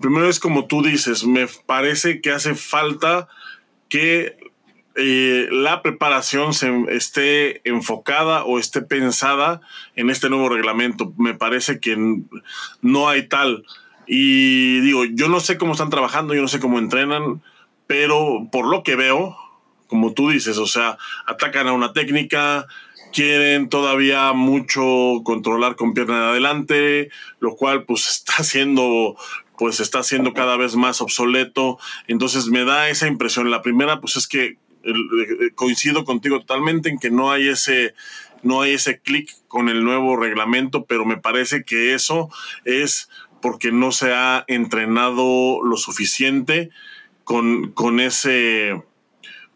primero 0.00 0.28
es 0.28 0.40
como 0.40 0.66
tú 0.66 0.82
dices, 0.82 1.24
me 1.24 1.46
parece 1.66 2.20
que 2.20 2.30
hace 2.30 2.54
falta 2.54 3.28
que 3.88 4.36
eh, 5.00 5.48
la 5.52 5.82
preparación 5.82 6.54
se 6.54 6.72
esté 6.90 7.60
enfocada 7.68 8.44
o 8.44 8.58
esté 8.58 8.82
pensada 8.82 9.60
en 9.94 10.10
este 10.10 10.28
nuevo 10.28 10.48
reglamento. 10.48 11.12
Me 11.18 11.34
parece 11.34 11.78
que 11.78 11.96
no 12.82 13.08
hay 13.08 13.28
tal. 13.28 13.64
Y 14.06 14.80
digo, 14.80 15.04
yo 15.04 15.28
no 15.28 15.40
sé 15.40 15.56
cómo 15.58 15.72
están 15.72 15.90
trabajando, 15.90 16.34
yo 16.34 16.42
no 16.42 16.48
sé 16.48 16.60
cómo 16.60 16.78
entrenan, 16.78 17.42
pero 17.86 18.48
por 18.50 18.66
lo 18.66 18.82
que 18.82 18.96
veo, 18.96 19.36
como 19.86 20.14
tú 20.14 20.30
dices, 20.30 20.58
o 20.58 20.66
sea, 20.66 20.98
atacan 21.26 21.68
a 21.68 21.72
una 21.72 21.92
técnica, 21.92 22.66
quieren 23.12 23.68
todavía 23.68 24.32
mucho 24.32 25.22
controlar 25.24 25.76
con 25.76 25.94
pierna 25.94 26.22
de 26.22 26.28
adelante, 26.30 27.10
lo 27.38 27.54
cual 27.54 27.84
pues 27.84 28.08
está 28.10 28.34
haciendo 28.38 29.16
pues 29.58 29.80
está 29.80 30.02
siendo 30.02 30.32
cada 30.32 30.56
vez 30.56 30.76
más 30.76 31.00
obsoleto. 31.00 31.78
Entonces 32.06 32.46
me 32.46 32.64
da 32.64 32.88
esa 32.88 33.06
impresión. 33.06 33.50
La 33.50 33.62
primera, 33.62 34.00
pues 34.00 34.16
es 34.16 34.26
que 34.26 34.56
eh, 34.84 35.50
coincido 35.54 36.04
contigo 36.04 36.40
totalmente 36.40 36.88
en 36.88 36.98
que 36.98 37.10
no 37.10 37.30
hay 37.30 37.48
ese 37.48 37.94
no 38.42 38.62
hay 38.62 38.74
ese 38.74 39.00
clic 39.00 39.30
con 39.48 39.68
el 39.68 39.82
nuevo 39.82 40.16
reglamento, 40.16 40.84
pero 40.84 41.04
me 41.04 41.16
parece 41.16 41.64
que 41.64 41.94
eso 41.94 42.30
es 42.64 43.08
porque 43.42 43.72
no 43.72 43.90
se 43.90 44.12
ha 44.12 44.44
entrenado 44.46 45.60
lo 45.64 45.76
suficiente 45.76 46.70
con, 47.24 47.72
con 47.72 47.98
ese 47.98 48.80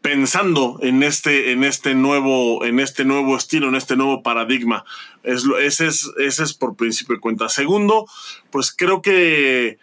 pensando 0.02 0.78
en 0.82 1.02
este, 1.04 1.52
en 1.52 1.62
este 1.62 1.94
nuevo, 1.94 2.64
en 2.64 2.80
este 2.80 3.04
nuevo 3.04 3.36
estilo, 3.36 3.68
en 3.68 3.76
este 3.76 3.96
nuevo 3.96 4.22
paradigma. 4.22 4.84
Es, 5.22 5.44
ese, 5.60 5.86
es, 5.86 6.10
ese 6.18 6.42
es 6.42 6.54
por 6.54 6.76
principio 6.76 7.14
de 7.14 7.20
cuenta. 7.20 7.48
Segundo, 7.48 8.06
pues 8.50 8.74
creo 8.76 9.00
que, 9.00 9.78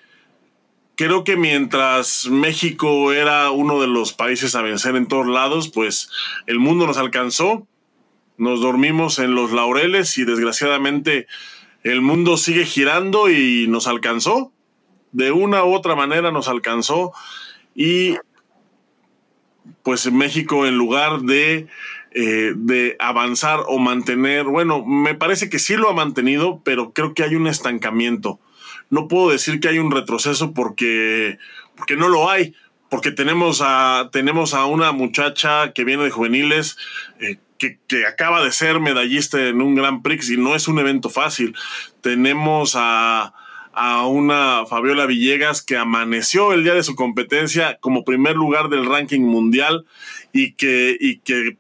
creo 1.00 1.24
que 1.24 1.38
mientras 1.38 2.28
México 2.30 3.14
era 3.14 3.52
uno 3.52 3.80
de 3.80 3.88
los 3.88 4.12
países 4.12 4.54
a 4.54 4.62
vencer 4.62 4.98
en 4.98 5.08
todos 5.08 5.28
lados, 5.28 5.70
pues 5.70 6.10
el 6.46 6.60
mundo 6.60 6.86
nos 6.86 6.98
alcanzó, 6.98 7.66
nos 8.38 8.60
dormimos 8.60 9.18
en 9.18 9.34
los 9.34 9.54
laureles 9.54 10.18
y 10.18 10.26
desgraciadamente 10.26 11.26
el 11.84 12.02
mundo 12.02 12.36
sigue 12.36 12.66
girando 12.66 13.30
y 13.30 13.66
nos 13.70 13.88
alcanzó. 13.88 14.52
De 15.14 15.32
una 15.32 15.64
u 15.64 15.74
otra 15.74 15.96
manera 15.96 16.34
nos 16.34 16.50
alcanzó. 16.50 17.14
Y 17.74 18.18
pues 19.84 20.12
México 20.12 20.66
en 20.66 20.78
lugar 20.78 21.22
de, 21.22 21.68
eh, 22.12 22.52
de 22.58 22.98
avanzar 23.00 23.62
o 23.70 23.80
mantener, 23.80 24.44
bueno, 24.44 24.86
me 24.86 25.16
parece 25.16 25.50
que 25.50 25.60
sí 25.60 25.78
lo 25.78 25.90
ha 25.90 25.94
mantenido, 25.94 26.60
pero 26.66 26.92
creo 26.92 27.14
que 27.14 27.24
hay 27.24 27.36
un 27.36 27.48
estancamiento 27.48 28.42
no 28.90 29.08
puedo 29.08 29.30
decir 29.30 29.60
que 29.60 29.70
hay 29.70 29.80
un 29.80 29.92
retroceso 29.92 30.54
porque, 30.54 31.38
porque 31.76 31.96
no 31.96 32.10
lo 32.10 32.30
hay, 32.30 32.54
porque 32.90 33.12
tenemos 33.12 33.62
a, 33.64 34.10
tenemos 34.12 34.54
a 34.54 34.66
una 34.66 34.92
muchacha 34.92 35.74
que 35.74 35.84
viene 35.84 36.04
de 36.04 36.12
juveniles. 36.12 36.78
Eh, 37.20 37.38
que, 37.58 37.78
que, 37.88 38.06
acaba 38.06 38.42
de 38.42 38.54
ser 38.54 38.80
medallista 38.80 39.46
en 39.46 39.62
un 39.62 39.76
Grand 39.76 40.02
Prix 40.02 40.30
y 40.30 40.38
no 40.38 40.56
es 40.56 40.70
un 40.70 40.80
evento 40.80 41.10
fácil. 41.10 41.54
Tenemos 42.00 42.74
a, 42.78 43.34
a 43.74 44.08
una 44.08 44.66
Fabiola 44.66 45.06
Villegas 45.06 45.62
que 45.62 45.78
amaneció 45.78 46.54
el 46.54 46.64
día 46.64 46.74
de 46.74 46.84
su 46.84 46.96
competencia 46.96 47.78
como 47.80 48.04
primer 48.04 48.36
lugar 48.36 48.70
del 48.70 48.86
ranking 48.86 49.22
mundial 49.22 49.86
y 50.34 50.54
que, 50.54 50.98
y 51.00 51.20
que 51.20 51.58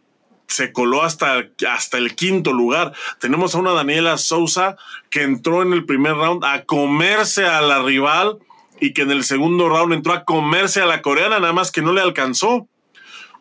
se 0.49 0.73
coló 0.73 1.03
hasta, 1.03 1.47
hasta 1.69 1.97
el 1.97 2.15
quinto 2.15 2.51
lugar. 2.53 2.93
Tenemos 3.19 3.55
a 3.55 3.59
una 3.59 3.71
Daniela 3.71 4.17
Sousa 4.17 4.77
que 5.09 5.23
entró 5.23 5.61
en 5.61 5.73
el 5.73 5.85
primer 5.85 6.15
round 6.15 6.43
a 6.43 6.65
comerse 6.65 7.45
a 7.45 7.61
la 7.61 7.81
rival 7.81 8.39
y 8.79 8.93
que 8.93 9.03
en 9.03 9.11
el 9.11 9.23
segundo 9.23 9.69
round 9.69 9.93
entró 9.93 10.13
a 10.13 10.25
comerse 10.25 10.81
a 10.81 10.85
la 10.85 11.01
coreana, 11.01 11.39
nada 11.39 11.53
más 11.53 11.71
que 11.71 11.81
no 11.81 11.93
le 11.93 12.01
alcanzó. 12.01 12.67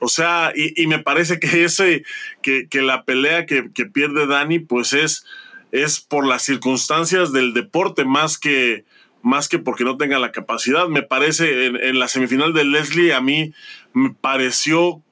O 0.00 0.08
sea, 0.08 0.52
y, 0.54 0.86
me 0.86 1.00
parece 1.00 1.40
que 1.40 1.64
ese, 1.64 2.04
que, 2.42 2.68
la 2.72 3.04
pelea 3.04 3.46
que, 3.46 3.70
que, 3.72 3.86
pierde 3.86 4.26
Dani, 4.26 4.60
pues 4.60 4.92
es, 4.92 5.24
es 5.72 6.00
por 6.00 6.24
las 6.24 6.42
circunstancias 6.42 7.32
del 7.32 7.52
deporte, 7.52 8.04
más 8.04 8.38
que, 8.38 8.84
más 9.22 9.48
que 9.48 9.58
porque 9.58 9.82
no 9.82 9.96
tenga 9.96 10.20
la 10.20 10.30
capacidad. 10.30 10.86
Me 10.86 11.02
parece, 11.02 11.66
en 11.66 11.98
la 11.98 12.06
semifinal 12.06 12.52
de 12.52 12.64
Leslie, 12.64 13.12
a 13.12 13.20
mí 13.20 13.52
me 13.92 14.10
pareció 14.10 15.02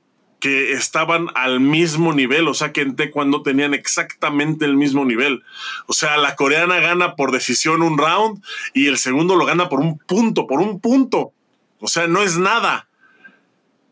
que 0.46 0.70
estaban 0.74 1.26
al 1.34 1.58
mismo 1.58 2.12
nivel, 2.12 2.46
o 2.46 2.54
sea 2.54 2.70
que 2.70 2.80
en 2.80 2.94
Taekwondo 2.94 3.42
tenían 3.42 3.74
exactamente 3.74 4.64
el 4.64 4.76
mismo 4.76 5.04
nivel. 5.04 5.42
O 5.88 5.92
sea, 5.92 6.16
la 6.18 6.36
coreana 6.36 6.78
gana 6.78 7.16
por 7.16 7.32
decisión 7.32 7.82
un 7.82 7.98
round 7.98 8.44
y 8.72 8.86
el 8.86 8.96
segundo 8.96 9.34
lo 9.34 9.44
gana 9.44 9.68
por 9.68 9.80
un 9.80 9.98
punto, 9.98 10.46
por 10.46 10.60
un 10.60 10.78
punto. 10.78 11.32
O 11.80 11.88
sea, 11.88 12.06
no 12.06 12.22
es 12.22 12.38
nada. 12.38 12.86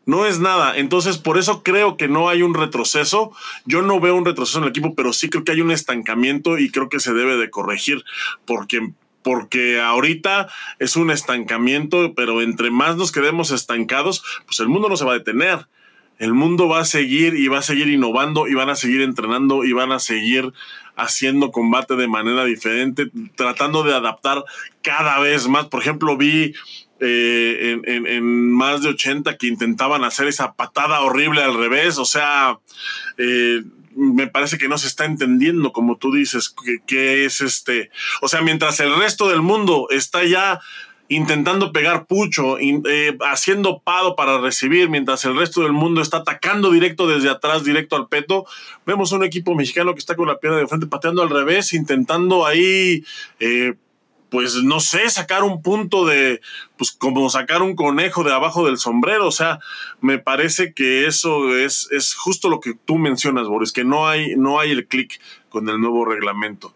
No 0.05 0.25
es 0.25 0.39
nada. 0.39 0.77
Entonces, 0.77 1.17
por 1.17 1.37
eso 1.37 1.61
creo 1.61 1.97
que 1.97 2.07
no 2.07 2.29
hay 2.29 2.41
un 2.41 2.53
retroceso. 2.53 3.33
Yo 3.65 3.81
no 3.81 3.99
veo 3.99 4.15
un 4.15 4.23
retroceso 4.23 4.59
en 4.59 4.63
el 4.63 4.69
equipo, 4.69 4.95
pero 4.95 5.11
sí 5.11 5.29
creo 5.29 5.43
que 5.43 5.51
hay 5.51 5.59
un 5.59 5.71
estancamiento 5.71 6.57
y 6.57 6.71
creo 6.71 6.87
que 6.87 7.01
se 7.01 7.11
debe 7.11 7.35
de 7.35 7.49
corregir 7.49 8.05
porque 8.45 8.93
porque 9.23 9.81
ahorita 9.81 10.47
es 10.79 10.95
un 10.95 11.11
estancamiento, 11.11 12.13
pero 12.15 12.41
entre 12.41 12.71
más 12.71 12.95
nos 12.95 13.11
quedemos 13.11 13.51
estancados, 13.51 14.23
pues 14.45 14.61
el 14.61 14.69
mundo 14.69 14.87
no 14.87 14.95
se 14.95 15.03
va 15.03 15.11
a 15.11 15.17
detener 15.17 15.67
el 16.17 16.33
mundo 16.33 16.67
va 16.67 16.79
a 16.79 16.85
seguir 16.85 17.35
y 17.35 17.47
va 17.47 17.59
a 17.59 17.63
seguir 17.63 17.87
innovando 17.89 18.47
y 18.47 18.53
van 18.53 18.69
a 18.69 18.75
seguir 18.75 19.01
entrenando 19.01 19.63
y 19.63 19.73
van 19.73 19.91
a 19.91 19.99
seguir 19.99 20.53
haciendo 20.95 21.51
combate 21.51 21.95
de 21.95 22.07
manera 22.07 22.45
diferente, 22.45 23.11
tratando 23.35 23.83
de 23.83 23.93
adaptar 23.93 24.45
cada 24.81 25.19
vez 25.19 25.47
más. 25.47 25.65
Por 25.65 25.81
ejemplo, 25.81 26.15
vi 26.15 26.53
eh, 27.01 27.81
en, 27.83 28.51
más 28.51 28.81
de 28.81 28.89
80 28.89 29.37
que 29.37 29.47
intentaban 29.47 30.03
hacer 30.03 30.27
esa 30.27 30.53
patada 30.53 31.01
horrible 31.01 31.43
al 31.43 31.57
revés, 31.57 31.97
o 31.97 32.05
sea, 32.05 32.59
eh, 33.17 33.63
me 33.95 34.27
parece 34.27 34.57
que 34.57 34.69
no 34.69 34.77
se 34.77 34.87
está 34.87 35.05
entendiendo, 35.05 35.73
como 35.73 35.97
tú 35.97 36.13
dices, 36.13 36.55
que 36.85 37.25
es 37.25 37.41
este, 37.41 37.91
o 38.21 38.27
sea, 38.27 38.41
mientras 38.41 38.79
el 38.79 38.95
resto 38.95 39.29
del 39.29 39.41
mundo 39.41 39.87
está 39.89 40.23
ya 40.23 40.61
intentando 41.07 41.71
pegar 41.71 42.07
pucho, 42.07 42.57
eh, 42.59 43.17
haciendo 43.29 43.79
pado 43.79 44.15
para 44.15 44.39
recibir, 44.39 44.89
mientras 44.89 45.23
el 45.25 45.37
resto 45.37 45.61
del 45.61 45.71
mundo 45.71 46.01
está 46.01 46.17
atacando 46.17 46.71
directo 46.71 47.07
desde 47.07 47.29
atrás, 47.29 47.63
directo 47.63 47.95
al 47.95 48.07
peto. 48.07 48.45
Vemos 48.85 49.11
un 49.11 49.23
equipo 49.23 49.53
mexicano 49.53 49.93
que 49.93 49.99
está 49.99 50.15
con 50.15 50.27
la 50.27 50.39
pierna 50.39 50.59
de 50.59 50.67
frente 50.67 50.87
pateando 50.87 51.21
al 51.21 51.29
revés, 51.29 51.73
intentando 51.73 52.45
ahí, 52.45 53.05
eh, 53.39 53.75
pues 54.29 54.55
no 54.63 54.79
sé, 54.79 55.07
sacar 55.09 55.43
un 55.43 55.61
punto 55.61 56.05
de, 56.05 56.41
pues 56.75 56.91
como 56.91 57.29
sacar 57.29 57.61
un 57.61 57.75
conejo 57.75 58.23
de 58.23 58.33
abajo 58.33 58.65
del 58.65 58.79
sombrero. 58.79 59.27
O 59.27 59.31
sea, 59.31 59.59
me 60.01 60.17
parece 60.17 60.73
que 60.73 61.05
eso 61.05 61.55
es, 61.55 61.87
es 61.91 62.15
justo 62.15 62.49
lo 62.49 62.59
que 62.59 62.73
tú 62.73 62.97
mencionas, 62.97 63.47
Boris, 63.47 63.71
que 63.71 63.83
no 63.83 64.07
hay, 64.07 64.35
no 64.35 64.59
hay 64.59 64.71
el 64.71 64.87
clic 64.87 65.21
con 65.49 65.69
el 65.69 65.79
nuevo 65.79 66.03
reglamento. 66.03 66.73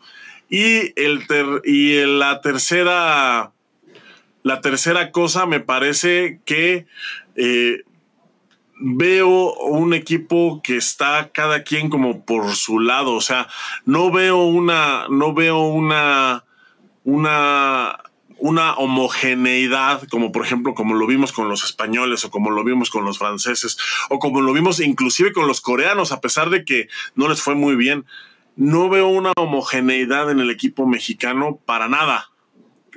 Y, 0.51 0.93
el 0.99 1.25
y 1.65 2.05
la 2.05 2.41
tercera 2.41 3.53
la 4.43 4.61
tercera 4.61 5.11
cosa 5.11 5.45
me 5.45 5.59
parece 5.59 6.39
que 6.45 6.85
eh, 7.35 7.83
veo 8.79 9.53
un 9.55 9.93
equipo 9.93 10.61
que 10.63 10.77
está 10.77 11.31
cada 11.33 11.63
quien 11.63 11.89
como 11.89 12.25
por 12.25 12.55
su 12.55 12.79
lado. 12.79 13.13
O 13.13 13.21
sea, 13.21 13.47
no 13.85 14.11
veo 14.11 14.43
una, 14.43 15.07
no 15.09 15.33
veo 15.33 15.59
una, 15.59 16.45
una, 17.03 17.99
una 18.37 18.73
homogeneidad, 18.75 20.07
como 20.07 20.31
por 20.31 20.45
ejemplo, 20.45 20.73
como 20.73 20.95
lo 20.95 21.05
vimos 21.05 21.33
con 21.33 21.49
los 21.49 21.63
españoles 21.65 22.23
o 22.23 22.31
como 22.31 22.51
lo 22.51 22.63
vimos 22.63 22.89
con 22.89 23.03
los 23.03 23.19
franceses 23.19 23.77
o 24.09 24.19
como 24.19 24.41
lo 24.41 24.53
vimos 24.53 24.79
inclusive 24.79 25.33
con 25.33 25.47
los 25.47 25.59
coreanos, 25.61 26.11
a 26.11 26.21
pesar 26.21 26.49
de 26.49 26.63
que 26.63 26.87
no 27.15 27.27
les 27.27 27.41
fue 27.41 27.55
muy 27.55 27.75
bien. 27.75 28.05
No 28.55 28.89
veo 28.89 29.07
una 29.07 29.31
homogeneidad 29.37 30.31
en 30.31 30.39
el 30.39 30.49
equipo 30.49 30.85
mexicano 30.85 31.59
para 31.65 31.87
nada. 31.87 32.28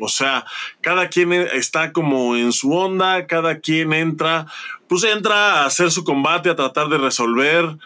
O 0.00 0.08
sea, 0.08 0.44
cada 0.80 1.08
quien 1.08 1.32
está 1.32 1.92
como 1.92 2.36
en 2.36 2.52
su 2.52 2.72
onda, 2.72 3.26
cada 3.26 3.60
quien 3.60 3.92
entra, 3.92 4.46
pues 4.88 5.04
entra 5.04 5.62
a 5.62 5.66
hacer 5.66 5.90
su 5.90 6.04
combate, 6.04 6.50
a 6.50 6.56
tratar 6.56 6.88
de 6.88 6.98
resolver, 6.98 7.78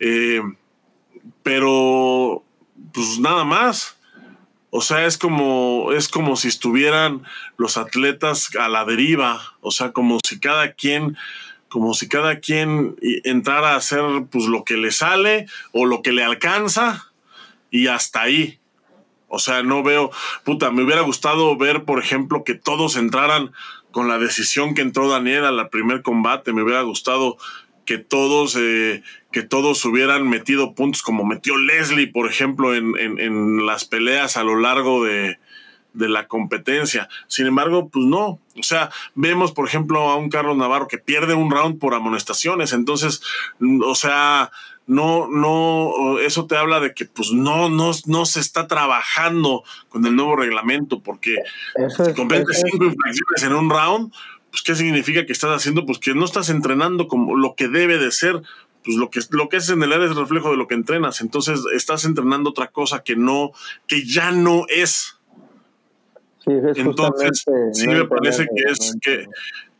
eh, 0.00 0.40
pero 1.42 2.44
pues 2.92 3.18
nada 3.18 3.44
más. 3.44 3.96
O 4.76 4.80
sea, 4.80 5.06
es 5.06 5.16
como, 5.16 5.92
es 5.92 6.08
como 6.08 6.34
si 6.34 6.48
estuvieran 6.48 7.22
los 7.56 7.76
atletas 7.76 8.50
a 8.56 8.68
la 8.68 8.84
deriva, 8.84 9.40
o 9.60 9.70
sea, 9.70 9.92
como 9.92 10.18
si 10.26 10.40
cada 10.40 10.72
quien, 10.72 11.16
como 11.68 11.94
si 11.94 12.08
cada 12.08 12.40
quien 12.40 12.96
entrara 13.22 13.74
a 13.74 13.76
hacer 13.76 14.02
pues 14.32 14.46
lo 14.46 14.64
que 14.64 14.76
le 14.76 14.90
sale 14.90 15.46
o 15.70 15.86
lo 15.86 16.02
que 16.02 16.10
le 16.10 16.24
alcanza 16.24 17.12
y 17.70 17.86
hasta 17.86 18.22
ahí. 18.22 18.58
O 19.34 19.38
sea, 19.38 19.62
no 19.62 19.82
veo, 19.82 20.10
puta, 20.44 20.70
me 20.70 20.82
hubiera 20.82 21.02
gustado 21.02 21.56
ver, 21.56 21.84
por 21.84 21.98
ejemplo, 21.98 22.44
que 22.44 22.54
todos 22.54 22.96
entraran 22.96 23.52
con 23.90 24.08
la 24.08 24.18
decisión 24.18 24.74
que 24.74 24.82
entró 24.82 25.08
Daniel 25.08 25.44
al 25.44 25.68
primer 25.68 26.02
combate. 26.02 26.52
Me 26.52 26.62
hubiera 26.62 26.82
gustado 26.82 27.36
que 27.84 27.98
todos, 27.98 28.56
eh, 28.56 29.02
que 29.30 29.42
todos 29.42 29.84
hubieran 29.84 30.28
metido 30.28 30.74
puntos 30.74 31.02
como 31.02 31.24
metió 31.24 31.56
Leslie, 31.56 32.06
por 32.06 32.28
ejemplo, 32.28 32.74
en, 32.74 32.94
en, 32.98 33.66
las 33.66 33.84
peleas 33.84 34.36
a 34.36 34.44
lo 34.44 34.58
largo 34.58 35.04
de, 35.04 35.38
de 35.92 36.08
la 36.08 36.26
competencia. 36.26 37.08
Sin 37.28 37.46
embargo, 37.46 37.88
pues 37.88 38.04
no. 38.04 38.40
O 38.58 38.62
sea, 38.62 38.90
vemos, 39.14 39.52
por 39.52 39.66
ejemplo, 39.66 40.10
a 40.10 40.16
un 40.16 40.28
Carlos 40.28 40.56
Navarro 40.56 40.88
que 40.88 40.98
pierde 40.98 41.34
un 41.34 41.50
round 41.50 41.78
por 41.78 41.94
amonestaciones. 41.94 42.72
Entonces, 42.72 43.22
o 43.84 43.94
sea, 43.94 44.50
no, 44.86 45.28
no, 45.28 46.18
eso 46.18 46.46
te 46.46 46.56
habla 46.56 46.78
de 46.80 46.92
que 46.92 47.06
pues 47.06 47.32
no, 47.32 47.70
no, 47.70 47.92
no 48.06 48.26
se 48.26 48.40
está 48.40 48.66
trabajando 48.66 49.64
con 49.88 50.04
el 50.04 50.14
nuevo 50.14 50.36
reglamento, 50.36 51.00
porque 51.00 51.36
si 51.88 52.12
competes 52.14 52.62
cinco 52.70 52.84
infracciones 52.84 53.42
en 53.44 53.54
un 53.54 53.70
round, 53.70 54.12
pues 54.50 54.62
¿qué 54.62 54.74
significa 54.74 55.24
que 55.24 55.32
estás 55.32 55.50
haciendo? 55.50 55.86
Pues 55.86 55.98
que 55.98 56.14
no 56.14 56.24
estás 56.24 56.50
entrenando 56.50 57.08
como 57.08 57.34
lo 57.34 57.54
que 57.54 57.68
debe 57.68 57.98
de 57.98 58.10
ser, 58.12 58.42
pues 58.84 58.96
lo 58.98 59.08
que, 59.08 59.20
lo 59.30 59.48
que 59.48 59.56
es 59.56 59.70
en 59.70 59.82
el 59.82 59.92
área 59.92 60.06
es 60.06 60.16
reflejo 60.16 60.50
de 60.50 60.58
lo 60.58 60.68
que 60.68 60.74
entrenas. 60.74 61.22
Entonces 61.22 61.60
estás 61.74 62.04
entrenando 62.04 62.50
otra 62.50 62.68
cosa 62.68 63.02
que 63.02 63.16
no, 63.16 63.52
que 63.86 64.04
ya 64.04 64.32
no 64.32 64.66
es. 64.68 65.18
Entonces, 66.46 67.44
sí 67.72 67.88
me 67.88 68.04
parece 68.04 68.46
que 68.54 68.70
es 68.70 68.96
que, 69.00 69.26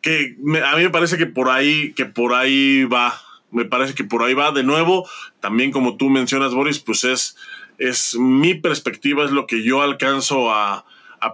que 0.00 0.36
a 0.64 0.76
mí 0.76 0.82
me 0.82 0.90
parece 0.90 1.18
que 1.18 1.26
por 1.26 1.50
ahí, 1.50 1.92
que 1.92 2.06
por 2.06 2.32
ahí 2.32 2.84
va 2.84 3.14
me 3.54 3.64
parece 3.64 3.94
que 3.94 4.04
por 4.04 4.22
ahí 4.22 4.34
va 4.34 4.52
de 4.52 4.64
nuevo. 4.64 5.08
También 5.40 5.70
como 5.70 5.96
tú 5.96 6.10
mencionas, 6.10 6.54
Boris, 6.54 6.80
pues 6.80 7.04
es, 7.04 7.36
es 7.78 8.16
mi 8.16 8.54
perspectiva, 8.54 9.24
es 9.24 9.30
lo 9.30 9.46
que 9.46 9.62
yo 9.62 9.80
alcanzo 9.80 10.50
a, 10.50 10.84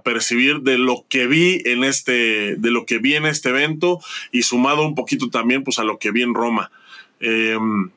percibir 0.04 0.60
de 0.60 0.78
lo 0.78 1.04
que 1.08 1.26
vi 1.26 1.62
en 1.64 1.82
este, 1.82 2.54
de 2.54 2.70
lo 2.70 2.86
que 2.86 2.98
vi 2.98 3.16
en 3.16 3.26
este 3.26 3.48
evento 3.48 3.98
y 4.30 4.42
sumado 4.42 4.86
un 4.86 4.94
poquito 4.94 5.30
también 5.30 5.64
pues 5.64 5.80
a 5.80 5.84
lo 5.84 5.98
que 5.98 6.12
vi 6.12 6.22
en 6.22 6.32
Roma. 6.32 6.70
Em, 7.18 7.90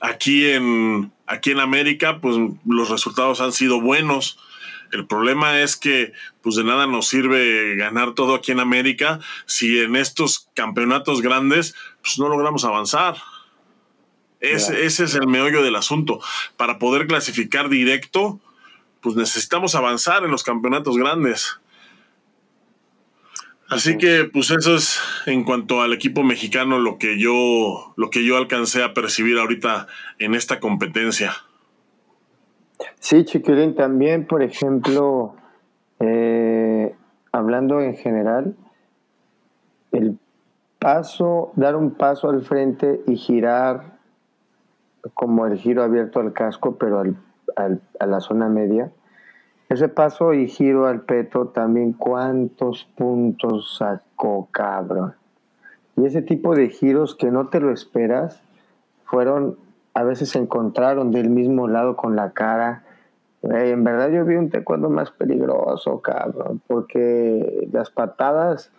aquí 0.00 0.46
en, 0.46 1.12
aquí 1.26 1.50
en 1.50 1.60
América, 1.60 2.22
pues 2.22 2.38
los 2.64 2.88
resultados 2.88 3.42
han 3.42 3.52
sido 3.52 3.82
buenos. 3.82 4.38
El 4.92 5.06
problema 5.06 5.60
es 5.60 5.76
que 5.76 6.12
pues 6.42 6.54
de 6.56 6.64
nada 6.64 6.86
nos 6.86 7.08
sirve 7.08 7.76
ganar 7.76 8.14
todo 8.14 8.34
aquí 8.34 8.52
en 8.52 8.60
América 8.60 9.20
si 9.46 9.80
en 9.80 9.96
estos 9.96 10.50
campeonatos 10.54 11.22
grandes 11.22 11.74
pues 12.02 12.18
no 12.18 12.28
logramos 12.28 12.64
avanzar. 12.64 13.16
Ese, 14.40 14.84
ese 14.84 15.04
es 15.04 15.14
el 15.14 15.26
meollo 15.26 15.62
del 15.62 15.76
asunto. 15.76 16.20
Para 16.56 16.78
poder 16.78 17.06
clasificar 17.06 17.68
directo, 17.68 18.40
pues 19.00 19.16
necesitamos 19.16 19.74
avanzar 19.74 20.24
en 20.24 20.30
los 20.30 20.42
campeonatos 20.42 20.96
grandes. 20.96 21.58
Así 23.72 23.96
que, 23.96 24.24
pues 24.24 24.50
eso 24.50 24.74
es 24.74 25.00
en 25.24 25.44
cuanto 25.44 25.80
al 25.80 25.94
equipo 25.94 26.22
mexicano 26.22 26.78
lo 26.78 26.98
que 26.98 27.18
yo, 27.18 27.94
lo 27.96 28.10
que 28.10 28.22
yo 28.22 28.36
alcancé 28.36 28.82
a 28.82 28.92
percibir 28.92 29.38
ahorita 29.38 29.86
en 30.18 30.34
esta 30.34 30.60
competencia. 30.60 31.34
Sí, 33.02 33.24
Chiquilín, 33.24 33.74
también, 33.74 34.28
por 34.28 34.44
ejemplo, 34.44 35.34
eh, 35.98 36.94
hablando 37.32 37.80
en 37.80 37.96
general, 37.96 38.54
el 39.90 40.20
paso, 40.78 41.50
dar 41.56 41.74
un 41.74 41.94
paso 41.94 42.30
al 42.30 42.42
frente 42.42 43.02
y 43.08 43.16
girar 43.16 43.98
como 45.14 45.46
el 45.46 45.58
giro 45.58 45.82
abierto 45.82 46.20
al 46.20 46.32
casco, 46.32 46.76
pero 46.76 47.00
al, 47.00 47.80
a 47.98 48.06
la 48.06 48.20
zona 48.20 48.48
media, 48.48 48.92
ese 49.68 49.88
paso 49.88 50.32
y 50.32 50.46
giro 50.46 50.86
al 50.86 51.00
peto 51.00 51.48
también, 51.48 51.94
¿cuántos 51.94 52.84
puntos 52.84 53.78
sacó, 53.78 54.46
cabrón? 54.52 55.14
Y 55.96 56.06
ese 56.06 56.22
tipo 56.22 56.54
de 56.54 56.68
giros 56.68 57.16
que 57.16 57.32
no 57.32 57.48
te 57.48 57.58
lo 57.58 57.72
esperas, 57.72 58.40
fueron, 59.02 59.58
a 59.92 60.04
veces 60.04 60.28
se 60.28 60.38
encontraron 60.38 61.10
del 61.10 61.30
mismo 61.30 61.66
lado 61.66 61.96
con 61.96 62.14
la 62.14 62.30
cara. 62.30 62.81
En 63.42 63.84
verdad 63.84 64.10
yo 64.10 64.24
vi 64.24 64.36
un 64.36 64.50
taekwondo 64.50 64.88
más 64.88 65.10
peligroso, 65.10 66.00
cabrón, 66.00 66.60
porque 66.66 67.68
las 67.72 67.90
patadas, 67.90 68.70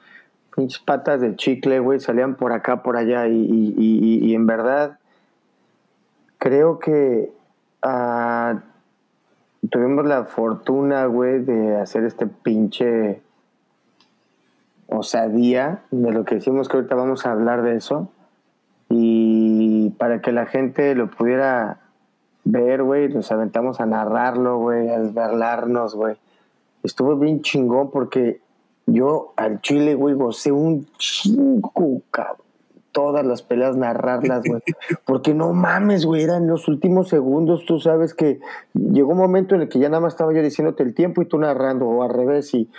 pinches 0.55 0.79
patas 0.79 1.21
de 1.21 1.35
chicle, 1.35 1.79
güey, 1.79 1.99
salían 1.99 2.35
por 2.35 2.53
acá, 2.53 2.83
por 2.83 2.97
allá, 2.97 3.27
y, 3.27 3.45
y, 3.77 4.33
en 4.35 4.47
verdad 4.47 4.99
creo 6.37 6.79
que... 6.79 7.31
Uh, 7.85 8.59
tuvimos 9.69 10.05
la 10.05 10.25
fortuna, 10.25 11.05
güey, 11.05 11.39
de 11.39 11.77
hacer 11.77 12.03
este 12.03 12.27
pinche 12.27 13.21
osadía 14.87 15.83
de 15.91 16.11
lo 16.11 16.25
que 16.25 16.35
decimos 16.35 16.67
que 16.67 16.77
ahorita 16.77 16.95
vamos 16.95 17.25
a 17.25 17.31
hablar 17.31 17.63
de 17.63 17.75
eso. 17.75 18.09
Y 18.89 19.91
para 19.97 20.21
que 20.21 20.31
la 20.31 20.45
gente 20.45 20.93
lo 20.95 21.09
pudiera 21.09 21.79
ver, 22.43 22.83
güey, 22.83 23.09
nos 23.09 23.31
aventamos 23.31 23.79
a 23.79 23.85
narrarlo, 23.85 24.57
güey, 24.57 24.89
a 24.89 24.99
desverlarnos, 24.99 25.95
güey. 25.95 26.15
Estuvo 26.83 27.15
bien 27.15 27.41
chingón 27.41 27.91
porque 27.91 28.41
yo 28.85 29.33
al 29.37 29.61
chile, 29.61 29.95
güey, 29.95 30.15
gocé 30.15 30.51
un 30.51 30.85
chingo, 30.97 32.01
cabrón 32.11 32.43
todas 32.93 33.25
las 33.25 33.41
peleas, 33.41 33.75
narrarlas, 33.75 34.43
güey. 34.45 34.61
Porque 35.05 35.33
no 35.33 35.51
mames, 35.51 36.05
güey, 36.05 36.23
eran 36.23 36.47
los 36.47 36.69
últimos 36.69 37.09
segundos. 37.09 37.65
Tú 37.65 37.79
sabes 37.79 38.13
que 38.13 38.39
llegó 38.73 39.11
un 39.11 39.17
momento 39.17 39.55
en 39.55 39.61
el 39.61 39.69
que 39.69 39.79
ya 39.79 39.89
nada 39.89 39.99
más 39.99 40.13
estaba 40.13 40.33
yo 40.33 40.41
diciéndote 40.41 40.83
el 40.83 40.93
tiempo 40.93 41.21
y 41.21 41.25
tú 41.25 41.37
narrando, 41.37 41.85
o 41.85 42.03
al 42.03 42.11
revés, 42.11 42.53
y, 42.53 42.69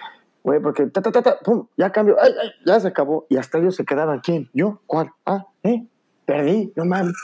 güey, 0.43 0.61
porque 0.61 0.87
ta, 0.87 1.03
ta, 1.03 1.13
ta, 1.13 1.21
ta, 1.21 1.39
pum, 1.45 1.67
ya 1.77 1.91
cambió, 1.91 2.17
ay, 2.19 2.33
ay, 2.41 2.51
ya 2.65 2.81
se 2.81 2.89
acabó. 2.89 3.27
Y 3.29 3.37
hasta 3.37 3.59
ellos 3.59 3.75
se 3.75 3.85
quedaban, 3.85 4.21
¿quién? 4.21 4.49
¿Yo? 4.55 4.81
¿Cuál? 4.87 5.11
Ah, 5.27 5.47
¿eh? 5.63 5.85
Perdí, 6.25 6.73
no 6.77 6.87
mames. 6.87 7.15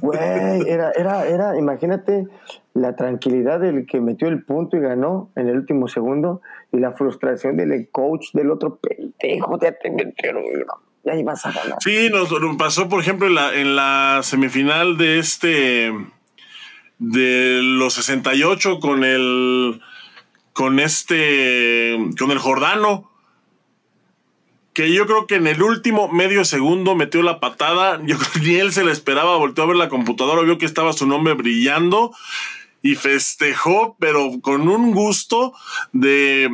Güey, 0.00 0.68
era, 0.68 0.92
era, 0.92 1.26
era, 1.26 1.58
imagínate 1.58 2.26
la 2.74 2.96
tranquilidad 2.96 3.60
del 3.60 3.86
que 3.86 4.00
metió 4.00 4.28
el 4.28 4.44
punto 4.44 4.76
y 4.76 4.80
ganó 4.80 5.30
en 5.36 5.48
el 5.48 5.56
último 5.56 5.88
segundo 5.88 6.40
y 6.72 6.78
la 6.78 6.92
frustración 6.92 7.56
del 7.56 7.88
coach 7.90 8.32
del 8.32 8.50
otro 8.50 8.78
pendejo, 8.78 9.58
ya 9.60 9.72
te 9.72 9.90
metieron, 9.90 10.42
ya 11.04 11.14
ibas 11.14 11.44
a 11.44 11.52
ganar. 11.52 11.78
Sí, 11.80 12.08
nos, 12.10 12.28
pasó, 12.56 12.88
por 12.88 13.00
ejemplo, 13.00 13.26
en 13.26 13.34
la, 13.34 13.54
en 13.54 13.76
la 13.76 14.20
semifinal 14.22 14.96
de 14.96 15.18
este. 15.18 15.92
de 16.98 17.60
los 17.62 17.94
68 17.94 18.80
con 18.80 19.04
el. 19.04 19.80
con 20.52 20.78
este. 20.80 21.98
con 22.18 22.30
el 22.30 22.38
Jordano. 22.38 23.11
Que 24.72 24.92
yo 24.92 25.06
creo 25.06 25.26
que 25.26 25.36
en 25.36 25.46
el 25.46 25.62
último 25.62 26.08
medio 26.08 26.44
segundo 26.44 26.94
metió 26.94 27.22
la 27.22 27.40
patada. 27.40 28.00
Yo 28.06 28.16
creo 28.16 28.30
que 28.32 28.40
ni 28.40 28.54
él 28.56 28.72
se 28.72 28.84
le 28.84 28.92
esperaba. 28.92 29.36
Volteó 29.36 29.64
a 29.64 29.66
ver 29.68 29.76
la 29.76 29.88
computadora, 29.88 30.42
vio 30.42 30.58
que 30.58 30.66
estaba 30.66 30.92
su 30.92 31.06
nombre 31.06 31.34
brillando. 31.34 32.12
Y 32.80 32.96
festejó, 32.96 33.96
pero 34.00 34.40
con 34.40 34.68
un 34.68 34.92
gusto 34.92 35.52
de. 35.92 36.50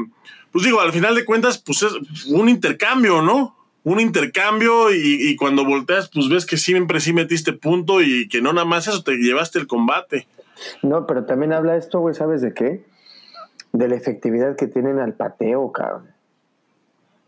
Pues 0.53 0.65
digo, 0.65 0.81
al 0.81 0.93
final 0.93 1.15
de 1.15 1.25
cuentas, 1.25 1.59
pues 1.59 1.83
es 1.83 2.27
un 2.27 2.49
intercambio, 2.49 3.23
¿no? 3.23 3.59
un 3.89 4.01
intercambio 4.01 4.93
y, 4.93 5.35
cuando 5.37 5.65
volteas, 5.65 6.11
pues 6.13 6.29
ves 6.29 6.45
que 6.45 6.59
siempre 6.59 7.01
sí 7.01 7.13
metiste 7.15 7.55
punto 7.55 8.03
y 8.03 8.29
que 8.29 8.43
no 8.43 8.53
nada 8.53 8.67
más 8.67 8.87
eso, 8.87 9.03
te 9.03 9.17
llevaste 9.17 9.59
el 9.59 9.67
combate. 9.67 10.27
No, 10.83 11.07
pero 11.07 11.25
también 11.25 11.53
habla 11.53 11.77
esto, 11.77 12.01
güey, 12.01 12.15
¿sabes 12.15 12.43
de 12.43 12.53
qué? 12.53 12.85
De 13.73 13.89
la 13.89 13.97
efectividad 13.97 14.57
que 14.57 14.67
tienen 14.67 14.99
al 14.99 15.15
pateo, 15.15 15.73
cabrón. 15.73 16.11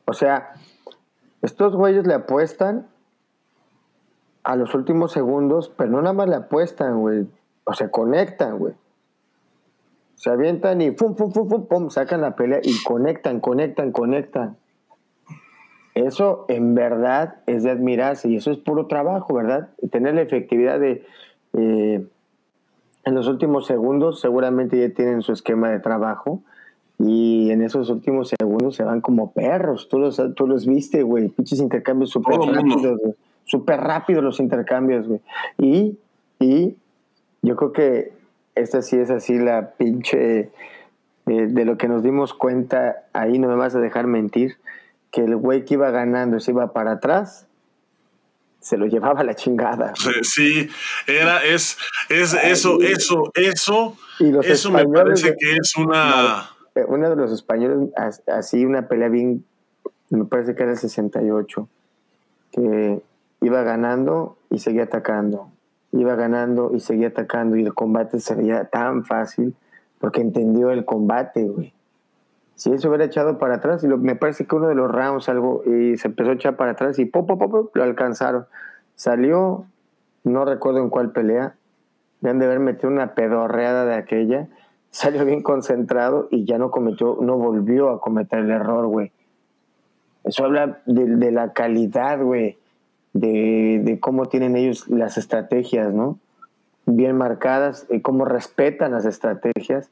O 0.04 0.12
sea, 0.12 0.54
estos 1.42 1.74
güeyes 1.74 2.06
le 2.06 2.14
apuestan 2.14 2.86
a 4.42 4.56
los 4.56 4.74
últimos 4.74 5.12
segundos, 5.12 5.72
pero 5.76 5.90
no 5.90 6.02
nada 6.02 6.12
más 6.12 6.28
le 6.28 6.36
apuestan, 6.36 7.00
güey. 7.00 7.26
O 7.64 7.74
sea, 7.74 7.90
conectan, 7.90 8.58
güey. 8.58 8.74
Se 10.16 10.30
avientan 10.30 10.82
y 10.82 10.90
pum, 10.90 11.14
pum, 11.14 11.32
pum, 11.32 11.48
pum, 11.48 11.66
pum, 11.66 11.90
sacan 11.90 12.20
la 12.20 12.36
pelea 12.36 12.60
y 12.62 12.82
conectan, 12.82 13.40
conectan, 13.40 13.92
conectan. 13.92 14.56
Eso 15.94 16.44
en 16.48 16.74
verdad 16.74 17.36
es 17.46 17.62
de 17.62 17.70
admirarse 17.70 18.28
y 18.28 18.36
eso 18.36 18.50
es 18.50 18.58
puro 18.58 18.86
trabajo, 18.86 19.34
¿verdad? 19.34 19.70
Tener 19.90 20.14
la 20.14 20.22
efectividad 20.22 20.78
de... 20.78 21.06
Eh, 21.54 22.06
en 23.04 23.14
los 23.14 23.28
últimos 23.28 23.66
segundos 23.66 24.20
seguramente 24.20 24.78
ya 24.78 24.94
tienen 24.94 25.22
su 25.22 25.32
esquema 25.32 25.70
de 25.70 25.80
trabajo 25.80 26.42
y 27.02 27.50
en 27.50 27.62
esos 27.62 27.88
últimos 27.88 28.28
segundos 28.38 28.76
se 28.76 28.84
van 28.84 29.00
como 29.00 29.32
perros. 29.32 29.88
Tú 29.88 29.98
los, 29.98 30.20
tú 30.36 30.46
los 30.46 30.66
viste, 30.66 31.02
güey. 31.02 31.28
Pinches 31.28 31.60
intercambios 31.60 32.10
súper 32.10 32.38
rápidos, 32.38 33.00
Súper 33.44 33.80
rápidos 33.80 34.22
los 34.22 34.38
intercambios, 34.38 35.08
güey. 35.08 35.20
Y, 35.58 35.98
y 36.38 36.76
yo 37.40 37.56
creo 37.56 37.72
que 37.72 38.12
esta 38.54 38.82
sí 38.82 38.96
es 38.96 39.10
así 39.10 39.38
la 39.38 39.72
pinche... 39.72 40.50
Eh, 41.26 41.46
de 41.48 41.64
lo 41.64 41.78
que 41.78 41.86
nos 41.86 42.02
dimos 42.02 42.34
cuenta, 42.34 43.04
ahí 43.12 43.38
no 43.38 43.46
me 43.46 43.54
vas 43.54 43.74
a 43.76 43.78
dejar 43.78 44.06
mentir 44.06 44.56
que 45.12 45.22
el 45.22 45.36
güey 45.36 45.64
que 45.64 45.74
iba 45.74 45.90
ganando 45.90 46.40
se 46.40 46.50
iba 46.50 46.72
para 46.72 46.92
atrás, 46.92 47.46
se 48.58 48.76
lo 48.76 48.86
llevaba 48.86 49.22
la 49.22 49.34
chingada. 49.34 49.92
Sí, 50.22 50.68
era, 51.06 51.44
es, 51.44 51.78
es 52.08 52.34
eso, 52.34 52.80
eso, 52.80 53.30
eso, 53.34 53.96
eso 54.42 54.70
me 54.72 54.84
parece 54.86 55.36
que 55.38 55.56
es 55.56 55.76
una... 55.76 56.50
uno 56.88 57.10
de 57.10 57.16
los 57.16 57.32
españoles, 57.32 57.90
así 58.26 58.64
una 58.64 58.88
pelea 58.88 59.08
bien, 59.08 59.44
me 60.10 60.24
parece 60.24 60.54
que 60.54 60.62
era 60.62 60.72
el 60.72 60.78
68, 60.78 61.68
que 62.52 63.02
iba 63.40 63.62
ganando 63.62 64.36
y 64.50 64.58
seguía 64.58 64.84
atacando, 64.84 65.50
iba 65.92 66.14
ganando 66.14 66.72
y 66.74 66.80
seguía 66.80 67.08
atacando 67.08 67.56
y 67.56 67.64
el 67.64 67.74
combate 67.74 68.20
se 68.20 68.36
tan 68.70 69.04
fácil 69.04 69.54
porque 69.98 70.20
entendió 70.20 70.70
el 70.70 70.84
combate, 70.84 71.44
güey 71.44 71.72
si 72.60 72.76
se 72.76 72.88
hubiera 72.88 73.06
echado 73.06 73.38
para 73.38 73.54
atrás, 73.54 73.82
y 73.84 73.88
me 73.88 74.16
parece 74.16 74.44
que 74.44 74.54
uno 74.54 74.68
de 74.68 74.74
los 74.74 74.90
rounds 74.90 75.30
algo, 75.30 75.62
y 75.64 75.96
se 75.96 76.08
empezó 76.08 76.28
a 76.28 76.34
echar 76.34 76.56
para 76.56 76.72
atrás 76.72 76.98
y 76.98 77.06
pop, 77.06 77.26
pop, 77.26 77.40
pop, 77.50 77.74
lo 77.74 77.82
alcanzaron. 77.82 78.44
Salió, 78.96 79.64
no 80.24 80.44
recuerdo 80.44 80.80
en 80.80 80.90
cuál 80.90 81.10
pelea, 81.10 81.54
le 82.20 82.28
han 82.28 82.38
de 82.38 82.44
haber 82.44 82.60
metido 82.60 82.90
una 82.90 83.14
pedorreada 83.14 83.86
de 83.86 83.94
aquella, 83.94 84.48
salió 84.90 85.24
bien 85.24 85.42
concentrado 85.42 86.28
y 86.30 86.44
ya 86.44 86.58
no 86.58 86.70
cometió, 86.70 87.18
no 87.20 87.36
volvió 87.36 87.90
a 87.90 88.00
cometer 88.00 88.40
el 88.40 88.50
error, 88.50 88.86
güey. 88.86 89.12
Eso 90.24 90.44
habla 90.44 90.80
de, 90.86 91.32
la 91.32 91.52
calidad, 91.52 92.22
güey, 92.22 92.58
de, 93.12 93.80
de, 93.82 94.00
cómo 94.00 94.26
tienen 94.26 94.56
ellos 94.56 94.86
las 94.88 95.16
estrategias, 95.16 95.92
¿no? 95.92 96.18
Bien 96.86 97.16
marcadas, 97.16 97.86
y 97.90 98.00
cómo 98.00 98.24
respetan 98.24 98.92
las 98.92 99.06
estrategias 99.06 99.90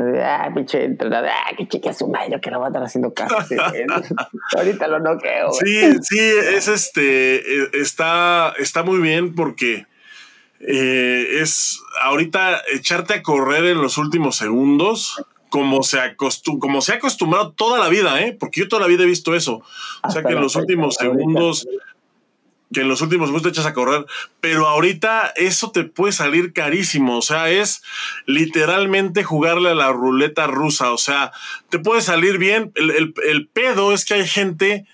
Ah, 0.00 0.48
pinche 0.54 0.84
entrenador, 0.84 1.28
ah, 1.28 1.56
que 1.56 1.66
chique 1.66 1.92
su 1.92 2.06
madre, 2.06 2.40
que 2.40 2.52
no 2.52 2.60
va 2.60 2.66
a 2.66 2.68
estar 2.68 2.84
haciendo 2.84 3.12
caso. 3.12 3.34
Ahorita 4.56 4.86
lo 4.86 5.00
noqueo. 5.00 5.50
Sí, 5.50 5.92
sí, 6.02 6.18
es 6.54 6.68
este, 6.68 7.36
eh, 7.36 7.70
está, 7.72 8.54
está 8.58 8.84
muy 8.84 9.00
bien 9.00 9.34
porque 9.34 9.86
eh, 10.60 11.40
es 11.40 11.80
ahorita 12.02 12.62
echarte 12.72 13.14
a 13.14 13.22
correr 13.22 13.64
en 13.64 13.80
los 13.80 13.98
últimos 13.98 14.36
segundos, 14.36 15.22
como 15.50 15.82
se, 15.82 15.98
como 16.60 16.80
se 16.82 16.92
ha 16.92 16.96
acostumbrado 16.96 17.52
toda 17.52 17.78
la 17.78 17.88
vida, 17.88 18.20
¿eh? 18.20 18.36
Porque 18.38 18.60
yo 18.60 18.68
toda 18.68 18.82
la 18.82 18.88
vida 18.88 19.04
he 19.04 19.06
visto 19.06 19.34
eso. 19.34 19.62
O 20.02 20.10
sea 20.10 20.22
que 20.22 20.32
en 20.32 20.40
los 20.40 20.56
últimos 20.56 20.96
segundos 20.96 21.66
que 22.72 22.82
en 22.82 22.88
los 22.88 23.00
últimos 23.00 23.28
segundos 23.28 23.44
te 23.44 23.48
echas 23.48 23.64
a 23.64 23.72
correr, 23.72 24.04
pero 24.40 24.66
ahorita 24.66 25.32
eso 25.36 25.70
te 25.70 25.84
puede 25.84 26.12
salir 26.12 26.52
carísimo, 26.52 27.16
o 27.16 27.22
sea, 27.22 27.48
es 27.48 27.82
literalmente 28.26 29.24
jugarle 29.24 29.70
a 29.70 29.74
la 29.74 29.90
ruleta 29.90 30.46
rusa, 30.46 30.92
o 30.92 30.98
sea, 30.98 31.32
te 31.70 31.78
puede 31.78 32.02
salir 32.02 32.36
bien, 32.36 32.70
el, 32.74 33.14
el 33.26 33.48
pedo 33.48 33.94
es 33.94 34.04
que 34.04 34.14
hay 34.14 34.28
gente 34.28 34.86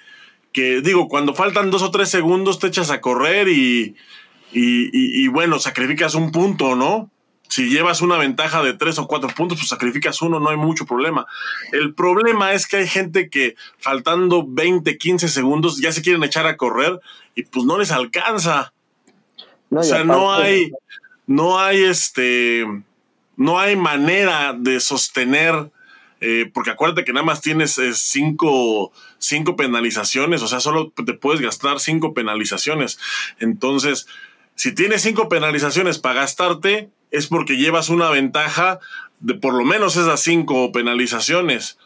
que, 0.52 0.82
digo, 0.82 1.08
cuando 1.08 1.34
faltan 1.34 1.72
dos 1.72 1.82
o 1.82 1.90
tres 1.90 2.10
segundos 2.10 2.60
te 2.60 2.68
echas 2.68 2.90
a 2.90 3.00
correr 3.00 3.48
y, 3.48 3.96
y, 4.54 5.28
bueno, 5.28 5.58
sacrificas 5.58 6.14
un 6.14 6.30
punto, 6.30 6.76
¿no? 6.76 7.10
Si 7.48 7.68
llevas 7.68 8.00
una 8.00 8.16
ventaja 8.16 8.62
de 8.62 8.72
tres 8.72 8.98
o 8.98 9.06
cuatro 9.06 9.28
puntos, 9.28 9.58
pues 9.58 9.68
sacrificas 9.68 10.22
uno, 10.22 10.40
no 10.40 10.48
hay 10.48 10.56
mucho 10.56 10.86
problema. 10.86 11.26
El 11.72 11.94
problema 11.94 12.52
es 12.52 12.66
que 12.66 12.78
hay 12.78 12.88
gente 12.88 13.28
que 13.28 13.54
faltando 13.78 14.44
20, 14.46 14.96
15 14.96 15.28
segundos 15.28 15.80
ya 15.80 15.92
se 15.92 16.02
quieren 16.02 16.24
echar 16.24 16.46
a 16.46 16.56
correr 16.56 17.00
y 17.34 17.42
pues 17.44 17.66
no 17.66 17.78
les 17.78 17.90
alcanza. 17.90 18.72
o 19.70 19.82
sea, 19.82 20.04
no 20.04 20.32
hay, 20.32 20.72
no 21.26 21.58
hay 21.58 21.84
este, 21.84 22.66
no 23.36 23.58
hay 23.58 23.76
manera 23.76 24.54
de 24.58 24.80
sostener, 24.80 25.70
eh, 26.20 26.50
porque 26.52 26.70
acuérdate 26.70 27.04
que 27.04 27.12
nada 27.12 27.26
más 27.26 27.40
tienes 27.40 27.78
eh, 27.78 27.92
cinco, 27.94 28.92
cinco 29.18 29.56
penalizaciones, 29.56 30.42
o 30.42 30.48
sea, 30.48 30.60
solo 30.60 30.92
te 30.92 31.14
puedes 31.14 31.40
gastar 31.40 31.80
cinco 31.80 32.14
penalizaciones. 32.14 32.98
Entonces, 33.40 34.06
si 34.54 34.72
tienes 34.74 35.02
cinco 35.02 35.28
penalizaciones 35.28 35.98
para 35.98 36.20
gastarte, 36.20 36.90
es 37.10 37.26
porque 37.26 37.56
llevas 37.56 37.88
una 37.88 38.10
ventaja 38.10 38.80
de 39.20 39.34
por 39.34 39.54
lo 39.54 39.64
menos 39.64 39.96
esas 39.96 40.20
cinco 40.20 40.72
penalizaciones. 40.72 41.78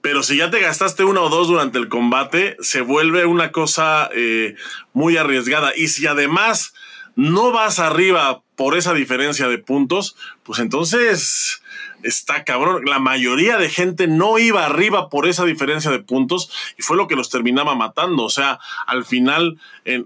Pero 0.00 0.24
si 0.24 0.36
ya 0.38 0.50
te 0.50 0.60
gastaste 0.60 1.04
una 1.04 1.20
o 1.20 1.28
dos 1.28 1.46
durante 1.46 1.78
el 1.78 1.88
combate, 1.88 2.56
se 2.60 2.80
vuelve 2.80 3.24
una 3.24 3.52
cosa 3.52 4.10
eh, 4.12 4.56
muy 4.92 5.16
arriesgada. 5.16 5.72
Y 5.76 5.88
si 5.88 6.06
además 6.06 6.74
no 7.14 7.52
vas 7.52 7.78
arriba 7.78 8.42
por 8.56 8.76
esa 8.76 8.94
diferencia 8.94 9.46
de 9.46 9.58
puntos, 9.58 10.16
pues 10.42 10.58
entonces 10.58 11.61
está 12.02 12.44
cabrón. 12.44 12.84
La 12.84 12.98
mayoría 12.98 13.56
de 13.56 13.70
gente 13.70 14.06
no 14.06 14.38
iba 14.38 14.64
arriba 14.64 15.08
por 15.08 15.26
esa 15.26 15.44
diferencia 15.44 15.90
de 15.90 15.98
puntos 15.98 16.50
y 16.78 16.82
fue 16.82 16.96
lo 16.96 17.08
que 17.08 17.16
los 17.16 17.30
terminaba 17.30 17.74
matando. 17.74 18.24
O 18.24 18.30
sea, 18.30 18.58
al 18.86 19.04
final 19.04 19.58
en, 19.84 20.04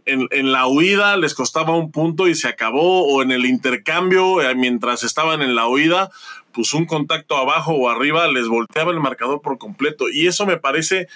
la 0.53 0.67
huida 0.67 1.17
les 1.17 1.35
costaba 1.35 1.77
un 1.77 1.91
punto 1.91 2.29
y 2.29 2.35
se 2.35 2.49
acabó, 2.49 3.05
o 3.07 3.23
en 3.23 3.33
el 3.33 3.47
intercambio, 3.47 4.41
eh, 4.41 4.55
mientras 4.55 5.03
estaban 5.03 5.43
en 5.43 5.55
la 5.55 5.67
huida, 5.69 6.11
pues 6.53 6.73
un 6.75 6.87
contacto 6.87 7.37
abajo 7.37 7.73
o 7.73 7.89
arriba 7.89 8.27
les 8.29 8.49
volteaba 8.49 8.93
el 8.93 9.01
marcador 9.01 9.43
por 9.43 9.59
completo. 9.59 10.09
Y 10.09 10.27
eso 10.27 10.47
me 10.47 10.57
parece, 10.57 11.09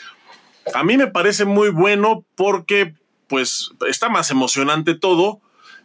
a 0.75 0.85
mí 0.85 0.97
me 0.97 1.07
parece 1.07 1.45
muy 1.45 1.71
bueno 1.71 2.25
porque 2.35 2.95
pues 3.27 3.71
está 3.89 4.09
más 4.09 4.31
emocionante 4.31 4.95
todo 4.95 5.41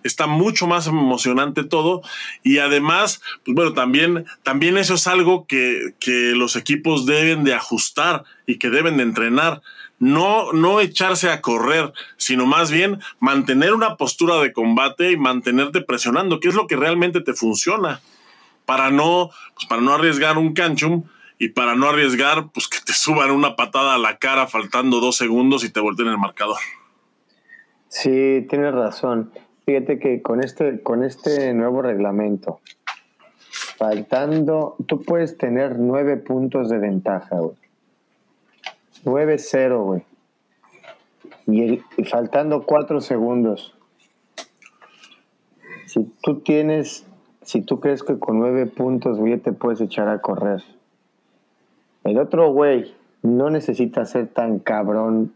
está 0.06 0.28
mucho 0.28 0.68
más 0.68 0.88
emocionante 0.88 1.64
todo 1.64 2.02
y 2.44 2.60
además, 2.60 3.22
pues 3.44 3.56
bueno, 3.56 3.74
también, 3.74 4.26
también 4.44 4.78
eso 4.78 4.94
es 4.94 5.08
algo 5.08 5.46
que, 5.48 5.94
que 6.00 6.34
los 6.36 6.56
equipos 6.56 7.06
deben 7.06 7.44
de 7.44 7.54
ajustar 7.54 8.24
y 8.46 8.58
que 8.58 8.70
deben 8.70 8.98
de 8.98 9.04
entrenar. 9.04 9.62
No, 9.98 10.52
no 10.52 10.82
echarse 10.82 11.30
a 11.30 11.42
correr, 11.42 11.94
sino 12.18 12.46
más 12.46 12.70
bien 12.70 13.00
mantener 13.20 13.74
una 13.74 13.96
postura 13.96 14.36
de 14.42 14.54
combate 14.54 15.12
y 15.12 15.18
mantenerte 15.18 15.82
presionando, 15.82 16.40
que 16.40 16.50
es 16.50 16.56
lo 16.56 16.68
que 16.68 16.76
realmente 16.76 17.22
te 17.22 17.34
funciona. 17.34 18.02
Para 18.66 18.92
no, 18.92 19.30
pues 19.54 19.68
para 19.68 19.82
no 19.82 19.94
arriesgar 19.94 20.38
un 20.38 20.54
canchum, 20.54 21.04
y 21.38 21.50
para 21.50 21.76
no 21.76 21.90
arriesgar, 21.90 22.48
pues 22.54 22.68
que 22.68 22.80
te 22.80 22.94
suban 22.94 23.32
una 23.32 23.56
patada 23.56 23.96
a 23.96 23.98
la 23.98 24.18
cara 24.18 24.48
faltando 24.48 25.00
dos 25.00 25.18
segundos 25.18 25.64
y 25.64 25.70
te 25.70 25.80
volteen 25.80 26.08
el 26.08 26.18
marcador. 26.18 26.58
Sí, 27.90 28.46
tienes 28.50 28.74
razón. 28.74 29.32
Fíjate 29.66 29.98
que 29.98 30.22
con 30.22 30.44
este, 30.44 30.82
con 30.84 31.04
este 31.04 31.54
nuevo 31.56 31.82
reglamento, 31.82 32.60
faltando, 33.78 34.76
tú 34.86 35.02
puedes 35.02 35.40
tener 35.40 35.80
nueve 35.80 36.18
puntos 36.18 36.70
de 36.70 36.78
ventaja, 36.78 37.40
güey. 37.40 37.56
9-0, 39.06 39.84
güey. 39.84 40.04
Y, 41.48 41.82
y, 41.98 42.04
faltando 42.06 42.64
cuatro 42.64 43.02
segundos. 43.02 43.76
Si 45.88 46.04
tú 46.22 46.40
tienes, 46.42 47.08
si 47.42 47.62
tú 47.62 47.80
crees 47.80 48.04
que 48.04 48.20
con 48.20 48.40
nueve 48.40 48.68
puntos, 48.68 49.18
güey, 49.18 49.38
te 49.38 49.52
puedes 49.52 49.82
echar 49.82 50.10
a 50.10 50.22
correr. 50.22 50.64
El 52.04 52.20
otro 52.20 52.52
güey 52.52 52.94
no 53.24 53.50
necesita 53.50 54.06
ser 54.06 54.28
tan 54.28 54.60
cabrón 54.60 55.34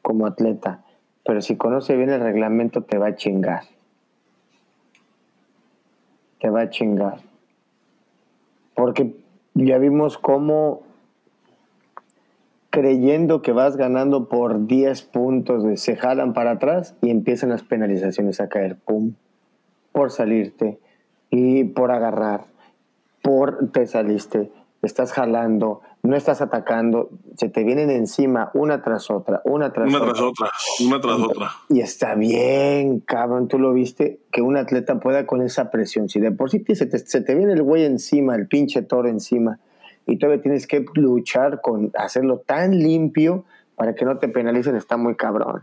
como 0.00 0.26
atleta 0.26 0.82
pero 1.24 1.40
si 1.40 1.56
conoce 1.56 1.96
bien 1.96 2.10
el 2.10 2.20
reglamento 2.20 2.82
te 2.82 2.98
va 2.98 3.08
a 3.08 3.14
chingar. 3.14 3.62
Te 6.40 6.50
va 6.50 6.62
a 6.62 6.70
chingar. 6.70 7.18
Porque 8.74 9.14
ya 9.54 9.78
vimos 9.78 10.18
cómo 10.18 10.82
creyendo 12.70 13.42
que 13.42 13.52
vas 13.52 13.76
ganando 13.76 14.28
por 14.30 14.66
10 14.66 15.02
puntos, 15.02 15.78
se 15.78 15.94
jalan 15.94 16.32
para 16.32 16.52
atrás 16.52 16.96
y 17.02 17.10
empiezan 17.10 17.50
las 17.50 17.62
penalizaciones 17.62 18.40
a 18.40 18.48
caer, 18.48 18.76
pum, 18.76 19.12
por 19.92 20.10
salirte 20.10 20.78
y 21.28 21.64
por 21.64 21.90
agarrar, 21.90 22.46
por 23.20 23.70
te 23.72 23.86
saliste, 23.86 24.50
estás 24.82 25.12
jalando, 25.12 25.80
no 26.02 26.16
estás 26.16 26.42
atacando, 26.42 27.10
se 27.36 27.48
te 27.48 27.62
vienen 27.62 27.90
encima 27.90 28.50
una 28.54 28.82
tras 28.82 29.10
otra, 29.10 29.40
una 29.44 29.72
tras 29.72 29.88
otra. 29.88 30.02
Una 30.02 30.12
tras 30.12 30.20
otra, 30.20 30.50
una 30.80 31.00
tras 31.00 31.18
otra. 31.20 31.50
Y 31.68 31.80
está 31.80 32.14
bien, 32.16 33.00
cabrón, 33.00 33.46
tú 33.46 33.58
lo 33.58 33.72
viste, 33.72 34.20
que 34.32 34.42
un 34.42 34.56
atleta 34.56 34.98
pueda 34.98 35.24
con 35.26 35.40
esa 35.42 35.70
presión. 35.70 36.08
Si 36.08 36.18
de 36.18 36.32
por 36.32 36.50
sí 36.50 36.64
se 36.74 36.86
te, 36.86 36.98
se 36.98 37.20
te 37.20 37.34
viene 37.34 37.52
el 37.52 37.62
güey 37.62 37.84
encima, 37.84 38.34
el 38.34 38.48
pinche 38.48 38.82
toro 38.82 39.08
encima, 39.08 39.60
y 40.06 40.18
todavía 40.18 40.42
tienes 40.42 40.66
que 40.66 40.84
luchar 40.94 41.60
con 41.60 41.92
hacerlo 41.96 42.42
tan 42.44 42.76
limpio 42.76 43.44
para 43.76 43.94
que 43.94 44.04
no 44.04 44.18
te 44.18 44.28
penalicen, 44.28 44.74
está 44.74 44.96
muy 44.96 45.14
cabrón. 45.14 45.62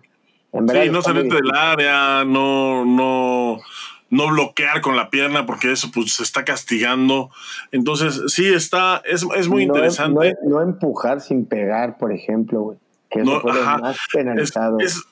sí, 0.53 0.89
no 0.89 1.01
salirte 1.01 1.35
del 1.35 1.51
área, 1.53 2.23
no, 2.23 2.85
no 2.85 3.57
no 4.09 4.27
bloquear 4.29 4.81
con 4.81 4.95
la 4.95 5.09
pierna 5.09 5.45
porque 5.45 5.71
eso 5.71 5.89
pues 5.93 6.13
se 6.13 6.23
está 6.23 6.43
castigando. 6.43 7.29
Entonces, 7.71 8.21
sí 8.27 8.51
está, 8.51 9.01
es, 9.05 9.23
muy 9.47 9.63
em, 9.63 9.69
interesante. 9.69 10.35
No, 10.43 10.61
empujar 10.61 11.21
sin 11.21 11.45
pegar, 11.45 11.97
por 11.97 12.11
ejemplo, 12.11 12.61
güey. 12.61 12.77
Que 13.09 13.21
eso 13.21 13.41
fue 13.41 13.53
más 13.53 13.97
penalizado. 14.13 14.77
Es, 14.79 15.03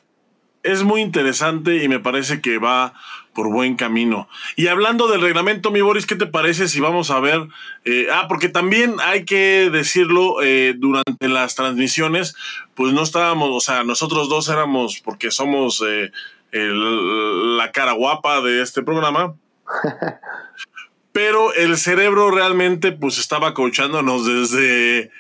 muy 0.83 1.01
interesante 1.01 1.83
y 1.83 1.87
me 1.87 1.99
parece 1.99 2.41
que 2.41 2.57
va 2.57 2.93
por 3.33 3.49
buen 3.51 3.75
camino. 3.75 4.27
Y 4.55 4.67
hablando 4.67 5.07
del 5.07 5.21
reglamento, 5.21 5.69
mi 5.71 5.81
Boris, 5.81 6.05
¿qué 6.05 6.15
te 6.15 6.25
parece 6.25 6.67
si 6.67 6.79
vamos 6.79 7.11
a 7.11 7.19
ver? 7.19 7.47
Eh, 7.85 8.07
ah, 8.11 8.25
porque 8.27 8.49
también 8.49 8.95
hay 9.01 9.25
que 9.25 9.69
decirlo, 9.71 10.41
eh, 10.41 10.73
durante 10.75 11.27
las 11.27 11.55
transmisiones, 11.55 12.35
pues 12.75 12.93
no 12.93 13.03
estábamos, 13.03 13.49
o 13.51 13.59
sea, 13.59 13.83
nosotros 13.83 14.29
dos 14.29 14.49
éramos, 14.49 15.01
porque 15.03 15.31
somos... 15.31 15.83
Eh, 15.87 16.11
la 16.51 17.71
cara 17.71 17.93
guapa 17.93 18.41
de 18.41 18.61
este 18.61 18.81
programa. 18.83 19.35
Pero 21.11 21.53
el 21.53 21.77
cerebro 21.77 22.31
realmente 22.31 22.91
pues 22.91 23.17
estaba 23.17 23.53
coachándonos 23.53 24.25
desde, 24.25 25.11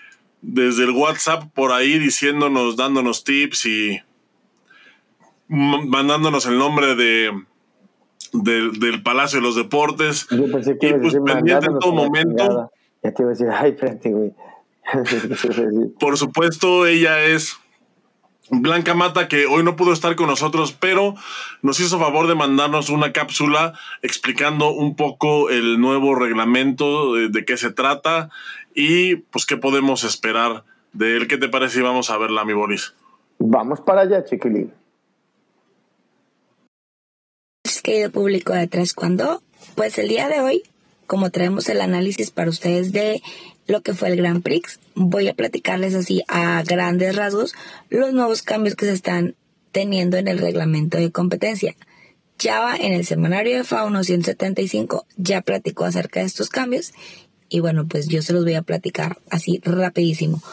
desde 0.41 0.83
el 0.83 0.91
WhatsApp 0.91 1.45
por 1.53 1.71
ahí 1.71 1.97
diciéndonos, 1.97 2.75
dándonos 2.75 3.23
tips 3.23 3.65
y 3.65 4.01
mandándonos 5.47 6.45
el 6.45 6.57
nombre 6.57 6.95
de, 6.95 7.31
del 8.33 9.03
Palacio 9.03 9.39
de 9.39 9.45
los 9.45 9.55
Deportes. 9.55 10.27
y 10.31 10.37
pues 10.93 11.17
pendiente 11.25 11.67
en 11.67 11.79
todo 11.79 11.93
momento. 11.93 12.71
Por 15.99 16.17
supuesto, 16.17 16.85
ella 16.85 17.23
es 17.23 17.57
Blanca 18.49 18.93
Mata, 18.93 19.27
que 19.27 19.45
hoy 19.45 19.63
no 19.63 19.75
pudo 19.75 19.91
estar 19.91 20.15
con 20.15 20.27
nosotros, 20.27 20.71
pero 20.71 21.15
nos 21.61 21.79
hizo 21.79 21.99
favor 21.99 22.27
de 22.27 22.35
mandarnos 22.35 22.89
una 22.89 23.11
cápsula 23.11 23.73
explicando 24.01 24.71
un 24.71 24.95
poco 24.95 25.49
el 25.49 25.79
nuevo 25.79 26.15
reglamento, 26.15 27.15
de, 27.15 27.45
qué 27.45 27.57
se 27.57 27.71
trata 27.71 28.29
y 28.73 29.17
pues 29.17 29.45
qué 29.45 29.57
podemos 29.57 30.03
esperar 30.03 30.63
de 30.93 31.17
él. 31.17 31.27
¿Qué 31.27 31.37
te 31.37 31.49
parece 31.49 31.79
y 31.79 31.83
vamos 31.83 32.09
a 32.09 32.17
verla, 32.17 32.45
mi 32.45 32.53
Boris? 32.53 32.95
Vamos 33.39 33.81
para 33.81 34.01
allá, 34.01 34.23
chiquilín. 34.23 34.71
Querido 37.87 38.11
público 38.11 38.51
de 38.51 38.67
Tres 38.67 38.93
Cuando, 38.93 39.41
pues 39.75 39.97
el 39.97 40.09
día 40.09 40.27
de 40.27 40.41
hoy, 40.41 40.63
como 41.05 41.29
traemos 41.29 41.69
el 41.69 41.79
análisis 41.79 42.31
para 42.31 42.49
ustedes 42.49 42.91
de 42.91 43.21
lo 43.65 43.81
que 43.81 43.93
fue 43.93 44.09
el 44.09 44.17
Grand 44.17 44.43
Prix. 44.43 44.81
Voy 44.93 45.29
a 45.29 45.33
platicarles 45.33 45.95
así 45.95 46.21
a 46.27 46.61
grandes 46.63 47.15
rasgos 47.15 47.53
los 47.89 48.11
nuevos 48.11 48.41
cambios 48.41 48.75
que 48.75 48.87
se 48.87 48.91
están 48.91 49.35
teniendo 49.71 50.17
en 50.17 50.27
el 50.27 50.39
reglamento 50.39 50.97
de 50.97 51.13
competencia. 51.13 51.77
Java 52.37 52.75
en 52.75 52.91
el 52.91 53.05
semanario 53.05 53.55
de 53.55 53.63
Fauno 53.63 54.03
175 54.03 55.05
ya 55.15 55.39
platicó 55.39 55.85
acerca 55.85 56.19
de 56.19 56.25
estos 56.25 56.49
cambios 56.49 56.91
y 57.47 57.61
bueno, 57.61 57.87
pues 57.87 58.09
yo 58.09 58.21
se 58.21 58.33
los 58.33 58.43
voy 58.43 58.55
a 58.55 58.63
platicar 58.63 59.17
así 59.29 59.61
rapidísimo. 59.63 60.43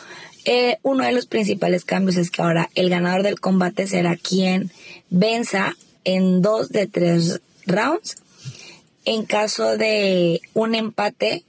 Eh, 0.45 0.79
uno 0.85 1.03
de 1.03 1.11
los 1.11 1.27
principales 1.27 1.85
cambios 1.85 2.17
es 2.17 2.31
que 2.31 2.43
ahora 2.43 2.71
el 2.77 2.91
ganador 2.91 3.25
del 3.25 3.41
combate 3.41 3.89
será 3.89 4.15
quien 4.15 4.71
venza 5.11 5.75
en 6.05 6.43
dos 6.43 6.69
de 6.71 6.87
tres 6.87 7.41
rounds. 7.67 8.17
En 9.05 9.25
caso 9.25 9.77
de 9.77 10.41
un 10.55 10.75
empate, 10.75 11.45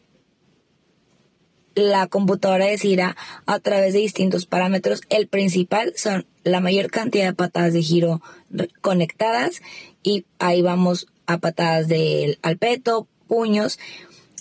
la 1.76 2.08
computadora 2.08 2.66
decidirá 2.66 3.16
a 3.46 3.60
través 3.60 3.94
de 3.94 4.00
distintos 4.00 4.46
parámetros. 4.46 5.02
El 5.10 5.28
principal 5.28 5.94
son 5.96 6.26
la 6.44 6.62
mayor 6.62 6.90
cantidad 6.90 7.26
de 7.26 7.34
patadas 7.34 7.74
de 7.74 7.82
giro 7.82 8.22
conectadas 8.82 9.62
y 10.02 10.26
ahí 10.40 10.62
vamos 10.62 11.08
a 11.26 11.38
patadas 11.38 11.88
del 11.88 12.40
al 12.42 12.58
peto, 12.58 13.08
puños. 13.28 13.80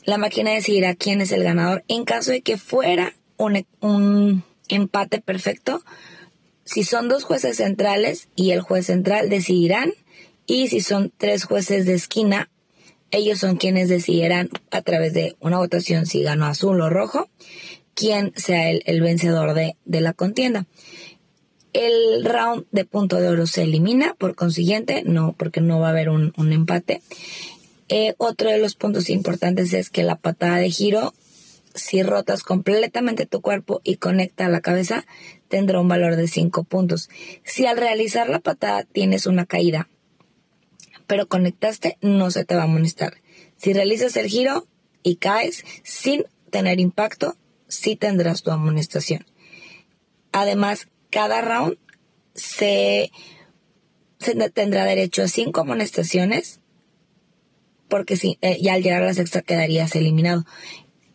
La 0.05 0.19
máquina 0.19 0.53
decidirá 0.53 0.95
quién 0.95 1.21
es 1.21 1.33
el 1.33 1.43
ganador. 1.43 1.83
En 1.89 2.05
caso 2.05 2.31
de 2.31 2.43
que 2.43 2.57
fuera 2.57 3.15
un, 3.37 3.67
un 3.81 4.45
empate 4.69 5.21
perfecto, 5.21 5.83
si 6.65 6.85
son 6.85 7.09
dos 7.09 7.25
jueces 7.25 7.57
centrales 7.57 8.29
y 8.37 8.51
el 8.53 8.61
juez 8.61 8.87
central 8.87 9.29
decidirán 9.29 9.93
y 10.47 10.69
si 10.69 10.81
son 10.81 11.13
tres 11.17 11.45
jueces 11.45 11.87
de 11.87 11.95
esquina 11.95 12.51
ellos 13.15 13.39
son 13.39 13.57
quienes 13.57 13.89
decidirán 13.89 14.51
a 14.73 14.83
través 14.83 15.15
de 15.15 15.37
una 15.39 15.59
votación 15.59 16.05
si 16.05 16.23
ganó 16.23 16.47
azul 16.47 16.81
o 16.81 16.91
rojo, 16.91 17.29
quién 17.95 18.33
sea 18.35 18.71
el, 18.71 19.01
vencedor 19.01 19.55
de, 19.55 19.77
la 19.85 20.13
contienda. 20.13 20.67
El 21.73 22.25
round 22.25 22.67
de 22.73 22.85
punto 22.85 23.21
de 23.21 23.29
oro 23.29 23.47
se 23.47 23.63
elimina, 23.63 24.15
por 24.15 24.35
consiguiente, 24.35 25.05
no, 25.05 25.33
porque 25.33 25.61
no 25.61 25.79
va 25.79 25.89
a 25.89 25.91
haber 25.91 26.09
un, 26.09 26.33
empate. 26.37 27.03
Eh, 27.89 28.15
otro 28.19 28.51
de 28.51 28.59
los 28.59 28.75
puntos 28.75 29.09
importantes 29.11 29.73
es 29.75 29.91
que 29.91 30.03
la 30.03 30.17
patada 30.17 30.57
de 30.57 30.71
giro, 30.71 31.15
si 31.75 32.03
rotas 32.03 32.43
completamente 32.43 33.27
tu 33.27 33.41
cuerpo 33.41 33.81
y 33.85 33.97
conecta 33.97 34.47
a 34.47 34.49
la 34.49 34.61
cabeza, 34.61 35.07
tendrá 35.49 35.81
un 35.81 35.87
valor 35.87 36.17
de 36.17 36.27
5 36.27 36.65
puntos. 36.65 37.11
Si 37.45 37.67
al 37.67 37.77
realizar 37.77 38.29
la 38.29 38.41
patada 38.41 38.83
tienes 38.83 39.27
una 39.27 39.47
caída 39.47 39.89
pero 41.07 41.29
conectaste, 41.29 41.99
no 42.01 42.31
se 42.31 42.45
te 42.45 42.55
va 42.55 42.63
a 42.63 42.65
amonestar. 42.65 43.15
Si 43.57 43.73
realizas 43.73 44.17
el 44.17 44.27
giro 44.27 44.67
y 45.03 45.17
caes 45.17 45.65
sin 45.83 46.25
tener 46.51 46.81
impacto, 46.81 47.37
sí 47.69 47.97
tendrás 47.97 48.43
tu 48.43 48.51
amonestación. 48.51 49.27
Además, 50.33 50.89
cada 51.11 51.41
round 51.41 51.79
se, 52.35 53.11
tendrá 54.53 54.85
derecho 54.85 55.23
a 55.23 55.29
cinco 55.29 55.61
amonestaciones, 55.61 56.61
porque 57.89 58.17
si, 58.17 58.39
eh, 58.41 58.59
ya 58.61 58.75
al 58.75 58.83
llegar 58.83 59.03
a 59.03 59.07
la 59.07 59.15
sexta 59.15 59.43
quedarías 59.43 59.95
eliminado. 59.95 60.45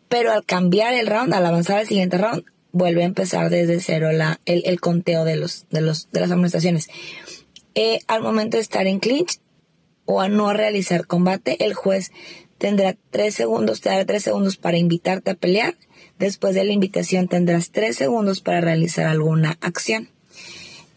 Pero 0.08 0.32
al 0.32 0.46
cambiar 0.46 0.94
el 0.94 1.08
round, 1.08 1.34
al 1.34 1.46
avanzar 1.46 1.80
al 1.80 1.88
siguiente 1.88 2.18
round, 2.18 2.46
vuelve 2.72 3.04
a 3.04 3.08
empezar 3.08 3.50
desde 3.50 3.80
cero 3.80 4.12
la, 4.12 4.40
el, 4.46 4.80
conteo 4.80 5.26
de, 5.26 5.36
los, 5.36 5.66
de, 5.70 5.82
los, 5.82 6.10
de 6.12 6.20
las 6.20 6.32
amonestaciones. 6.32 6.88
Eh, 7.76 8.00
al 8.08 8.22
momento 8.22 8.58
de 8.58 8.62
estar 8.62 8.88
en 8.88 9.00
clinch, 9.00 9.40
o 10.12 10.22
a 10.22 10.28
no 10.28 10.54
realizar 10.54 11.06
combate, 11.06 11.64
el 11.64 11.76
juez 11.76 12.12
tendrá 12.58 12.98
tres 13.12 13.36
segundos, 13.36 13.80
te 13.80 13.90
dará 13.90 14.06
tres 14.06 14.24
segundos 14.24 14.58
para 14.58 14.80
invitarte 14.80 15.30
a 15.30 15.36
pelear. 15.36 15.76
Después 16.18 16.56
de 16.56 16.64
la 16.64 16.74
invitación 16.74 17.28
tendrás 17.28 17.70
tres 17.70 17.98
segundos 17.98 18.42
para 18.42 18.60
realizar 18.60 19.06
alguna 19.06 19.60
acción. 19.62 20.10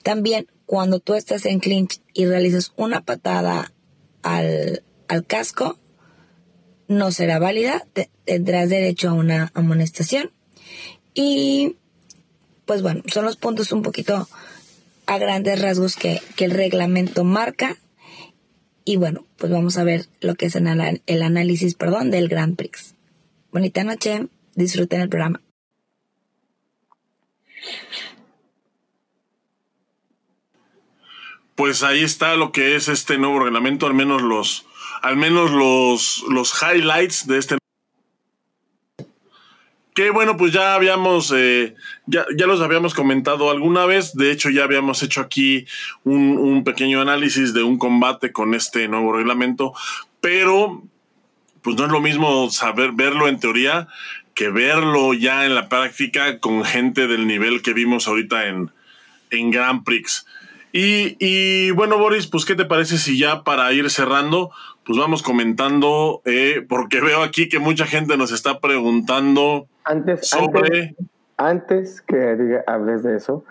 También 0.02 0.46
cuando 0.64 0.98
tú 0.98 1.12
estás 1.12 1.44
en 1.44 1.60
clinch 1.60 2.00
y 2.14 2.24
realizas 2.24 2.72
una 2.76 3.02
patada 3.02 3.74
al, 4.22 4.82
casco, 5.26 5.78
no 6.88 7.12
será 7.12 7.38
válida, 7.38 7.86
tendrás 8.24 8.70
derecho 8.70 9.10
a 9.10 9.12
una 9.12 9.52
amonestación. 9.52 10.30
Y 11.12 11.76
pues 12.64 12.80
bueno, 12.80 13.02
son 13.08 13.26
los 13.26 13.36
puntos 13.36 13.72
un 13.72 13.82
poquito 13.82 14.26
a 15.04 15.18
grandes 15.18 15.60
rasgos 15.60 15.96
que, 15.96 16.22
que 16.34 16.46
el 16.46 16.52
reglamento 16.52 17.24
marca. 17.24 17.76
Y 18.84 18.96
bueno, 18.96 19.24
pues 19.36 19.52
vamos 19.52 19.78
a 19.78 19.84
ver 19.84 20.06
lo 20.20 20.34
que 20.34 20.46
es 20.46 20.56
el 20.56 21.22
análisis 21.22 21.74
perdón, 21.74 22.10
del 22.10 22.28
Grand 22.28 22.56
Prix. 22.56 22.94
Bonita 23.52 23.84
noche, 23.84 24.26
disfruten 24.54 25.00
el 25.00 25.08
programa. 25.08 25.40
Pues 31.54 31.82
ahí 31.82 32.02
está 32.02 32.34
lo 32.34 32.50
que 32.50 32.76
es 32.76 32.88
este 32.88 33.18
nuevo 33.18 33.38
reglamento, 33.38 33.86
al 33.86 33.94
menos 33.94 34.22
los, 34.22 34.66
al 35.02 35.16
menos 35.16 35.50
los, 35.50 36.24
los 36.28 36.52
highlights 36.60 37.26
de 37.26 37.38
este 37.38 37.58
que 39.95 40.11
bueno, 40.11 40.36
pues 40.36 40.53
ya 40.53 40.74
habíamos, 40.74 41.32
eh, 41.36 41.74
ya, 42.07 42.24
ya, 42.36 42.47
los 42.47 42.61
habíamos 42.61 42.95
comentado 42.95 43.51
alguna 43.51 43.84
vez. 43.84 44.14
De 44.14 44.30
hecho, 44.30 44.49
ya 44.49 44.64
habíamos 44.64 45.03
hecho 45.03 45.20
aquí 45.20 45.66
un, 46.05 46.38
un, 46.38 46.64
pequeño 46.64 47.01
análisis 47.01 47.53
de 47.53 47.62
un 47.62 47.78
combate 47.78 48.32
con 48.32 48.55
este 48.55 48.88
nuevo 48.88 49.12
reglamento. 49.12 49.74
Pero, 50.20 50.82
pues 51.61 51.76
no 51.76 51.84
es 51.84 51.93
lo 51.93 52.01
mismo 52.01 52.51
saber 52.51 52.93
verlo 52.93 53.28
en 53.28 53.38
teoría 53.38 53.88
que 54.34 54.49
verlo 54.49 55.12
ya 55.12 55.45
en 55.45 55.55
la 55.55 55.68
práctica 55.68 56.38
con 56.38 56.64
gente 56.64 57.07
del 57.07 57.26
nivel 57.26 57.61
que 57.61 57.74
vimos 57.74 58.09
ahorita 58.09 58.47
en, 58.47 58.70
en 59.30 59.51
Grand 59.51 59.84
Prix. 59.84 60.26
Y, 60.72 61.16
y 61.20 61.70
bueno, 61.72 61.99
Boris, 61.99 62.26
pues, 62.26 62.47
¿qué 62.47 62.55
te 62.55 62.64
parece 62.64 62.97
si 62.97 63.18
ya 63.18 63.45
para 63.45 63.70
ir 63.74 63.90
cerrando, 63.90 64.51
pues 64.84 64.99
vamos 64.99 65.22
comentando, 65.22 66.22
eh, 66.24 66.64
porque 66.66 67.01
veo 67.01 67.22
aquí 67.22 67.49
que 67.49 67.59
mucha 67.59 67.86
gente 67.86 68.16
nos 68.16 68.32
está 68.32 68.59
preguntando 68.59 69.68
antes, 69.84 70.32
antes, 70.34 70.94
antes, 71.36 72.00
que 72.02 72.36
diga, 72.36 72.64
hables 72.66 73.02
de 73.02 73.16
eso, 73.16 73.44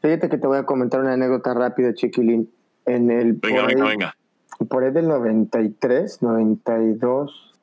fíjate 0.00 0.28
que 0.28 0.38
te 0.38 0.46
voy 0.46 0.58
a 0.58 0.64
comentar 0.64 1.00
una 1.00 1.12
anécdota 1.12 1.54
rápida, 1.54 1.94
Chiquilín. 1.94 2.50
En 2.84 3.10
el 3.10 3.34
venga, 3.34 3.66
venga, 3.66 3.86
venga. 3.86 4.16
Por 4.68 4.84
ahí 4.84 4.90
del 4.90 5.08
93, 5.08 6.22
92, 6.22 7.54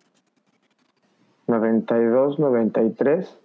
92, 1.47 2.39
93. 2.39 3.37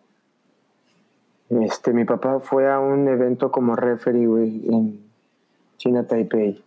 Este, 1.51 1.93
mi 1.93 2.05
papá 2.05 2.41
fue 2.41 2.71
a 2.71 2.79
un 2.79 3.07
evento 3.09 3.51
como 3.51 3.77
referee, 3.77 4.27
güey, 4.27 4.67
en 4.69 5.01
China 5.79 6.07
Taipei. 6.07 6.63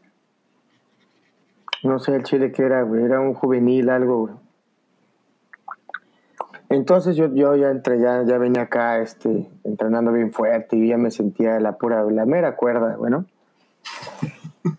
No 1.83 1.99
sé 1.99 2.15
el 2.15 2.23
chile 2.23 2.51
que 2.51 2.63
era, 2.63 2.81
güey, 2.83 3.03
era 3.03 3.19
un 3.19 3.33
juvenil, 3.33 3.89
algo, 3.89 4.19
güey. 4.19 4.46
Entonces 6.69 7.15
yo, 7.15 7.33
yo 7.33 7.55
ya 7.55 7.69
entré, 7.69 7.99
ya, 7.99 8.23
ya 8.23 8.37
venía 8.37 8.63
acá 8.63 8.99
este, 8.99 9.47
entrenando 9.63 10.11
bien 10.11 10.33
fuerte 10.33 10.75
y 10.75 10.89
ya 10.89 10.97
me 10.97 11.11
sentía 11.11 11.59
la 11.59 11.77
pura, 11.77 12.03
la 12.03 12.25
mera 12.25 12.55
cuerda, 12.55 12.97
bueno. 12.97 13.25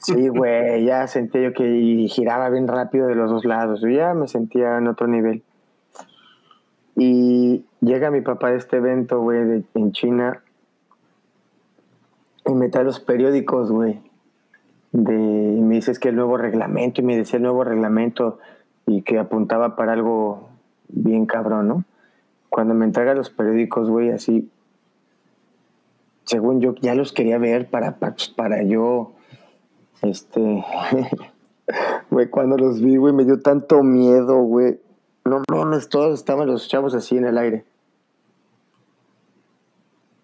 Sí, 0.01 0.29
güey, 0.29 0.85
ya 0.85 1.07
sentía 1.07 1.43
yo 1.43 1.53
que 1.55 2.07
giraba 2.11 2.51
bien 2.51 2.69
rápido 2.69 3.07
de 3.07 3.15
los 3.15 3.31
dos 3.31 3.47
lados, 3.47 3.81
ya 3.81 4.13
me 4.13 4.29
sentía 4.29 4.77
en 4.77 4.87
otro 4.87 5.07
nivel. 5.07 5.43
Y 6.95 7.65
llega 7.81 8.11
mi 8.11 8.21
papá 8.21 8.51
de 8.51 8.59
este 8.59 8.77
evento, 8.77 9.21
güey, 9.21 9.65
en 9.75 9.93
China, 9.93 10.43
y 12.45 12.53
me 12.53 12.69
trae 12.69 12.85
los 12.85 13.01
periódicos, 13.01 13.71
güey, 13.71 14.01
de, 14.93 15.15
y 15.15 15.61
me 15.61 15.77
dices 15.77 15.99
que 15.99 16.11
el 16.11 16.17
nuevo 16.17 16.37
reglamento, 16.37 17.01
y 17.01 17.05
me 17.05 17.17
decía 17.17 17.39
el 17.39 17.45
nuevo 17.45 17.65
reglamento, 17.65 18.41
y 18.87 19.03
que 19.03 19.19
apuntaba 19.19 19.77
para 19.77 19.93
algo 19.93 20.49
bien 20.89 21.27
cabrón, 21.27 21.69
¿no? 21.69 21.85
Cuando 22.49 22.75
me 22.75 22.85
entrega 22.85 23.15
los 23.15 23.31
periódicos, 23.31 23.89
güey, 23.89 24.11
así, 24.11 24.51
según 26.25 26.61
yo, 26.61 26.75
ya 26.81 26.95
los 26.95 27.13
quería 27.13 27.39
ver 27.39 27.71
para, 27.71 27.99
para, 28.37 28.63
yo, 28.63 29.13
este, 30.03 30.65
güey, 32.11 32.29
cuando 32.29 32.57
los 32.57 32.81
vi, 32.81 32.97
güey, 32.97 33.15
me 33.15 33.25
dio 33.25 33.41
tanto 33.41 33.83
miedo, 33.83 34.37
güey. 34.43 34.79
No 35.25 35.43
mames, 35.51 35.89
todos 35.89 36.19
estaban 36.19 36.47
los 36.47 36.69
chavos 36.69 36.95
así 36.95 37.17
en 37.17 37.27
el 37.27 37.39
aire. 37.39 37.65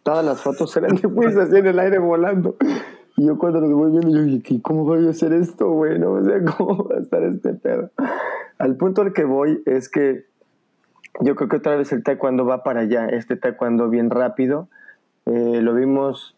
Todas 0.03 0.25
las 0.25 0.43
fotos 0.43 0.77
eran 0.77 0.97
de 0.97 1.41
así 1.41 1.57
en 1.57 1.67
el 1.67 1.79
aire 1.79 1.99
volando. 1.99 2.57
Y 3.17 3.27
yo 3.27 3.39
cuando 3.39 3.61
los 3.61 3.73
voy 3.73 3.91
viendo, 3.91 4.11
yo 4.11 4.25
dije, 4.25 4.61
¿cómo 4.61 4.85
voy 4.85 5.07
a 5.07 5.11
hacer 5.11 5.33
esto, 5.33 5.71
güey? 5.71 5.99
No 5.99 6.23
sé 6.23 6.45
cómo 6.57 6.89
va 6.89 6.97
a 6.97 7.01
estar 7.01 7.23
este 7.23 7.55
pedo. 7.55 7.91
Al 8.59 8.77
punto 8.77 9.03
al 9.03 9.13
que 9.13 9.25
voy 9.25 9.63
es 9.67 9.89
que 9.89 10.27
yo 11.21 11.37
creo 11.37 11.49
que 11.49 11.57
otra 11.57 11.77
vez 11.77 11.93
el 11.93 12.03
taekwondo 12.03 12.45
va 12.45 12.63
para 12.63 12.81
allá, 12.81 13.07
este 13.07 13.37
taekwondo 13.37 13.89
bien 13.89 14.11
rápido. 14.11 14.69
Eh, 15.27 15.61
lo 15.63 15.75
vimos 15.75 16.37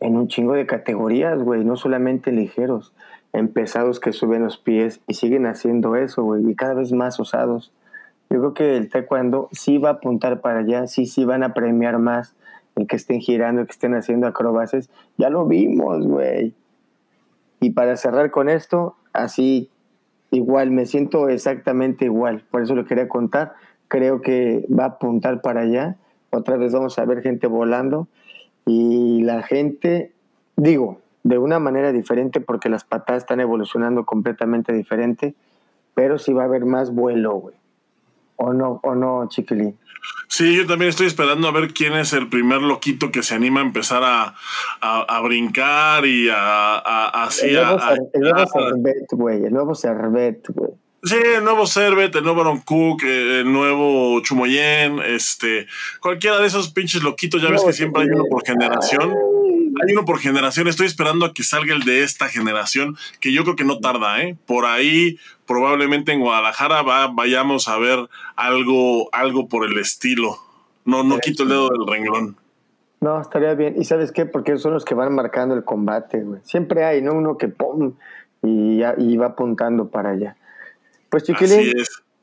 en 0.00 0.16
un 0.16 0.28
chingo 0.28 0.54
de 0.54 0.66
categorías, 0.66 1.42
güey, 1.42 1.64
no 1.64 1.76
solamente 1.76 2.32
ligeros, 2.32 2.92
en 3.32 3.48
pesados 3.48 4.00
que 4.00 4.12
suben 4.12 4.44
los 4.44 4.58
pies 4.58 5.00
y 5.06 5.14
siguen 5.14 5.46
haciendo 5.46 5.96
eso, 5.96 6.22
güey, 6.22 6.48
y 6.48 6.54
cada 6.54 6.74
vez 6.74 6.92
más 6.92 7.18
osados. 7.20 7.72
Yo 8.30 8.38
creo 8.40 8.54
que 8.54 8.76
el 8.76 8.90
taekwondo 8.90 9.48
sí 9.52 9.78
va 9.78 9.90
a 9.90 9.92
apuntar 9.92 10.40
para 10.40 10.60
allá, 10.60 10.86
sí, 10.86 11.06
sí 11.06 11.24
van 11.24 11.42
a 11.42 11.54
premiar 11.54 11.98
más 11.98 12.34
el 12.76 12.86
que 12.86 12.96
estén 12.96 13.20
girando, 13.20 13.64
que 13.64 13.72
estén 13.72 13.94
haciendo 13.94 14.26
acrobacias. 14.26 14.90
Ya 15.16 15.30
lo 15.30 15.46
vimos, 15.46 16.06
güey. 16.06 16.52
Y 17.60 17.70
para 17.70 17.96
cerrar 17.96 18.30
con 18.30 18.48
esto, 18.48 18.96
así 19.12 19.70
igual, 20.30 20.70
me 20.70 20.86
siento 20.86 21.28
exactamente 21.28 22.06
igual, 22.06 22.44
por 22.50 22.62
eso 22.62 22.74
lo 22.74 22.84
quería 22.84 23.08
contar. 23.08 23.54
Creo 23.88 24.20
que 24.20 24.66
va 24.68 24.84
a 24.84 24.88
apuntar 24.88 25.40
para 25.40 25.60
allá. 25.60 25.96
otra 26.30 26.56
vez 26.56 26.72
vamos 26.72 26.98
a 26.98 27.04
ver 27.04 27.22
gente 27.22 27.46
volando 27.46 28.08
y 28.66 29.22
la 29.22 29.42
gente, 29.42 30.12
digo, 30.56 30.98
de 31.22 31.38
una 31.38 31.58
manera 31.58 31.92
diferente 31.92 32.40
porque 32.40 32.68
las 32.68 32.84
patadas 32.84 33.22
están 33.22 33.40
evolucionando 33.40 34.04
completamente 34.04 34.72
diferente, 34.72 35.34
pero 35.94 36.18
sí 36.18 36.32
va 36.32 36.42
a 36.42 36.46
haber 36.46 36.64
más 36.64 36.94
vuelo, 36.94 37.34
güey. 37.34 37.54
¿O 38.36 38.52
no, 38.52 38.80
o 38.82 38.94
no, 38.94 39.28
chiquilín? 39.28 39.78
Sí, 40.28 40.56
yo 40.56 40.66
también 40.66 40.88
estoy 40.88 41.06
esperando 41.06 41.48
a 41.48 41.52
ver 41.52 41.72
quién 41.72 41.94
es 41.94 42.12
el 42.12 42.28
primer 42.28 42.60
loquito 42.60 43.10
que 43.10 43.22
se 43.22 43.34
anima 43.34 43.60
a 43.60 43.64
empezar 43.64 44.02
a, 44.04 44.34
a, 44.80 45.20
brincar 45.20 46.04
y 46.04 46.28
a, 46.28 46.76
a 46.78 47.24
así 47.24 47.46
el 47.46 47.54
nuevo, 47.54 47.78
el 48.12 48.20
nuevo 48.20 48.46
Servet, 48.46 49.06
güey. 49.12 49.44
El 49.44 49.52
nuevo 49.52 49.74
Servet, 49.74 50.46
güey. 50.48 50.70
Sí, 51.04 51.16
el 51.16 51.44
nuevo 51.44 51.66
Servet, 51.66 52.16
el 52.16 52.24
nuevo 52.24 52.40
Aaron 52.40 52.60
Cook, 52.60 53.02
el 53.04 53.52
nuevo 53.52 54.20
Chumoyen, 54.20 55.00
este, 55.00 55.66
cualquiera 56.00 56.38
de 56.38 56.46
esos 56.46 56.70
pinches 56.70 57.02
loquitos, 57.02 57.42
ya 57.42 57.50
ves 57.50 57.62
que 57.62 57.74
siempre 57.74 58.02
hay 58.02 58.08
uno 58.08 58.24
por 58.30 58.44
generación. 58.46 59.14
Hay 59.84 59.92
uno 59.92 60.04
por 60.04 60.18
generación, 60.18 60.68
estoy 60.68 60.86
esperando 60.86 61.26
a 61.26 61.34
que 61.34 61.42
salga 61.42 61.74
el 61.74 61.82
de 61.82 62.02
esta 62.02 62.28
generación, 62.28 62.96
que 63.20 63.32
yo 63.32 63.42
creo 63.44 63.56
que 63.56 63.64
no 63.64 63.78
tarda, 63.80 64.22
¿eh? 64.22 64.36
Por 64.46 64.64
ahí, 64.64 65.18
probablemente 65.46 66.12
en 66.12 66.20
Guadalajara 66.20 66.82
vayamos 67.12 67.68
a 67.68 67.78
ver 67.78 68.08
algo, 68.36 69.08
algo 69.12 69.48
por 69.48 69.66
el 69.66 69.78
estilo. 69.78 70.38
No, 70.84 71.02
no 71.02 71.18
quito 71.18 71.42
el 71.42 71.50
dedo 71.50 71.68
del 71.68 71.86
renglón. 71.86 72.36
No, 73.00 73.20
estaría 73.20 73.54
bien. 73.54 73.74
¿Y 73.78 73.84
sabes 73.84 74.12
qué? 74.12 74.24
Porque 74.24 74.56
son 74.56 74.72
los 74.72 74.84
que 74.84 74.94
van 74.94 75.14
marcando 75.14 75.54
el 75.54 75.64
combate, 75.64 76.22
güey. 76.22 76.40
Siempre 76.44 76.84
hay, 76.84 77.02
¿no? 77.02 77.12
Uno 77.12 77.36
que 77.36 77.48
pum 77.48 77.94
y, 78.42 78.82
y 78.82 79.16
va 79.16 79.26
apuntando 79.26 79.88
para 79.88 80.10
allá. 80.10 80.36
Pues 81.10 81.24
chiquilín, 81.24 81.72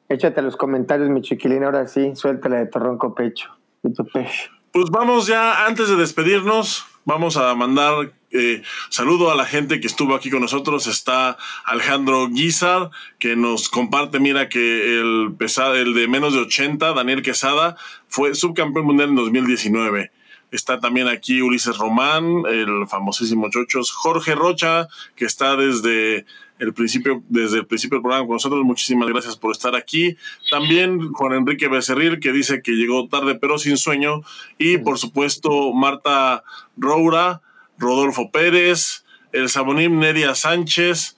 échate 0.09 0.41
los 0.41 0.57
comentarios, 0.57 1.09
mi 1.09 1.22
chiquilín, 1.22 1.64
ahora 1.64 1.88
sí, 1.88 2.16
suéltala 2.16 2.57
de 2.57 2.66
tu 2.66 2.80
ronco 2.80 3.16
pecho, 3.16 3.49
de 3.84 3.93
tu 3.93 4.05
pecho. 4.05 4.51
Pues 4.72 4.86
vamos 4.89 5.28
ya, 5.28 5.66
antes 5.66 5.89
de 5.89 5.95
despedirnos, 5.95 6.86
vamos 7.06 7.38
a 7.38 7.54
mandar 7.56 8.12
eh, 8.34 8.62
saludo 8.89 9.30
a 9.30 9.36
la 9.36 9.45
gente 9.45 9.82
que 9.82 9.88
estuvo 9.88 10.16
aquí 10.16 10.30
con 10.30 10.41
nosotros. 10.41 10.88
Está 10.88 11.38
Alejandro 11.66 12.30
Guizar, 12.30 12.89
que 13.20 13.36
nos 13.36 13.70
comparte, 13.70 14.20
mira, 14.20 14.47
que 14.47 14.99
el, 14.99 15.36
el 15.76 15.93
de 15.93 16.08
menos 16.08 16.34
de 16.34 16.39
80, 16.39 16.93
Daniel 16.93 17.22
Quesada, 17.22 17.76
fue 18.08 18.34
subcampeón 18.36 18.86
mundial 18.86 19.10
en 19.10 19.16
2019. 19.16 20.12
Está 20.52 20.80
también 20.80 21.08
aquí 21.08 21.41
Ulises 21.41 21.78
Román, 21.78 22.43
el 22.49 22.88
famosísimo 22.88 23.49
Chochos, 23.49 23.91
Jorge 23.91 24.36
Rocha, 24.36 24.88
que 25.16 25.26
está 25.26 25.56
desde 25.56 26.26
el 26.60 26.74
principio, 26.74 27.24
desde 27.30 27.58
el 27.58 27.66
principio 27.66 27.97
del 27.97 28.04
programa 28.04 28.28
con 28.28 28.36
nosotros. 28.36 28.64
Muchísimas 28.64 29.10
gracias 29.10 29.36
por 29.36 29.52
estar 29.52 29.76
aquí. 29.76 30.18
También 30.52 31.12
Juan 31.14 31.34
Enrique 31.34 31.68
Becerril, 31.68 32.20
que 32.20 32.32
dice 32.32 32.62
que 32.62 32.74
llegó 32.74 33.08
tarde 33.08 33.36
pero 33.36 33.58
sin 33.58 33.78
sueño. 33.78 34.22
Y 34.60 34.78
por 34.78 34.99
supuesto, 34.99 35.74
Marta 35.74 36.43
Roura, 36.78 37.41
Rodolfo 37.80 38.30
Pérez, 38.30 39.06
el 39.32 39.49
Sabonim 39.49 39.99
Nedia 39.99 40.36
Sánchez. 40.36 41.18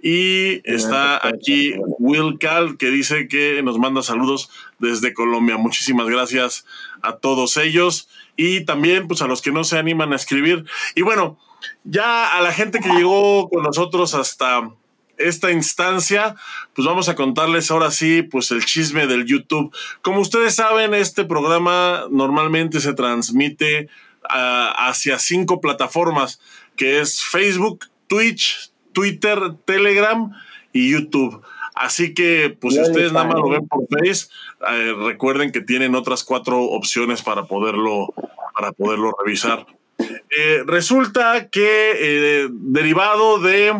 Y 0.00 0.60
está 0.70 1.26
aquí 1.26 1.72
Will 1.98 2.38
Cal, 2.38 2.76
que 2.76 2.90
dice 2.90 3.26
que 3.26 3.62
nos 3.62 3.78
manda 3.78 4.02
saludos 4.02 4.50
desde 4.78 5.14
Colombia. 5.14 5.56
Muchísimas 5.56 6.08
gracias 6.08 6.66
a 7.00 7.16
todos 7.16 7.56
ellos. 7.56 8.08
Y 8.36 8.64
también, 8.64 9.06
pues, 9.06 9.22
a 9.22 9.26
los 9.26 9.42
que 9.42 9.52
no 9.52 9.64
se 9.64 9.78
animan 9.78 10.12
a 10.12 10.16
escribir. 10.16 10.64
Y 10.94 11.02
bueno, 11.02 11.38
ya 11.84 12.36
a 12.36 12.40
la 12.40 12.52
gente 12.52 12.80
que 12.80 12.90
llegó 12.90 13.48
con 13.48 13.62
nosotros 13.62 14.14
hasta 14.14 14.70
esta 15.16 15.52
instancia, 15.52 16.34
pues 16.74 16.86
vamos 16.86 17.08
a 17.08 17.14
contarles 17.14 17.70
ahora 17.70 17.90
sí, 17.90 18.22
pues 18.22 18.50
el 18.50 18.64
chisme 18.64 19.06
del 19.06 19.26
YouTube. 19.26 19.74
Como 20.02 20.20
ustedes 20.20 20.56
saben, 20.56 20.94
este 20.94 21.24
programa 21.24 22.06
normalmente 22.10 22.80
se 22.80 22.94
transmite 22.94 23.88
ah, 24.28 24.74
hacia 24.88 25.18
cinco 25.18 25.60
plataformas, 25.60 26.40
que 26.76 27.00
es 27.00 27.22
Facebook, 27.24 27.86
Twitch, 28.08 28.72
Twitter, 28.92 29.54
Telegram 29.64 30.32
y 30.72 30.90
YouTube. 30.90 31.42
Así 31.74 32.14
que, 32.14 32.56
pues 32.60 32.74
si 32.74 32.80
ustedes 32.80 33.12
nada 33.12 33.26
más 33.26 33.34
lo 33.34 33.48
ven 33.48 33.66
por 33.66 33.86
Face, 33.88 34.28
eh, 34.70 34.94
recuerden 35.04 35.50
que 35.50 35.60
tienen 35.60 35.94
otras 35.94 36.22
cuatro 36.22 36.62
opciones 36.62 37.22
para 37.22 37.44
poderlo, 37.44 38.14
para 38.54 38.72
poderlo 38.72 39.12
revisar. 39.24 39.66
Eh, 39.98 40.62
resulta 40.66 41.48
que 41.50 41.92
eh, 41.94 42.48
derivado 42.50 43.40
de 43.40 43.74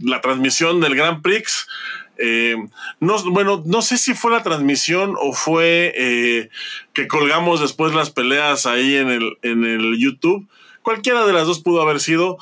la 0.00 0.20
transmisión 0.20 0.80
del 0.80 0.94
Grand 0.94 1.22
Prix. 1.22 1.66
Eh, 2.18 2.56
no, 3.00 3.22
bueno, 3.30 3.62
no 3.66 3.82
sé 3.82 3.98
si 3.98 4.14
fue 4.14 4.30
la 4.30 4.42
transmisión 4.42 5.16
o 5.18 5.32
fue 5.32 5.92
eh, 5.96 6.50
que 6.92 7.08
colgamos 7.08 7.60
después 7.60 7.94
las 7.94 8.10
peleas 8.10 8.66
ahí 8.66 8.96
en 8.96 9.10
el, 9.10 9.38
en 9.42 9.64
el 9.64 9.98
YouTube. 9.98 10.46
Cualquiera 10.82 11.26
de 11.26 11.32
las 11.32 11.46
dos 11.46 11.60
pudo 11.60 11.80
haber 11.82 12.00
sido, 12.00 12.38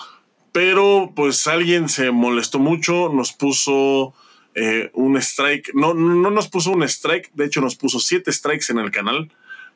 pero 0.53 1.13
pues 1.15 1.47
alguien 1.47 1.89
se 1.89 2.11
molestó 2.11 2.59
mucho, 2.59 3.09
nos 3.09 3.33
puso 3.33 4.15
eh, 4.55 4.91
un 4.95 5.17
strike, 5.17 5.73
no, 5.75 5.95
no 5.95 6.31
nos 6.31 6.49
puso 6.49 6.71
un 6.73 6.83
strike, 6.83 7.31
de 7.35 7.47
hecho 7.47 7.61
nos 7.61 7.77
puso 7.77 8.01
siete 8.01 8.33
strikes 8.33 8.67
en 8.71 8.79
el 8.79 8.91
canal 8.91 9.31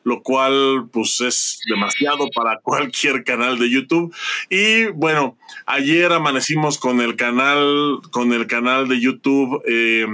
lo 0.04 0.22
cual 0.22 0.88
pues 0.92 1.20
es 1.22 1.60
demasiado 1.68 2.28
para 2.30 2.58
cualquier 2.62 3.24
canal 3.24 3.58
de 3.58 3.70
YouTube. 3.70 4.14
Y 4.48 4.84
bueno, 4.86 5.36
ayer 5.66 6.12
amanecimos 6.12 6.78
con 6.78 7.00
el 7.00 7.16
canal, 7.16 8.00
con 8.10 8.32
el 8.32 8.46
canal 8.46 8.86
de 8.86 9.00
YouTube 9.00 9.62
eh, 9.66 10.06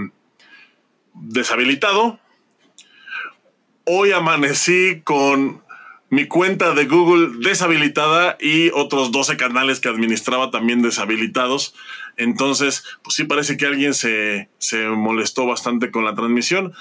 deshabilitado. 1.15 2.19
Hoy 3.85 4.13
amanecí 4.13 5.03
con 5.03 5.63
mi 6.11 6.27
cuenta 6.27 6.75
de 6.75 6.87
Google 6.87 7.39
deshabilitada 7.39 8.37
y 8.41 8.71
otros 8.71 9.13
12 9.13 9.37
canales 9.37 9.79
que 9.79 9.89
administraba 9.89 10.51
también 10.51 10.83
deshabilitados. 10.83 11.73
Entonces, 12.17 12.85
pues 13.03 13.15
sí 13.15 13.25
parece 13.25 13.57
que 13.57 13.67
alguien 13.67 13.95
se, 13.95 14.49
molestó 14.97 15.47
bastante 15.47 15.93
con 15.93 16.05
la 16.05 16.17
transmisión. 16.17 16.75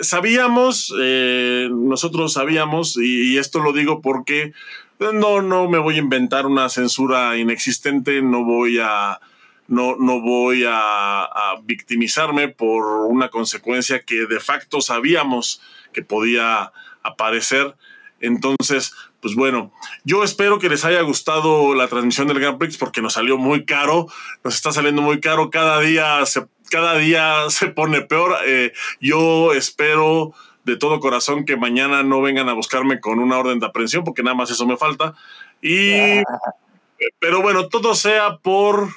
sabíamos, 0.00 0.92
eh, 0.98 1.68
nosotros 1.70 2.32
sabíamos, 2.32 2.96
y, 2.96 3.36
esto 3.36 3.60
lo 3.60 3.74
digo 3.74 4.00
porque 4.00 4.54
no, 4.98 5.42
no 5.42 5.68
me 5.68 5.78
voy 5.78 5.96
a 5.96 5.98
inventar 5.98 6.46
una 6.46 6.68
censura 6.70 7.36
inexistente, 7.36 8.22
no 8.22 8.44
voy 8.44 8.78
a... 8.82 9.20
No, 9.68 9.96
no 9.96 10.20
voy 10.20 10.64
a 10.66 11.28
victimizarme 11.62 12.48
por 12.48 13.06
una 13.06 13.30
consecuencia 13.30 14.02
que 14.02 14.26
de 14.26 14.38
facto 14.38 14.82
sabíamos 14.82 15.62
que 15.94 16.02
podía 16.02 16.72
aparecer. 17.02 17.74
Entonces, 18.22 18.94
pues 19.20 19.34
bueno, 19.34 19.72
yo 20.04 20.24
espero 20.24 20.58
que 20.58 20.68
les 20.68 20.84
haya 20.84 21.02
gustado 21.02 21.74
la 21.74 21.88
transmisión 21.88 22.28
del 22.28 22.38
Grand 22.38 22.56
Prix 22.56 22.78
porque 22.78 23.02
nos 23.02 23.14
salió 23.14 23.36
muy 23.36 23.66
caro, 23.66 24.06
nos 24.44 24.54
está 24.54 24.72
saliendo 24.72 25.02
muy 25.02 25.20
caro, 25.20 25.50
cada 25.50 25.80
día 25.80 26.24
se, 26.24 26.46
cada 26.70 26.96
día 26.96 27.44
se 27.50 27.68
pone 27.68 28.00
peor. 28.00 28.36
Eh, 28.46 28.72
yo 29.00 29.52
espero 29.52 30.32
de 30.64 30.76
todo 30.76 31.00
corazón 31.00 31.44
que 31.44 31.56
mañana 31.56 32.04
no 32.04 32.22
vengan 32.22 32.48
a 32.48 32.52
buscarme 32.52 33.00
con 33.00 33.18
una 33.18 33.38
orden 33.38 33.58
de 33.58 33.66
aprehensión 33.66 34.04
porque 34.04 34.22
nada 34.22 34.36
más 34.36 34.50
eso 34.50 34.66
me 34.66 34.76
falta. 34.76 35.14
Y, 35.60 36.22
pero 37.18 37.42
bueno, 37.42 37.68
todo 37.68 37.96
sea 37.96 38.38
por 38.38 38.88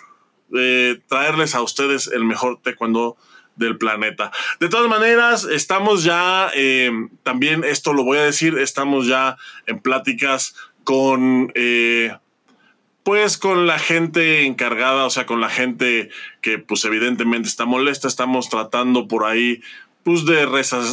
eh, 0.55 0.99
traerles 1.07 1.55
a 1.55 1.63
ustedes 1.63 2.07
el 2.07 2.23
mejor 2.23 2.59
taekwondo 2.61 3.17
del 3.55 3.77
planeta. 3.77 4.31
De 4.59 4.69
todas 4.69 4.89
maneras, 4.89 5.45
estamos 5.45 6.03
ya, 6.03 6.51
eh, 6.55 6.91
también 7.23 7.63
esto 7.63 7.93
lo 7.93 8.03
voy 8.03 8.17
a 8.17 8.23
decir, 8.23 8.57
estamos 8.57 9.07
ya 9.07 9.37
en 9.65 9.79
pláticas 9.79 10.55
con, 10.83 11.51
eh, 11.55 12.15
pues 13.03 13.37
con 13.37 13.67
la 13.67 13.79
gente 13.79 14.45
encargada, 14.45 15.05
o 15.05 15.09
sea, 15.09 15.25
con 15.25 15.41
la 15.41 15.49
gente 15.49 16.09
que 16.41 16.57
pues 16.57 16.85
evidentemente 16.85 17.47
está 17.47 17.65
molesta, 17.65 18.07
estamos 18.07 18.49
tratando 18.49 19.07
por 19.07 19.25
ahí 19.25 19.61
pues 20.03 20.25
de, 20.25 20.45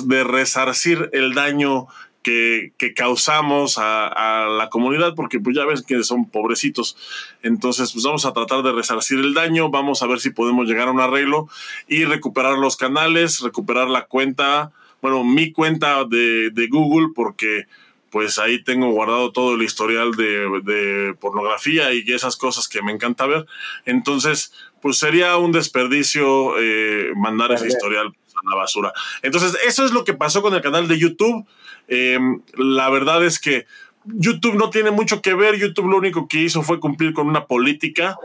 de 0.06 0.24
resarcir 0.24 1.10
el 1.12 1.34
daño 1.34 1.86
que, 2.22 2.72
causamos 2.94 3.78
a, 3.78 4.46
la 4.58 4.68
comunidad, 4.70 5.14
porque 5.14 5.40
pues 5.40 5.56
ya 5.56 5.64
ves 5.64 5.82
que 5.82 6.02
son 6.04 6.28
pobrecitos. 6.28 6.96
Entonces, 7.42 7.92
pues 7.92 8.04
vamos 8.04 8.24
a 8.24 8.32
tratar 8.32 8.62
de 8.62 8.72
resarcir 8.72 9.18
el 9.18 9.34
daño, 9.34 9.70
vamos 9.70 10.02
a 10.02 10.06
ver 10.06 10.20
si 10.20 10.30
podemos 10.30 10.66
llegar 10.66 10.88
a 10.88 10.92
un 10.92 11.00
arreglo 11.00 11.48
y 11.88 12.04
recuperar 12.04 12.58
los 12.58 12.76
canales, 12.76 13.40
recuperar 13.40 13.88
la 13.88 14.06
cuenta, 14.06 14.72
bueno, 15.00 15.24
mi 15.24 15.52
cuenta 15.52 16.04
de, 16.04 16.50
de 16.50 16.66
Google, 16.68 17.08
porque 17.14 17.66
pues 18.12 18.38
ahí 18.38 18.62
tengo 18.62 18.90
guardado 18.90 19.32
todo 19.32 19.54
el 19.54 19.62
historial 19.62 20.12
de, 20.12 21.16
pornografía 21.18 21.94
y 21.94 22.04
esas 22.12 22.36
cosas 22.36 22.68
que 22.68 22.82
me 22.82 22.92
encanta 22.92 23.26
ver. 23.26 23.46
Entonces, 23.86 24.52
pues 24.82 24.98
sería 24.98 25.38
un 25.38 25.50
desperdicio 25.50 26.54
eh, 26.58 27.12
mandar 27.16 27.52
ese 27.52 27.68
historial 27.68 28.08
a 28.08 28.50
la 28.50 28.56
basura. 28.56 28.92
Entonces, 29.22 29.56
eso 29.66 29.86
es 29.86 29.92
lo 29.92 30.04
que 30.04 30.12
pasó 30.12 30.42
con 30.42 30.52
el 30.52 30.60
canal 30.60 30.88
de 30.88 30.98
YouTube. 30.98 31.46
Em, 31.94 32.40
la 32.54 32.88
verdad 32.88 33.22
es 33.22 33.38
que 33.38 33.66
YouTube 34.06 34.54
no 34.54 34.70
tiene 34.70 34.90
mucho 34.90 35.20
que 35.20 35.34
ver. 35.34 35.58
YouTube 35.58 35.90
lo 35.90 35.98
único 35.98 36.26
que 36.26 36.38
hizo 36.38 36.62
fue 36.62 36.80
cumplir 36.80 37.12
con 37.12 37.28
una 37.28 37.44
política 37.44 38.16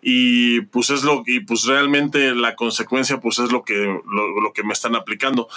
y 0.00 0.60
pues 0.60 0.90
es 0.90 1.02
lo 1.02 1.24
y 1.26 1.40
pues 1.40 1.64
realmente 1.64 2.36
la 2.36 2.54
consecuencia 2.54 3.18
pues 3.18 3.40
es 3.40 3.50
lo 3.50 3.64
que 3.64 3.74
lo, 3.74 4.52
que 4.52 4.62
me 4.62 4.72
están 4.72 4.94
aplicando. 4.94 5.48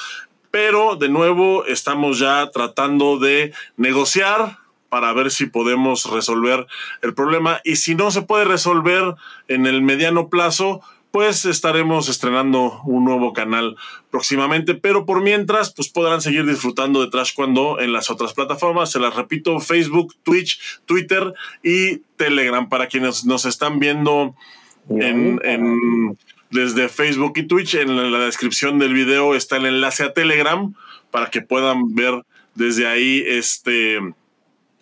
pero 0.50 0.96
de 0.96 1.10
nuevo 1.10 1.64
estamos 1.66 2.18
ya 2.18 2.50
tratando 2.50 3.20
de 3.20 3.54
negociar 3.78 4.58
para 4.90 5.14
ver 5.14 5.30
si 5.30 5.46
podemos 5.46 6.10
resolver 6.10 6.66
el 7.04 7.14
problema 7.14 7.62
y 7.64 7.76
si 7.76 7.94
no 7.94 8.10
se 8.10 8.24
puede 8.24 8.46
resolver 8.46 9.14
en 9.48 9.68
el 9.68 9.84
mediano 9.84 10.30
plazo, 10.30 10.82
pues 11.12 11.46
estaremos 11.46 12.08
estrenando 12.08 12.82
un 12.84 13.06
nuevo 13.06 13.34
canal 13.34 13.76
próximamente, 14.12 14.76
pero 14.76 15.06
por 15.06 15.22
mientras, 15.22 15.74
pues 15.74 15.90
podrán 15.90 16.22
seguir 16.22 16.46
disfrutando 16.46 17.02
de 17.02 17.10
Trash 17.10 17.34
Cuando 17.36 17.80
en 17.80 17.94
las 17.94 18.12
otras 18.12 18.34
plataformas, 18.34 18.92
se 18.92 19.00
las 19.00 19.16
repito, 19.16 19.60
Facebook, 19.60 20.16
Twitch, 20.24 20.60
Twitter 20.86 21.34
y 21.64 21.98
Telegram, 22.18 22.70
para 22.70 22.88
quienes 22.88 23.26
nos 23.26 23.46
están 23.46 23.80
viendo 23.80 24.36
en, 24.90 26.18
desde 26.52 26.90
Facebook 26.90 27.34
y 27.38 27.44
Twitch, 27.44 27.76
en 27.76 28.12
la 28.12 28.20
descripción 28.20 28.78
del 28.80 28.94
video 28.94 29.36
está 29.36 29.58
el 29.58 29.66
enlace 29.66 30.04
a 30.04 30.14
Telegram 30.14 30.74
para 31.12 31.30
que 31.30 31.42
puedan 31.42 31.96
ver 31.96 32.24
desde 32.56 32.88
ahí 32.88 33.24
este, 33.26 34.00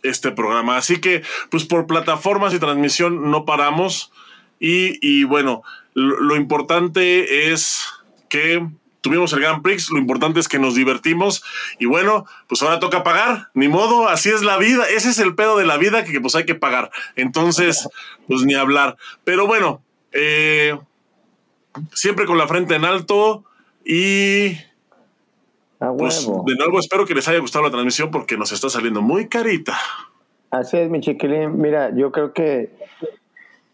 este 0.04 0.32
programa. 0.32 0.78
Así 0.78 1.00
que, 1.00 1.24
pues 1.50 1.64
por 1.66 1.88
plataformas 1.88 2.54
y 2.54 2.60
transmisión 2.60 3.32
no 3.32 3.46
paramos. 3.46 4.12
Y, 4.60 4.98
y 5.08 5.24
bueno, 5.24 5.62
lo, 5.98 6.36
importante 6.36 7.52
es 7.52 7.88
que 8.30 8.68
tuvimos 9.02 9.34
el 9.34 9.40
Grand 9.40 9.64
Prix, 9.64 9.90
lo 9.90 9.98
importante 9.98 10.40
es 10.40 10.48
que 10.48 10.60
nos 10.60 10.76
divertimos 10.76 11.44
y 11.80 11.88
bueno, 11.88 12.26
pues 12.48 12.62
ahora 12.62 12.80
toca 12.80 13.04
pagar, 13.04 13.50
ni 13.56 13.68
modo, 13.68 14.08
así 14.08 14.30
es 14.30 14.44
la 14.44 14.58
vida, 14.58 14.84
ese 14.88 15.10
es 15.10 15.18
el 15.18 15.34
pedo 15.34 15.58
de 15.58 15.66
la 15.66 15.78
vida 15.78 16.04
que 16.04 16.22
pues 16.22 16.36
hay 16.36 16.46
que 16.46 16.54
pagar, 16.54 16.92
entonces 17.16 17.90
pues 18.28 18.44
ni 18.44 18.54
hablar, 18.54 18.96
pero 19.24 19.48
bueno, 19.48 19.82
eh, 20.12 20.78
siempre 21.94 22.26
con 22.26 22.38
la 22.38 22.48
frente 22.48 22.76
en 22.76 22.86
alto 22.86 23.44
y 23.84 24.56
pues 25.98 26.28
de 26.46 26.56
nuevo 26.58 26.80
espero 26.80 27.08
que 27.08 27.16
les 27.16 27.28
haya 27.28 27.40
gustado 27.40 27.66
la 27.66 27.72
transmisión 27.72 28.12
porque 28.12 28.38
nos 28.38 28.52
está 28.52 28.70
saliendo 28.70 29.02
muy 29.02 29.30
carita. 29.30 29.76
Así 30.52 30.78
es, 30.78 30.92
mi 30.92 31.02
chiquilín, 31.02 31.60
mira, 31.60 31.92
yo 31.96 32.12
creo 32.12 32.34
que 32.34 32.72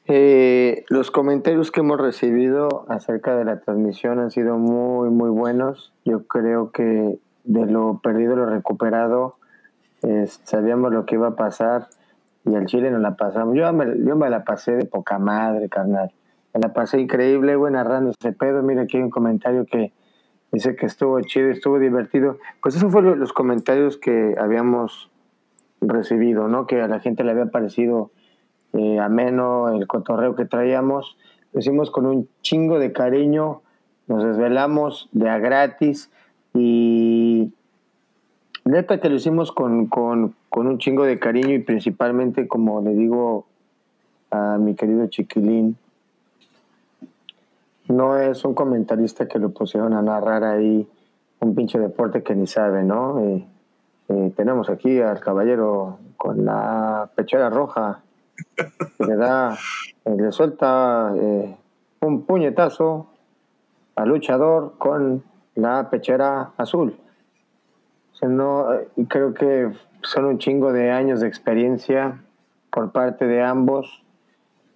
eh, 0.05 0.83
los 0.89 1.11
comentarios 1.11 1.71
que 1.71 1.79
hemos 1.79 1.99
recibido 1.99 2.85
acerca 2.89 3.35
de 3.35 3.45
la 3.45 3.61
transmisión 3.61 4.19
han 4.19 4.31
sido 4.31 4.57
muy, 4.57 5.09
muy 5.09 5.29
buenos. 5.29 5.93
Yo 6.03 6.27
creo 6.27 6.71
que 6.71 7.19
de 7.43 7.65
lo 7.65 7.99
perdido, 8.01 8.35
lo 8.35 8.45
recuperado, 8.45 9.35
sabíamos 10.43 10.91
lo 10.91 11.05
que 11.05 11.15
iba 11.15 11.29
a 11.29 11.35
pasar 11.35 11.87
y 12.45 12.55
al 12.55 12.65
Chile 12.65 12.91
nos 12.91 13.01
la 13.01 13.15
pasamos. 13.15 13.55
Yo 13.55 13.71
me, 13.73 14.29
la 14.29 14.43
pasé 14.43 14.73
de 14.73 14.85
poca 14.85 15.17
madre, 15.17 15.69
carnal. 15.69 16.11
Me 16.53 16.59
la 16.59 16.73
pasé 16.73 16.99
increíble, 16.99 17.55
güey, 17.55 17.73
narrando 17.73 18.11
ese 18.11 18.33
pedo. 18.33 18.61
Mira, 18.61 18.83
aquí 18.83 18.97
hay 18.97 19.03
un 19.03 19.09
comentario 19.09 19.65
que 19.65 19.93
dice 20.51 20.75
que 20.75 20.85
estuvo 20.85 21.19
chido, 21.21 21.49
estuvo 21.49 21.79
divertido. 21.79 22.37
Pues 22.61 22.75
esos 22.75 22.91
fueron 22.91 23.19
los 23.19 23.33
comentarios 23.33 23.97
que 23.97 24.35
habíamos 24.37 25.09
recibido, 25.81 26.47
¿no? 26.47 26.67
Que 26.67 26.81
a 26.81 26.87
la 26.87 26.99
gente 26.99 27.23
le 27.23 27.31
había 27.31 27.45
parecido 27.45 28.11
eh, 28.73 28.99
ameno 28.99 29.69
el 29.69 29.87
cotorreo 29.87 30.35
que 30.35 30.45
traíamos. 30.45 31.17
Lo 31.53 31.59
hicimos 31.59 31.91
con 31.91 32.05
un 32.05 32.27
chingo 32.41 32.79
de 32.79 32.91
cariño, 32.91 33.61
nos 34.07 34.23
desvelamos 34.23 35.09
de 35.11 35.29
a 35.29 35.37
gratis 35.37 36.11
y 36.53 37.51
neta 38.65 38.99
que 38.99 39.09
lo 39.09 39.15
hicimos 39.15 39.51
con, 39.51 39.87
con, 39.87 40.35
con 40.49 40.67
un 40.67 40.77
chingo 40.79 41.05
de 41.05 41.19
cariño 41.19 41.53
y 41.53 41.59
principalmente, 41.59 42.47
como 42.47 42.81
le 42.81 42.93
digo 42.93 43.45
a 44.31 44.57
mi 44.57 44.75
querido 44.75 45.07
Chiquilín, 45.07 45.77
no 47.87 48.17
es 48.17 48.43
un 48.45 48.53
comentarista 48.53 49.27
que 49.27 49.39
lo 49.39 49.49
pusieron 49.49 49.93
a 49.93 50.01
narrar 50.01 50.43
ahí 50.43 50.87
un 51.39 51.55
pinche 51.55 51.77
deporte 51.77 52.23
que 52.23 52.33
ni 52.35 52.47
sabe, 52.47 52.83
¿no? 52.83 53.19
Eh, 53.19 53.45
eh, 54.09 54.33
tenemos 54.35 54.69
aquí 54.69 54.99
al 54.99 55.19
caballero 55.19 55.99
con 56.17 56.45
la 56.45 57.09
pechera 57.15 57.49
roja 57.49 58.01
le 58.99 59.15
da, 59.15 59.57
eh, 60.05 60.15
le 60.17 60.31
suelta 60.31 61.13
eh, 61.15 61.55
un 62.01 62.25
puñetazo 62.25 63.07
al 63.95 64.09
luchador 64.09 64.73
con 64.77 65.23
la 65.55 65.89
pechera 65.89 66.51
azul. 66.57 66.95
no, 68.21 68.73
eh, 68.73 68.87
creo 69.07 69.33
que 69.33 69.71
son 70.01 70.25
un 70.25 70.37
chingo 70.37 70.71
de 70.71 70.91
años 70.91 71.21
de 71.21 71.27
experiencia 71.27 72.21
por 72.71 72.91
parte 72.91 73.25
de 73.25 73.41
ambos 73.41 74.03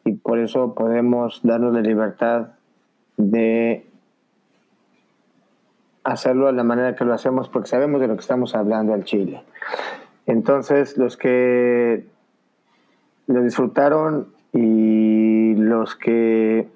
y 0.06 0.14
por 0.14 0.40
eso 0.40 0.74
podemos 0.74 1.42
darnos 1.44 1.74
la 1.74 1.82
libertad 1.82 2.50
de 3.18 3.86
hacerlo 6.04 6.46
de 6.48 6.54
la 6.54 6.64
manera 6.64 6.96
que 6.96 7.04
lo 7.04 7.14
hacemos 7.14 7.50
porque 7.50 7.68
sabemos 7.68 8.00
de 8.00 8.08
lo 8.08 8.16
que 8.16 8.22
estamos 8.22 8.56
hablando 8.56 8.94
al 8.94 9.04
Chile. 9.04 9.44
Entonces, 10.26 10.98
los 10.98 11.18
que 11.18 12.06
lo 13.28 13.44
disfrutaron 13.44 14.28
y 14.54 15.56
los 15.56 15.96
que 15.96 16.68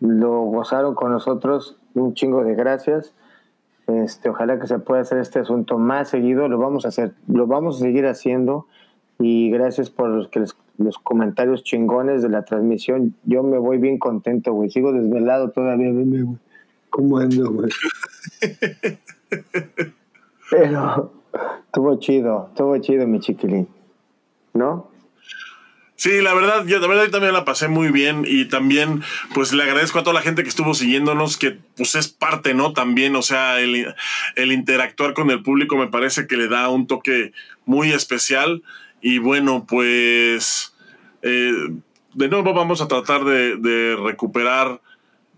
lo 0.00 0.42
gozaron 0.42 0.94
con 0.94 1.12
nosotros, 1.12 1.76
un 1.94 2.14
chingo 2.14 2.44
de 2.44 2.54
gracias. 2.54 3.14
Este, 3.86 4.30
ojalá 4.30 4.58
que 4.58 4.66
se 4.66 4.78
pueda 4.78 5.02
hacer 5.02 5.18
este 5.18 5.40
asunto 5.40 5.78
más 5.78 6.08
seguido, 6.08 6.48
lo 6.48 6.58
vamos 6.58 6.84
a 6.84 6.88
hacer, 6.88 7.14
lo 7.26 7.46
vamos 7.46 7.76
a 7.76 7.80
seguir 7.80 8.06
haciendo 8.06 8.66
y 9.18 9.50
gracias 9.50 9.90
por 9.90 10.08
los, 10.08 10.28
que 10.28 10.44
los 10.78 10.98
comentarios 10.98 11.64
chingones 11.64 12.22
de 12.22 12.28
la 12.28 12.44
transmisión. 12.44 13.14
Yo 13.24 13.42
me 13.42 13.58
voy 13.58 13.78
bien 13.78 13.98
contento, 13.98 14.52
güey. 14.52 14.70
Sigo 14.70 14.92
desvelado 14.92 15.50
todavía, 15.50 15.92
güey. 15.92 16.26
¿Cómo 16.90 17.18
ando, 17.18 17.52
güey? 17.52 17.70
Pero 20.50 21.12
estuvo 21.66 21.96
chido, 21.96 22.48
estuvo 22.50 22.76
chido, 22.78 23.06
mi 23.06 23.20
chiquilín. 23.20 23.68
¿No? 24.54 24.91
Sí, 26.02 26.20
la 26.20 26.34
verdad, 26.34 26.66
yo, 26.66 26.80
la 26.80 26.88
verdad 26.88 27.10
también 27.10 27.32
la 27.32 27.44
pasé 27.44 27.68
muy 27.68 27.92
bien 27.92 28.24
y 28.26 28.46
también 28.46 29.04
pues 29.34 29.52
le 29.52 29.62
agradezco 29.62 30.00
a 30.00 30.02
toda 30.02 30.14
la 30.14 30.20
gente 30.20 30.42
que 30.42 30.48
estuvo 30.48 30.74
siguiéndonos, 30.74 31.36
que 31.36 31.58
pues 31.76 31.94
es 31.94 32.08
parte, 32.08 32.54
¿no? 32.54 32.72
También, 32.72 33.14
o 33.14 33.22
sea, 33.22 33.60
el, 33.60 33.94
interactuar 34.34 35.14
con 35.14 35.30
el 35.30 35.44
público 35.44 35.76
me 35.76 35.86
parece 35.86 36.26
que 36.26 36.36
le 36.36 36.48
da 36.48 36.68
un 36.70 36.88
toque 36.88 37.30
muy 37.66 37.92
especial 37.92 38.64
y 39.00 39.18
bueno, 39.18 39.64
pues 39.68 40.74
eh, 41.22 41.52
de 42.14 42.28
nuevo 42.28 42.52
vamos 42.52 42.80
a 42.80 42.88
tratar 42.88 43.22
de, 43.22 43.96
recuperar 43.96 44.80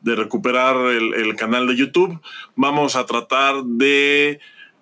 de 0.00 0.16
recuperar 0.16 0.76
el 0.76 1.36
canal 1.36 1.66
de 1.66 1.76
YouTube. 1.76 2.22
Vamos 2.56 2.96
a 2.96 3.04
tratar 3.04 3.64
de 3.64 4.40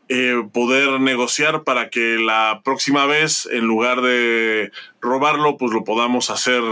eh, 0.08 0.42
poder 0.52 1.00
negociar 1.00 1.62
para 1.62 1.88
que 1.88 2.16
la 2.18 2.60
próxima 2.64 3.06
vez, 3.06 3.48
en 3.50 3.64
lugar 3.64 4.02
de 4.02 4.72
robarlo, 5.00 5.56
pues 5.56 5.72
lo 5.72 5.84
podamos 5.84 6.28
hacer, 6.28 6.62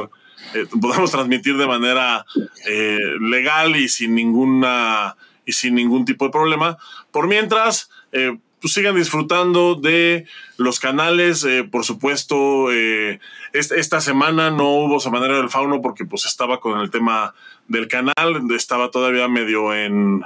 eh, 0.54 0.66
podamos 0.80 1.10
transmitir 1.10 1.56
de 1.56 1.66
manera 1.66 2.26
eh, 2.66 2.98
legal 3.20 3.76
y 3.76 3.88
sin 3.88 4.14
ninguna 4.14 5.16
y 5.46 5.52
sin 5.52 5.74
ningún 5.74 6.04
tipo 6.04 6.26
de 6.26 6.32
problema. 6.32 6.76
Por 7.12 7.28
mientras, 7.28 7.90
pues 8.12 8.74
sigan 8.74 8.94
disfrutando 8.94 9.74
de 9.74 10.26
los 10.58 10.78
canales. 10.78 11.46
por 11.72 11.84
supuesto, 11.84 12.70
esta 13.52 14.00
semana 14.00 14.50
no 14.50 14.68
hubo 14.68 15.00
Semanario 15.00 15.38
del 15.38 15.48
Fauno 15.48 15.80
porque 15.80 16.04
pues 16.04 16.26
estaba 16.26 16.60
con 16.60 16.78
el 16.78 16.90
tema 16.90 17.34
del 17.68 17.88
canal, 17.88 18.42
estaba 18.54 18.90
todavía 18.90 19.26
medio 19.28 19.74
en 19.74 20.24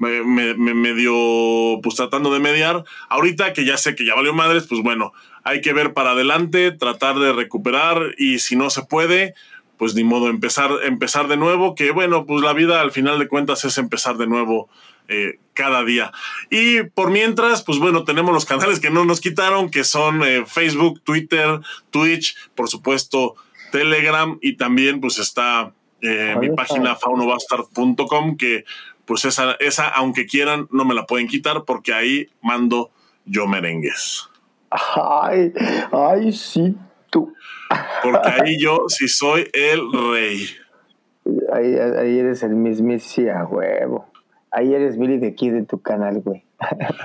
me, 0.00 0.54
me, 0.54 0.74
medio 0.74 1.80
pues 1.82 1.94
tratando 1.94 2.32
de 2.32 2.40
mediar. 2.40 2.84
Ahorita 3.08 3.52
que 3.52 3.64
ya 3.64 3.76
sé 3.76 3.94
que 3.94 4.04
ya 4.04 4.14
valió 4.14 4.32
madres, 4.32 4.66
pues 4.66 4.82
bueno, 4.82 5.12
hay 5.44 5.60
que 5.60 5.72
ver 5.72 5.92
para 5.92 6.12
adelante, 6.12 6.72
tratar 6.72 7.18
de 7.18 7.32
recuperar 7.32 8.14
y 8.18 8.38
si 8.40 8.56
no 8.56 8.70
se 8.70 8.82
puede, 8.82 9.34
pues 9.76 9.94
ni 9.94 10.02
modo, 10.02 10.28
empezar, 10.28 10.70
empezar 10.84 11.28
de 11.28 11.36
nuevo, 11.36 11.74
que 11.74 11.90
bueno, 11.90 12.26
pues 12.26 12.42
la 12.42 12.52
vida 12.52 12.80
al 12.80 12.92
final 12.92 13.18
de 13.18 13.28
cuentas 13.28 13.64
es 13.64 13.78
empezar 13.78 14.16
de 14.16 14.26
nuevo 14.26 14.68
eh, 15.08 15.38
cada 15.54 15.84
día. 15.84 16.12
Y 16.50 16.82
por 16.82 17.10
mientras, 17.10 17.62
pues 17.62 17.78
bueno, 17.78 18.04
tenemos 18.04 18.32
los 18.32 18.44
canales 18.44 18.80
que 18.80 18.90
no 18.90 19.04
nos 19.04 19.20
quitaron, 19.20 19.70
que 19.70 19.84
son 19.84 20.22
eh, 20.22 20.44
Facebook, 20.46 21.02
Twitter, 21.02 21.60
Twitch, 21.90 22.36
por 22.54 22.68
supuesto, 22.68 23.36
Telegram 23.70 24.38
y 24.40 24.56
también 24.56 25.00
pues 25.00 25.18
está 25.18 25.72
eh, 26.02 26.34
mi 26.40 26.50
página 26.50 26.96
faunobastard.com 26.96 28.36
que 28.38 28.64
pues 29.10 29.24
esa, 29.24 29.56
esa, 29.58 29.88
aunque 29.88 30.24
quieran, 30.24 30.68
no 30.70 30.84
me 30.84 30.94
la 30.94 31.04
pueden 31.04 31.26
quitar 31.26 31.64
porque 31.64 31.92
ahí 31.92 32.28
mando 32.42 32.92
yo 33.24 33.48
merengues. 33.48 34.28
Ay, 34.70 35.52
ay, 35.90 36.30
sí, 36.30 36.76
tú. 37.10 37.34
Porque 38.04 38.28
ahí 38.40 38.62
yo 38.62 38.84
sí 38.86 39.08
soy 39.08 39.50
el 39.52 39.80
rey. 40.12 40.48
Ahí, 41.52 41.74
ahí 41.74 42.20
eres 42.20 42.44
el 42.44 42.54
mismísimo 42.54 43.48
huevo. 43.50 44.08
Ahí 44.52 44.72
eres 44.72 44.96
Billy 44.96 45.18
de 45.18 45.26
aquí 45.26 45.50
de 45.50 45.64
tu 45.64 45.82
canal, 45.82 46.20
güey. 46.20 46.44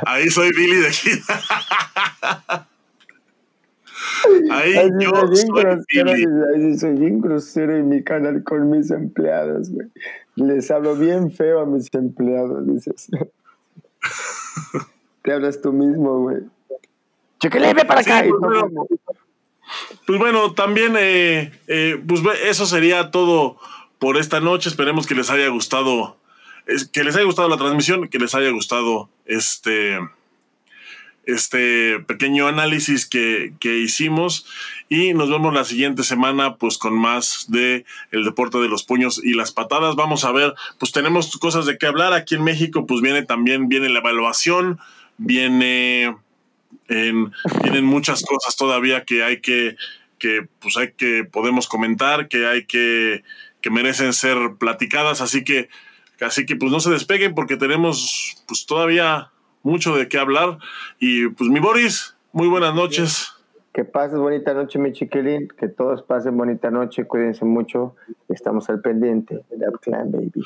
Ahí 0.06 0.30
soy 0.30 0.52
Billy 0.52 0.76
de 0.76 0.88
aquí. 0.90 1.10
Ahí 4.52 4.76
yo 5.00 5.12
soy 5.34 5.84
Billy. 5.90 6.26
Ahí 6.54 6.78
soy 6.78 6.94
bien 6.94 7.22
grosero 7.22 7.76
en 7.76 7.90
mi 7.90 8.04
canal 8.04 8.44
con 8.44 8.70
mis 8.70 8.92
empleados, 8.92 9.72
güey. 9.72 9.88
Les 10.36 10.70
hablo 10.72 10.96
bien 10.96 11.32
feo 11.32 11.60
a 11.60 11.66
mis 11.66 11.94
empleados, 11.94 12.66
dices. 12.68 13.08
Te 15.24 15.34
hablas 15.34 15.62
tú 15.62 15.72
mismo, 15.72 16.22
güey. 16.22 16.38
Chiquilín, 17.40 17.76
ve 17.76 17.86
para 17.86 18.02
acá. 18.02 18.24
pues, 18.28 18.40
bueno, 18.40 18.88
pues 20.06 20.20
bueno, 20.20 20.54
también, 20.54 20.96
eh, 20.98 21.52
eh, 21.68 22.02
pues 22.08 22.22
eso 22.44 22.66
sería 22.66 23.12
todo 23.12 23.58
por 23.98 24.18
esta 24.18 24.40
noche. 24.40 24.70
Esperemos 24.70 25.08
que 25.08 25.16
les 25.16 25.30
haya 25.30 25.48
gustado, 25.48 26.18
que 26.92 27.04
les 27.04 27.16
haya 27.16 27.26
gustado 27.26 27.50
la 27.50 27.58
transmisión, 27.58 28.08
que 28.08 28.20
les 28.20 28.36
haya 28.36 28.52
gustado 28.52 29.10
este 29.26 29.98
este 31.28 32.00
pequeño 32.00 32.48
análisis 32.48 33.06
que, 33.06 33.54
que, 33.60 33.78
hicimos 33.78 34.46
y 34.90 35.14
nos 35.14 35.30
vemos 35.30 35.54
la 35.54 35.66
siguiente 35.66 36.04
semana 36.04 36.56
pues 36.56 36.78
con 36.78 36.94
más 36.94 37.46
de 37.50 37.86
el 38.12 38.24
deporte 38.24 38.58
de 38.60 38.68
los 38.68 38.84
puños 38.84 39.22
y 39.24 39.34
las 39.34 39.52
patadas. 39.52 39.96
Vamos 39.96 40.26
a 40.26 40.32
ver 40.32 40.54
pues 40.80 40.92
tenemos 40.92 41.36
cosas 41.38 41.66
de 41.66 41.78
qué 41.78 41.88
hablar. 41.88 42.14
Aquí 42.14 42.36
en 42.36 42.44
México 42.44 42.86
pues 42.86 43.02
viene 43.02 43.24
también 43.24 43.70
viene 43.70 43.90
la 43.90 44.00
evaluación 44.00 44.80
viene 45.18 46.16
en, 46.88 47.32
vienen 47.64 47.86
muchas 47.86 48.24
cosas 48.24 48.56
todavía 48.56 49.04
que 49.06 49.24
hay 49.24 49.42
que 49.42 49.76
que 50.20 50.48
pues 50.60 50.78
hay 50.78 50.94
que 50.94 51.24
podemos 51.24 51.68
comentar 51.68 52.28
que 52.28 52.48
hay 52.48 52.66
que 52.66 53.24
que 53.62 53.70
merecen 53.72 54.14
ser 54.14 54.38
platicadas. 54.60 55.22
Así 55.22 55.44
que 55.44 55.70
así 56.22 56.46
que 56.46 56.56
pues 56.56 56.72
no 56.72 56.80
se 56.80 56.92
despeguen 56.92 57.34
porque 57.34 57.58
tenemos 57.58 58.38
pues 58.48 58.66
todavía 58.66 59.32
mucho 59.66 59.96
de 59.96 60.08
qué 60.08 60.18
hablar. 60.18 60.60
Y 61.00 61.28
pues 61.30 61.50
mi 61.50 61.60
Boris, 61.60 62.16
muy 62.32 62.48
buenas 62.48 62.74
noches. 62.74 63.34
Que 63.74 63.84
pases 63.84 64.18
bonita 64.18 64.54
noche, 64.54 64.80
mi 64.80 64.94
chiquilín. 64.94 65.50
Que 65.50 65.68
todos 65.68 66.02
pasen 66.04 66.38
bonita 66.38 66.72
noche. 66.72 67.06
Cuídense 67.06 67.44
mucho. 67.44 67.96
Estamos 68.30 68.70
al 68.70 68.80
pendiente. 68.80 69.42
Clan, 69.82 70.12
baby. 70.12 70.46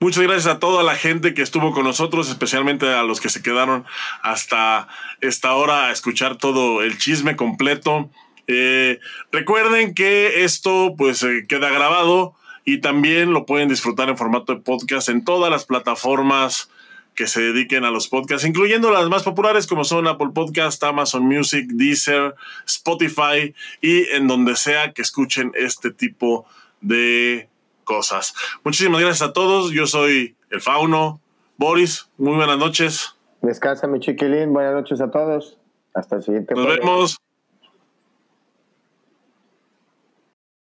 Muchas 0.00 0.22
gracias 0.22 0.54
a 0.54 0.58
toda 0.58 0.82
la 0.82 0.96
gente 0.96 1.32
que 1.32 1.42
estuvo 1.42 1.72
con 1.72 1.84
nosotros, 1.84 2.28
especialmente 2.28 2.86
a 2.92 3.02
los 3.04 3.20
que 3.20 3.30
se 3.30 3.42
quedaron 3.42 3.84
hasta 4.22 4.86
esta 5.22 5.54
hora 5.54 5.86
a 5.86 5.92
escuchar 5.92 6.36
todo 6.36 6.82
el 6.82 6.98
chisme 6.98 7.36
completo. 7.36 8.10
Eh, 8.46 9.00
recuerden 9.32 9.94
que 9.94 10.44
esto 10.44 10.94
pues 10.98 11.22
eh, 11.22 11.46
queda 11.48 11.70
grabado 11.70 12.34
y 12.66 12.78
también 12.78 13.32
lo 13.32 13.46
pueden 13.46 13.68
disfrutar 13.68 14.10
en 14.10 14.18
formato 14.18 14.54
de 14.54 14.60
podcast 14.60 15.08
en 15.08 15.24
todas 15.24 15.50
las 15.50 15.64
plataformas 15.64 16.70
que 17.14 17.26
se 17.26 17.40
dediquen 17.40 17.84
a 17.84 17.90
los 17.90 18.08
podcasts, 18.08 18.46
incluyendo 18.46 18.90
las 18.90 19.08
más 19.08 19.22
populares 19.22 19.66
como 19.66 19.84
son 19.84 20.06
Apple 20.06 20.30
Podcast, 20.34 20.82
Amazon 20.82 21.24
Music, 21.24 21.66
Deezer, 21.68 22.34
Spotify 22.66 23.54
y 23.80 24.08
en 24.10 24.26
donde 24.26 24.56
sea 24.56 24.92
que 24.92 25.02
escuchen 25.02 25.52
este 25.54 25.90
tipo 25.90 26.46
de 26.80 27.48
cosas. 27.84 28.34
Muchísimas 28.64 29.00
gracias 29.00 29.28
a 29.28 29.32
todos. 29.32 29.72
Yo 29.72 29.86
soy 29.86 30.36
el 30.50 30.60
Fauno. 30.60 31.20
Boris, 31.56 32.10
muy 32.18 32.34
buenas 32.34 32.58
noches. 32.58 33.14
Descansa 33.42 33.86
mi 33.86 34.00
chiquilín. 34.00 34.52
Buenas 34.52 34.74
noches 34.74 35.00
a 35.00 35.10
todos. 35.10 35.58
Hasta 35.94 36.16
el 36.16 36.22
siguiente. 36.22 36.54
Nos 36.54 36.66
vemos. 36.66 37.23